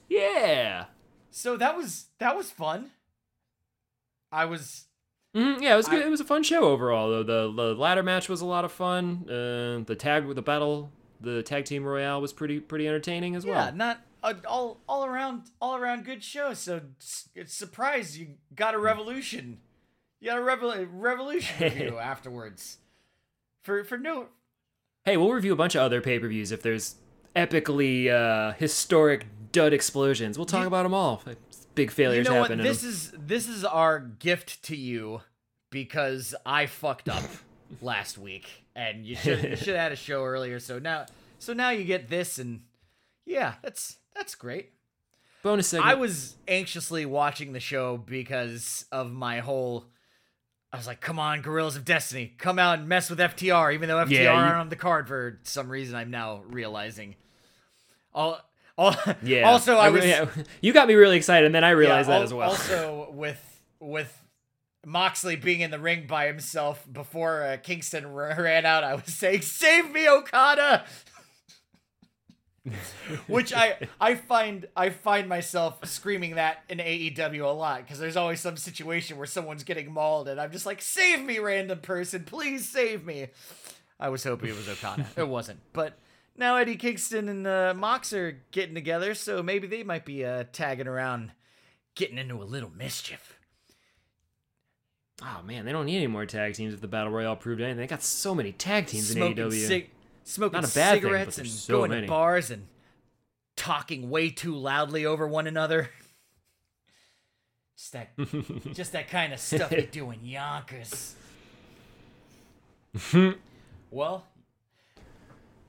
Yeah. 0.08 0.86
So 1.32 1.58
that 1.58 1.76
was 1.76 2.08
that 2.20 2.36
was 2.36 2.52
fun. 2.52 2.92
I 4.32 4.46
was. 4.46 4.86
Mm, 5.36 5.62
yeah, 5.62 5.74
it 5.74 5.78
was 5.78 5.88
good. 5.88 6.02
It 6.02 6.10
was 6.10 6.20
a 6.20 6.26
fun 6.26 6.44
show 6.44 6.64
overall. 6.64 7.10
Though 7.10 7.24
the 7.24 7.54
the 7.54 7.76
ladder 7.76 8.04
match 8.04 8.30
was 8.30 8.42
a 8.42 8.46
lot 8.46 8.66
of 8.66 8.72
fun. 8.72 9.26
Uh, 9.30 9.84
the 9.86 9.96
tag 9.98 10.26
with 10.26 10.36
the 10.36 10.42
battle, 10.42 10.92
the 11.22 11.44
tag 11.44 11.66
team 11.66 11.84
royale 11.84 12.22
was 12.22 12.34
pretty 12.34 12.60
pretty 12.60 12.88
entertaining 12.88 13.36
as 13.36 13.46
well. 13.46 13.66
Yeah, 13.66 13.72
not 13.72 14.02
uh, 14.24 14.34
all 14.48 14.82
all 14.88 15.06
around 15.06 15.44
all 15.62 15.76
around 15.76 16.06
good 16.06 16.24
show. 16.24 16.54
So 16.54 16.82
it's 17.36 17.54
surprised 17.54 18.16
you 18.16 18.36
got 18.56 18.74
a 18.74 18.80
revolution. 18.80 19.60
You 20.20 20.30
got 20.30 20.40
a 20.40 20.42
revol- 20.42 20.88
revolution 20.92 21.64
review 21.64 21.98
afterwards. 21.98 22.78
For 23.62 23.84
for 23.84 23.98
no. 23.98 24.28
Hey, 25.06 25.18
we'll 25.18 25.32
review 25.32 25.54
a 25.54 25.56
bunch 25.56 25.76
of 25.76 25.82
other 25.82 26.02
pay 26.02 26.20
per 26.20 26.28
views 26.28 26.52
if 26.52 26.62
there's 26.62 26.96
epically 27.36 28.10
uh, 28.10 28.54
historic 28.54 29.28
dud 29.52 29.74
explosions. 29.74 30.38
We'll 30.38 30.46
talk 30.46 30.62
you, 30.62 30.68
about 30.68 30.84
them 30.84 30.94
all. 30.94 31.24
Big 31.76 31.92
failures 31.92 32.28
you 32.28 32.34
know 32.34 32.42
happen. 32.42 32.60
What? 32.60 32.64
This 32.64 32.84
is 32.84 33.12
this 33.18 33.48
is 33.48 33.64
our 33.64 34.00
gift 34.00 34.64
to 34.64 34.76
you 34.76 35.22
because 35.70 36.36
I 36.46 36.66
fucked 36.66 37.10
up 37.10 37.24
last 37.82 38.18
week, 38.18 38.66
and 38.76 39.06
you 39.06 39.16
should 39.16 39.44
you 39.44 39.56
should 39.56 39.76
have 39.76 39.84
had 39.84 39.92
a 39.92 39.98
show 39.98 40.24
earlier. 40.24 40.60
So 40.60 40.80
now 40.80 41.06
so 41.40 41.54
now 41.54 41.70
you 41.70 41.86
get 41.86 42.10
this, 42.10 42.38
and 42.38 42.62
yeah, 43.26 43.56
that's 43.64 43.98
that's 44.16 44.36
great. 44.36 44.74
Bonus 45.42 45.70
segment. 45.70 45.90
I 45.90 45.96
was 45.96 46.36
anxiously 46.48 47.06
watching 47.06 47.54
the 47.54 47.62
show 47.62 47.98
because 47.98 48.86
of 48.92 49.12
my 49.12 49.40
whole. 49.40 49.86
I 50.72 50.78
was 50.78 50.88
like, 50.88 51.02
"Come 51.02 51.20
on, 51.20 51.42
Guerrillas 51.42 51.76
of 51.76 51.86
Destiny, 51.86 52.34
come 52.38 52.60
out 52.60 52.80
and 52.80 52.88
mess 52.88 53.10
with 53.10 53.20
FTR," 53.20 53.74
even 53.74 53.90
though 53.90 53.98
FTR 53.98 54.10
yeah, 54.12 54.22
you... 54.24 54.30
aren't 54.30 54.56
on 54.56 54.70
the 54.70 54.76
card 54.76 55.08
for 55.08 55.40
some 55.44 55.70
reason. 55.70 55.96
I'm 55.96 56.12
now 56.12 56.44
realizing. 56.48 57.16
All 58.14 58.42
yeah. 59.24 59.50
Also, 59.50 59.76
I, 59.76 59.88
I 59.88 59.90
was. 59.90 60.06
Yeah. 60.06 60.28
You 60.62 60.74
got 60.74 60.88
me 60.88 60.94
really 60.94 61.18
excited, 61.18 61.46
and 61.46 61.56
then 61.56 61.64
I 61.64 61.72
realized 61.72 62.10
yeah, 62.10 62.20
that 62.20 62.24
as 62.24 62.34
well. 62.34 62.50
Also, 62.50 63.10
with 63.12 63.62
with 63.80 64.16
Moxley 64.86 65.36
being 65.36 65.62
in 65.62 65.72
the 65.72 65.80
ring 65.80 66.06
by 66.08 66.28
himself 66.28 66.86
before 66.92 67.44
uh, 67.44 67.58
Kingston 67.58 68.08
ran 68.14 68.66
out, 68.66 68.84
I 68.84 68.96
was 68.96 69.06
saying, 69.06 69.42
"Save 69.42 69.92
me, 69.92 70.08
Okada!" 70.08 70.86
Which 73.28 73.54
I 73.54 73.88
I 74.00 74.16
find 74.16 74.68
I 74.76 74.90
find 74.90 75.30
myself 75.30 75.86
screaming 75.86 76.36
that 76.36 76.64
in 76.70 76.80
AEW 76.80 77.44
a 77.44 77.48
lot 77.48 77.82
because 77.82 78.00
there's 78.00 78.18
always 78.18 78.40
some 78.42 78.58
situation 78.58 79.18
where 79.18 79.26
someone's 79.28 79.64
getting 79.64 79.92
mauled, 79.92 80.28
and 80.28 80.40
I'm 80.40 80.52
just 80.52 80.66
like, 80.66 80.82
"Save 80.82 81.24
me, 81.24 81.40
random 81.40 81.80
person! 81.80 82.24
Please 82.26 82.68
save 82.68 83.06
me!" 83.06 83.28
I 84.00 84.10
was 84.10 84.24
hoping 84.24 84.50
it 84.50 84.56
was 84.56 84.70
Okada. 84.70 85.06
it 85.16 85.28
wasn't, 85.28 85.60
but 85.74 85.98
now 86.38 86.56
Eddie 86.58 86.76
Kingston 86.76 87.30
and 87.30 87.48
uh, 87.48 87.74
Mox 87.76 88.14
are 88.14 88.42
getting 88.52 88.76
together, 88.76 89.14
so 89.14 89.42
maybe 89.44 89.68
they 89.68 89.84
might 89.84 90.06
be 90.06 90.26
uh, 90.26 90.46
tagging 90.52 90.88
around, 90.88 91.32
getting 91.96 92.18
into 92.18 92.42
a 92.42 92.46
little 92.46 92.72
mischief. 92.72 93.40
Oh 95.22 95.42
man, 95.44 95.66
they 95.66 95.72
don't 95.72 95.86
need 95.86 95.98
any 95.98 96.08
more 96.08 96.26
tag 96.26 96.54
teams 96.54 96.74
if 96.74 96.82
the 96.82 96.88
Battle 96.88 97.12
Royale 97.12 97.36
proved 97.36 97.62
anything. 97.62 97.80
They 97.80 97.88
got 97.88 98.04
so 98.04 98.34
many 98.34 98.52
tag 98.54 98.88
teams 98.88 99.10
smoking 99.10 99.38
in 99.38 99.50
AEW. 99.50 99.68
Cig- 99.68 99.90
smoking 100.30 100.64
a 100.64 100.68
cigarettes 100.68 101.38
thing, 101.38 101.46
and 101.46 101.54
so 101.54 101.80
going 101.80 101.92
many. 101.92 102.02
to 102.04 102.08
bars 102.08 102.52
and 102.52 102.68
talking 103.56 104.10
way 104.10 104.30
too 104.30 104.56
loudly 104.56 105.06
over 105.06 105.28
one 105.28 105.48
another. 105.48 105.90
Just 107.78 107.94
that, 107.94 108.10
just 108.74 108.92
that 108.92 109.10
kind 109.10 109.32
of 109.34 109.40
stuff 109.40 109.72
you 109.72 109.84
do 109.84 110.12
in 110.12 110.26
Yonkers. 110.26 111.16
well, 113.92 114.26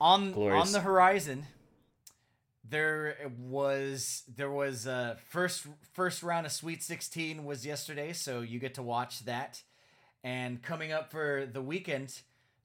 on 0.01 0.33
Glorious. 0.33 0.67
on 0.67 0.73
the 0.73 0.81
horizon 0.81 1.45
there 2.71 3.17
was 3.37 4.23
there 4.33 4.49
was 4.49 4.87
uh 4.87 5.15
first 5.29 5.67
first 5.93 6.23
round 6.23 6.45
of 6.45 6.51
sweet 6.51 6.81
16 6.81 7.43
was 7.43 7.65
yesterday 7.65 8.13
so 8.13 8.39
you 8.39 8.59
get 8.59 8.73
to 8.73 8.81
watch 8.81 9.25
that 9.25 9.61
and 10.23 10.63
coming 10.63 10.91
up 10.91 11.11
for 11.11 11.47
the 11.51 11.61
weekend 11.61 12.21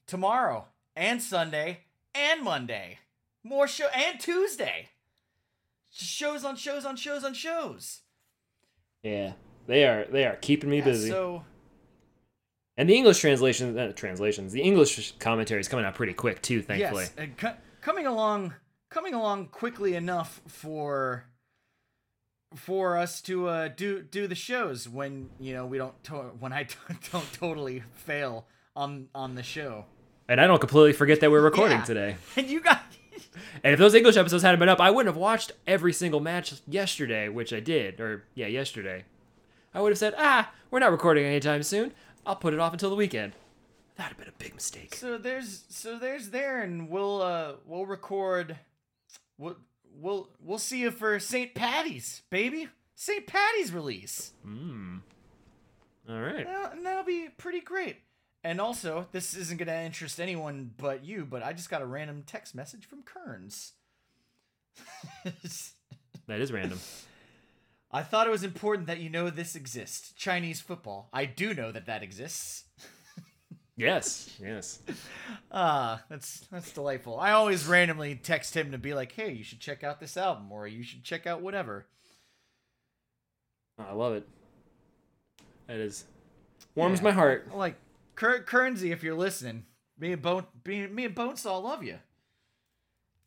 tomorrow 0.07 0.65
and 0.95 1.21
sunday 1.21 1.81
and 2.17 2.43
monday 2.43 2.99
more 3.45 3.69
show 3.69 3.87
and 3.95 4.19
tuesday 4.19 4.89
shows 5.91 6.45
on 6.45 6.57
shows 6.57 6.85
on 6.85 6.97
shows 6.97 7.25
on 7.25 7.35
shows 7.35 8.01
yeah 9.03 9.33
they 9.67 9.85
are 9.85 10.07
they 10.11 10.25
are 10.25 10.37
keeping 10.37 10.71
me 10.71 10.79
yeah, 10.79 10.85
busy 10.85 11.11
so 11.11 11.45
and 12.79 12.89
the 12.89 12.95
English 12.95 13.21
translations, 13.21 13.77
uh, 13.77 13.93
translations, 13.97 14.53
the 14.53 14.61
English 14.61 15.15
commentary 15.19 15.61
is 15.61 15.69
coming 15.69 15.87
out 15.87 15.95
pretty 15.95 16.13
quick 16.13 16.43
too. 16.43 16.61
Thankfully, 16.61 17.05
yes, 17.05 17.15
and 17.17 17.37
co- 17.37 17.57
coming 17.81 18.07
along, 18.07 18.55
coming 18.91 19.15
along 19.15 19.47
quickly 19.47 19.95
enough 19.95 20.43
for 20.47 21.25
for 22.55 22.97
us 22.97 23.23
to 23.23 23.49
uh, 23.49 23.69
do 23.69 24.03
do 24.03 24.27
the 24.27 24.35
shows 24.35 24.89
when 24.89 25.31
you 25.41 25.55
know 25.55 25.67
we 25.67 25.79
don't 25.79 26.03
to- 26.05 26.33
when 26.39 26.53
I 26.53 26.65
t- 26.65 26.77
don't 27.13 27.33
totally 27.33 27.83
fail 27.93 28.47
on 28.75 29.09
on 29.15 29.37
the 29.37 29.43
show. 29.43 29.87
And 30.29 30.41
I 30.41 30.47
don't 30.47 30.59
completely 30.61 30.93
forget 30.93 31.21
that 31.21 31.31
we're 31.31 31.41
recording 31.41 31.79
yeah. 31.79 31.85
today. 31.87 32.17
And 32.37 32.49
you 32.49 32.61
got. 32.61 32.83
and 33.65 33.73
if 33.73 33.79
those 33.79 33.95
English 33.95 34.17
episodes 34.17 34.43
hadn't 34.43 34.61
been 34.61 34.69
up, 34.69 34.81
I 34.81 34.91
wouldn't 34.91 35.15
have 35.15 35.21
watched 35.21 35.53
every 35.67 35.93
single 35.93 36.21
match 36.21 36.55
yesterday, 36.67 37.29
which 37.29 37.53
I 37.53 37.61
did, 37.61 38.01
or 38.01 38.25
yeah, 38.35 38.47
yesterday. 38.47 39.05
I 39.73 39.81
would 39.81 39.91
have 39.91 39.99
said, 39.99 40.15
ah, 40.17 40.53
we're 40.71 40.79
not 40.79 40.91
recording 40.91 41.25
anytime 41.25 41.63
soon. 41.63 41.93
I'll 42.25 42.37
put 42.37 42.55
it 42.55 42.61
off 42.61 42.73
until 42.73 42.91
the 42.91 42.97
weekend. 42.97 43.33
That'd 43.97 44.17
have 44.17 44.19
been 44.19 44.29
a 44.29 44.43
big 44.43 44.55
mistake. 44.55 44.95
So 44.95 45.17
there's 45.17 45.65
so 45.69 45.99
there's 45.99 46.31
there, 46.31 46.61
and 46.61 46.91
we'll 46.91 47.23
uh 47.23 47.53
we'll 47.65 47.87
record. 47.87 48.59
We'll 49.39 49.57
we'll 49.99 50.29
we'll 50.41 50.59
see 50.59 50.81
you 50.81 50.91
for 50.91 51.19
St. 51.19 51.55
Patty's, 51.55 52.23
baby. 52.31 52.69
St. 52.95 53.27
Patty's 53.27 53.73
release. 53.73 54.33
Hmm. 54.43 54.99
All 56.09 56.21
right. 56.21 56.47
and 56.73 56.85
that'll 56.85 57.05
be 57.05 57.29
pretty 57.37 57.61
great. 57.61 57.97
And 58.47 58.61
also, 58.61 59.09
this 59.11 59.35
isn't 59.35 59.57
going 59.57 59.67
to 59.67 59.75
interest 59.83 60.21
anyone 60.21 60.71
but 60.77 61.05
you, 61.05 61.27
but 61.29 61.43
I 61.43 61.53
just 61.53 61.69
got 61.69 61.83
a 61.83 61.85
random 61.85 62.23
text 62.25 62.55
message 62.55 62.87
from 62.87 63.03
Kearns. 63.03 63.73
that 65.25 66.39
is 66.41 66.53
random. 66.53 66.79
I 67.91 68.05
thought 68.05 68.29
it 68.29 68.31
was 68.31 68.45
important 68.45 68.87
that 68.87 69.01
you 69.01 69.11
know 69.11 69.31
this 69.31 69.57
exists. 69.57 70.13
Chinese 70.13 70.61
football. 70.61 71.09
I 71.13 71.25
do 71.25 71.55
know 71.55 71.73
that 71.73 71.87
that 71.87 72.05
exists. 72.05 72.63
yes, 73.77 74.31
yes. 74.41 74.79
Ah, 75.51 75.95
uh, 75.95 75.99
that's 76.09 76.47
that's 76.53 76.71
delightful. 76.71 77.19
I 77.19 77.33
always 77.33 77.67
randomly 77.67 78.15
text 78.15 78.57
him 78.57 78.71
to 78.71 78.79
be 78.79 78.95
like, 78.95 79.11
"Hey, 79.11 79.33
you 79.33 79.43
should 79.43 79.61
check 79.61 79.83
out 79.83 79.99
this 79.99 80.17
album," 80.17 80.53
or 80.53 80.69
"You 80.69 80.85
should 80.85 81.03
check 81.03 81.27
out 81.27 81.43
whatever." 81.43 81.87
I 83.77 83.93
love 83.93 84.15
it. 84.15 84.29
That 85.67 85.79
is 85.79 86.05
warms 86.77 87.01
Yeah. 87.01 87.05
my 87.05 87.11
heart. 87.13 87.53
Like 87.53 87.77
Cur- 88.17 88.43
Currency, 88.43 88.91
if 88.93 89.03
you're 89.03 89.15
listening, 89.15 89.65
me 89.99 90.13
and 90.13 90.23
Bone, 90.23 90.45
me, 90.67 90.87
me 90.89 91.05
and 91.05 91.15
Bonesaw 91.15 91.63
love 91.63 91.85
you. 91.85 91.99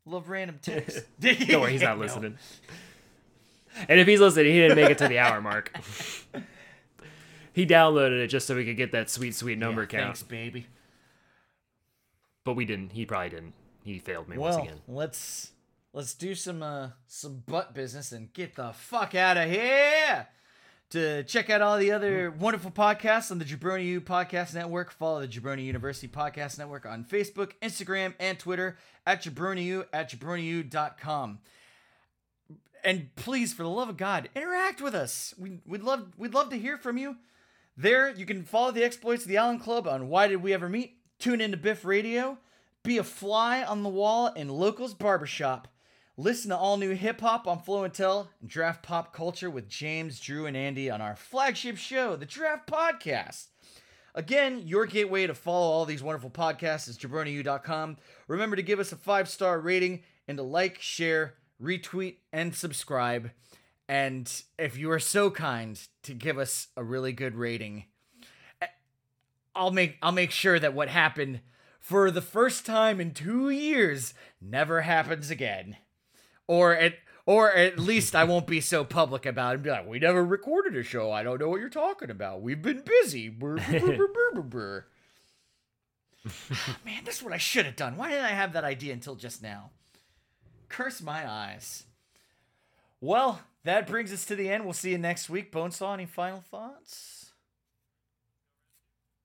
Love 0.05 0.27
random 0.29 0.59
texts. 0.61 1.01
Don't 1.19 1.61
worry, 1.61 1.71
he's 1.73 1.81
not 1.81 1.97
No. 1.97 2.03
listening. 2.03 2.37
And 3.87 3.99
if 3.99 4.07
he's 4.07 4.19
listening, 4.19 4.51
he 4.51 4.59
didn't 4.59 4.75
make 4.75 4.89
it 4.89 4.97
to 4.97 5.07
the 5.07 5.19
hour 5.19 5.39
mark. 5.41 5.71
he 7.53 7.65
downloaded 7.65 8.19
it 8.23 8.27
just 8.27 8.47
so 8.47 8.55
we 8.55 8.65
could 8.65 8.77
get 8.77 8.91
that 8.93 9.09
sweet, 9.09 9.35
sweet 9.35 9.57
number 9.59 9.81
Yeah, 9.83 9.87
count. 9.87 10.03
Thanks, 10.05 10.23
baby. 10.23 10.65
But 12.43 12.55
we 12.55 12.65
didn't. 12.65 12.93
He 12.93 13.05
probably 13.05 13.29
didn't. 13.29 13.53
He 13.83 13.99
failed 13.99 14.27
me 14.27 14.37
Well, 14.37 14.53
once 14.57 14.67
again. 14.67 14.81
let's 14.87 15.51
let's 15.93 16.13
do 16.15 16.33
some 16.35 16.61
uh 16.63 16.89
some 17.07 17.43
butt 17.45 17.73
business 17.73 18.11
and 18.11 18.31
get 18.33 18.55
the 18.55 18.71
fuck 18.73 19.13
out 19.15 19.37
of 19.37 19.49
here. 19.49 20.27
To 20.91 21.23
check 21.23 21.51
out 21.51 21.61
all 21.61 21.77
the 21.77 21.91
other 21.91 22.31
mm-hmm. 22.31 22.39
wonderful 22.39 22.71
podcasts 22.71 23.29
on 23.29 23.37
the 23.37 23.45
Jabroni 23.45 23.85
U 23.85 24.01
Podcast 24.01 24.55
Network, 24.55 24.89
follow 24.89 25.21
the 25.21 25.27
Jabroni 25.27 25.63
University 25.63 26.07
Podcast 26.07 26.57
Network 26.57 26.87
on 26.87 27.05
Facebook, 27.05 27.51
Instagram, 27.61 28.15
and 28.19 28.39
Twitter 28.39 28.75
at 29.05 29.21
JabroniU 29.21 29.85
at 29.93 30.09
jabroniu.com. 30.09 31.39
And 32.83 33.15
please, 33.15 33.53
for 33.53 33.61
the 33.61 33.69
love 33.69 33.89
of 33.89 33.97
God, 33.97 34.29
interact 34.35 34.81
with 34.81 34.95
us. 34.95 35.35
We, 35.37 35.59
we'd 35.67 35.83
love 35.83 36.13
we'd 36.17 36.33
love 36.33 36.49
to 36.49 36.57
hear 36.57 36.77
from 36.77 36.97
you. 36.97 37.17
There, 37.77 38.09
you 38.09 38.25
can 38.25 38.43
follow 38.43 38.71
the 38.71 38.83
exploits 38.83 39.21
of 39.21 39.29
the 39.29 39.37
Allen 39.37 39.59
Club 39.59 39.87
on 39.87 40.09
Why 40.09 40.27
Did 40.27 40.41
We 40.41 40.53
Ever 40.53 40.69
Meet? 40.69 40.97
Tune 41.19 41.39
into 41.39 41.57
Biff 41.57 41.85
Radio. 41.85 42.39
Be 42.81 42.97
a 42.97 43.03
fly 43.03 43.61
on 43.61 43.83
the 43.83 43.89
wall 43.89 44.27
in 44.27 44.49
Locals 44.49 44.95
Barbershop. 44.95 45.67
Listen 46.19 46.49
to 46.49 46.57
all 46.57 46.75
new 46.75 46.95
hip 46.95 47.21
hop 47.21 47.47
on 47.47 47.63
Tell 47.91 48.29
and 48.41 48.49
draft 48.49 48.83
pop 48.83 49.13
culture 49.13 49.49
with 49.49 49.69
James, 49.69 50.19
Drew, 50.19 50.47
and 50.47 50.57
Andy 50.57 50.89
on 50.89 50.99
our 50.99 51.15
flagship 51.15 51.77
show, 51.77 52.17
the 52.17 52.25
Draft 52.25 52.69
Podcast. 52.69 53.47
Again, 54.13 54.63
your 54.65 54.85
gateway 54.85 55.27
to 55.27 55.33
follow 55.33 55.71
all 55.71 55.85
these 55.85 56.03
wonderful 56.03 56.29
podcasts 56.29 56.89
is 56.89 56.97
jabroniu.com. 56.97 57.95
Remember 58.27 58.57
to 58.57 58.61
give 58.61 58.81
us 58.81 58.91
a 58.91 58.97
five 58.97 59.29
star 59.29 59.61
rating 59.61 60.03
and 60.27 60.37
to 60.37 60.43
like, 60.43 60.81
share, 60.81 61.35
retweet, 61.63 62.17
and 62.33 62.53
subscribe. 62.53 63.31
And 63.87 64.29
if 64.57 64.77
you 64.77 64.91
are 64.91 64.99
so 64.99 65.31
kind 65.31 65.79
to 66.03 66.13
give 66.13 66.37
us 66.37 66.67
a 66.75 66.83
really 66.83 67.13
good 67.13 67.35
rating, 67.35 67.85
I'll 69.55 69.71
make 69.71 69.95
I'll 70.01 70.11
make 70.11 70.31
sure 70.31 70.59
that 70.59 70.73
what 70.73 70.89
happened 70.89 71.39
for 71.79 72.11
the 72.11 72.21
first 72.21 72.65
time 72.65 72.99
in 72.99 73.13
two 73.13 73.49
years 73.49 74.13
never 74.41 74.81
happens 74.81 75.31
again. 75.31 75.77
Or 76.49 76.75
at 76.75 76.95
or 77.27 77.53
at 77.53 77.77
least 77.77 78.15
I 78.15 78.23
won't 78.23 78.47
be 78.47 78.59
so 78.59 78.83
public 78.83 79.27
about 79.27 79.51
it 79.51 79.53
and 79.55 79.63
be 79.63 79.69
like, 79.69 79.87
we 79.87 79.99
never 79.99 80.25
recorded 80.25 80.75
a 80.75 80.81
show. 80.81 81.11
I 81.11 81.21
don't 81.21 81.39
know 81.39 81.47
what 81.47 81.59
you're 81.59 81.69
talking 81.69 82.09
about. 82.09 82.41
We've 82.41 82.59
been 82.59 82.81
busy. 82.81 83.29
Brr, 83.29 83.57
brr, 83.57 84.07
brr, 84.33 84.41
brr. 84.41 84.85
Ah, 86.51 86.79
man, 86.83 87.03
this 87.05 87.17
is 87.17 87.23
what 87.23 87.33
I 87.33 87.37
should 87.37 87.67
have 87.67 87.75
done. 87.75 87.97
Why 87.97 88.09
didn't 88.09 88.25
I 88.25 88.29
have 88.29 88.53
that 88.53 88.63
idea 88.63 88.93
until 88.93 89.13
just 89.13 89.43
now? 89.43 89.69
Curse 90.69 91.03
my 91.03 91.29
eyes. 91.29 91.83
Well, 92.99 93.41
that 93.63 93.85
brings 93.85 94.11
us 94.11 94.25
to 94.25 94.35
the 94.35 94.49
end. 94.49 94.63
We'll 94.63 94.73
see 94.73 94.89
you 94.89 94.97
next 94.97 95.29
week. 95.29 95.51
Bonesaw, 95.51 95.93
any 95.93 96.07
final 96.07 96.41
thoughts? 96.41 97.31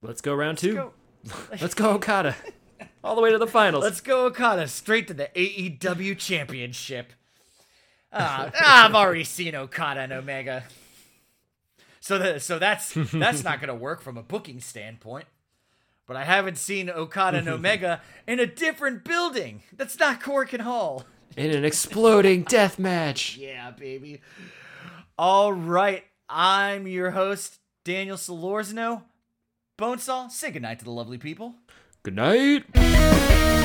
Let's 0.03 0.21
go 0.21 0.35
round 0.35 0.59
two. 0.59 0.75
Go. 0.75 0.93
Let's 1.59 1.73
go 1.73 1.93
Okada. 1.93 2.37
All 3.05 3.15
the 3.15 3.23
way 3.23 3.31
to 3.31 3.39
the 3.39 3.47
finals. 3.47 3.85
Let's 3.85 4.01
go 4.01 4.27
Okada 4.27 4.69
straight 4.69 5.09
to 5.09 5.15
the 5.15 5.31
AEW 5.35 6.19
Championship. 6.19 7.13
Ah, 8.13 8.51
I've 8.87 8.95
already 8.95 9.25
seen 9.25 9.55
Okada 9.55 10.01
and 10.01 10.13
Omega. 10.13 10.65
So 12.01 12.19
the, 12.19 12.39
so 12.39 12.59
that's 12.59 12.93
that's 13.13 13.43
not 13.43 13.61
gonna 13.61 13.75
work 13.75 14.03
from 14.03 14.17
a 14.17 14.23
booking 14.23 14.61
standpoint. 14.61 15.27
But 16.07 16.17
I 16.17 16.25
haven't 16.25 16.59
seen 16.59 16.91
Okada 16.91 17.39
and 17.39 17.49
Omega 17.49 18.03
in 18.29 18.39
a 18.39 18.47
different 18.47 19.05
building. 19.05 19.63
That's 19.75 19.99
not 19.99 20.21
Korakuen 20.21 20.61
Hall. 20.61 21.05
In 21.37 21.51
an 21.51 21.65
exploding 21.65 22.43
death 22.43 22.79
match. 22.79 23.37
Yeah, 23.39 23.71
baby. 23.71 24.21
All 25.19 25.53
right. 25.53 26.05
I'm 26.29 26.87
your 26.87 27.13
host, 27.13 27.59
Daniel 27.85 28.17
Solorzano. 28.17 29.03
Bonesaw, 29.79 30.31
say 30.31 30.51
goodnight 30.51 30.79
to 30.79 30.85
the 30.85 30.91
lovely 30.91 31.19
people. 31.19 31.55
Good 32.05 32.17
night. 32.17 33.64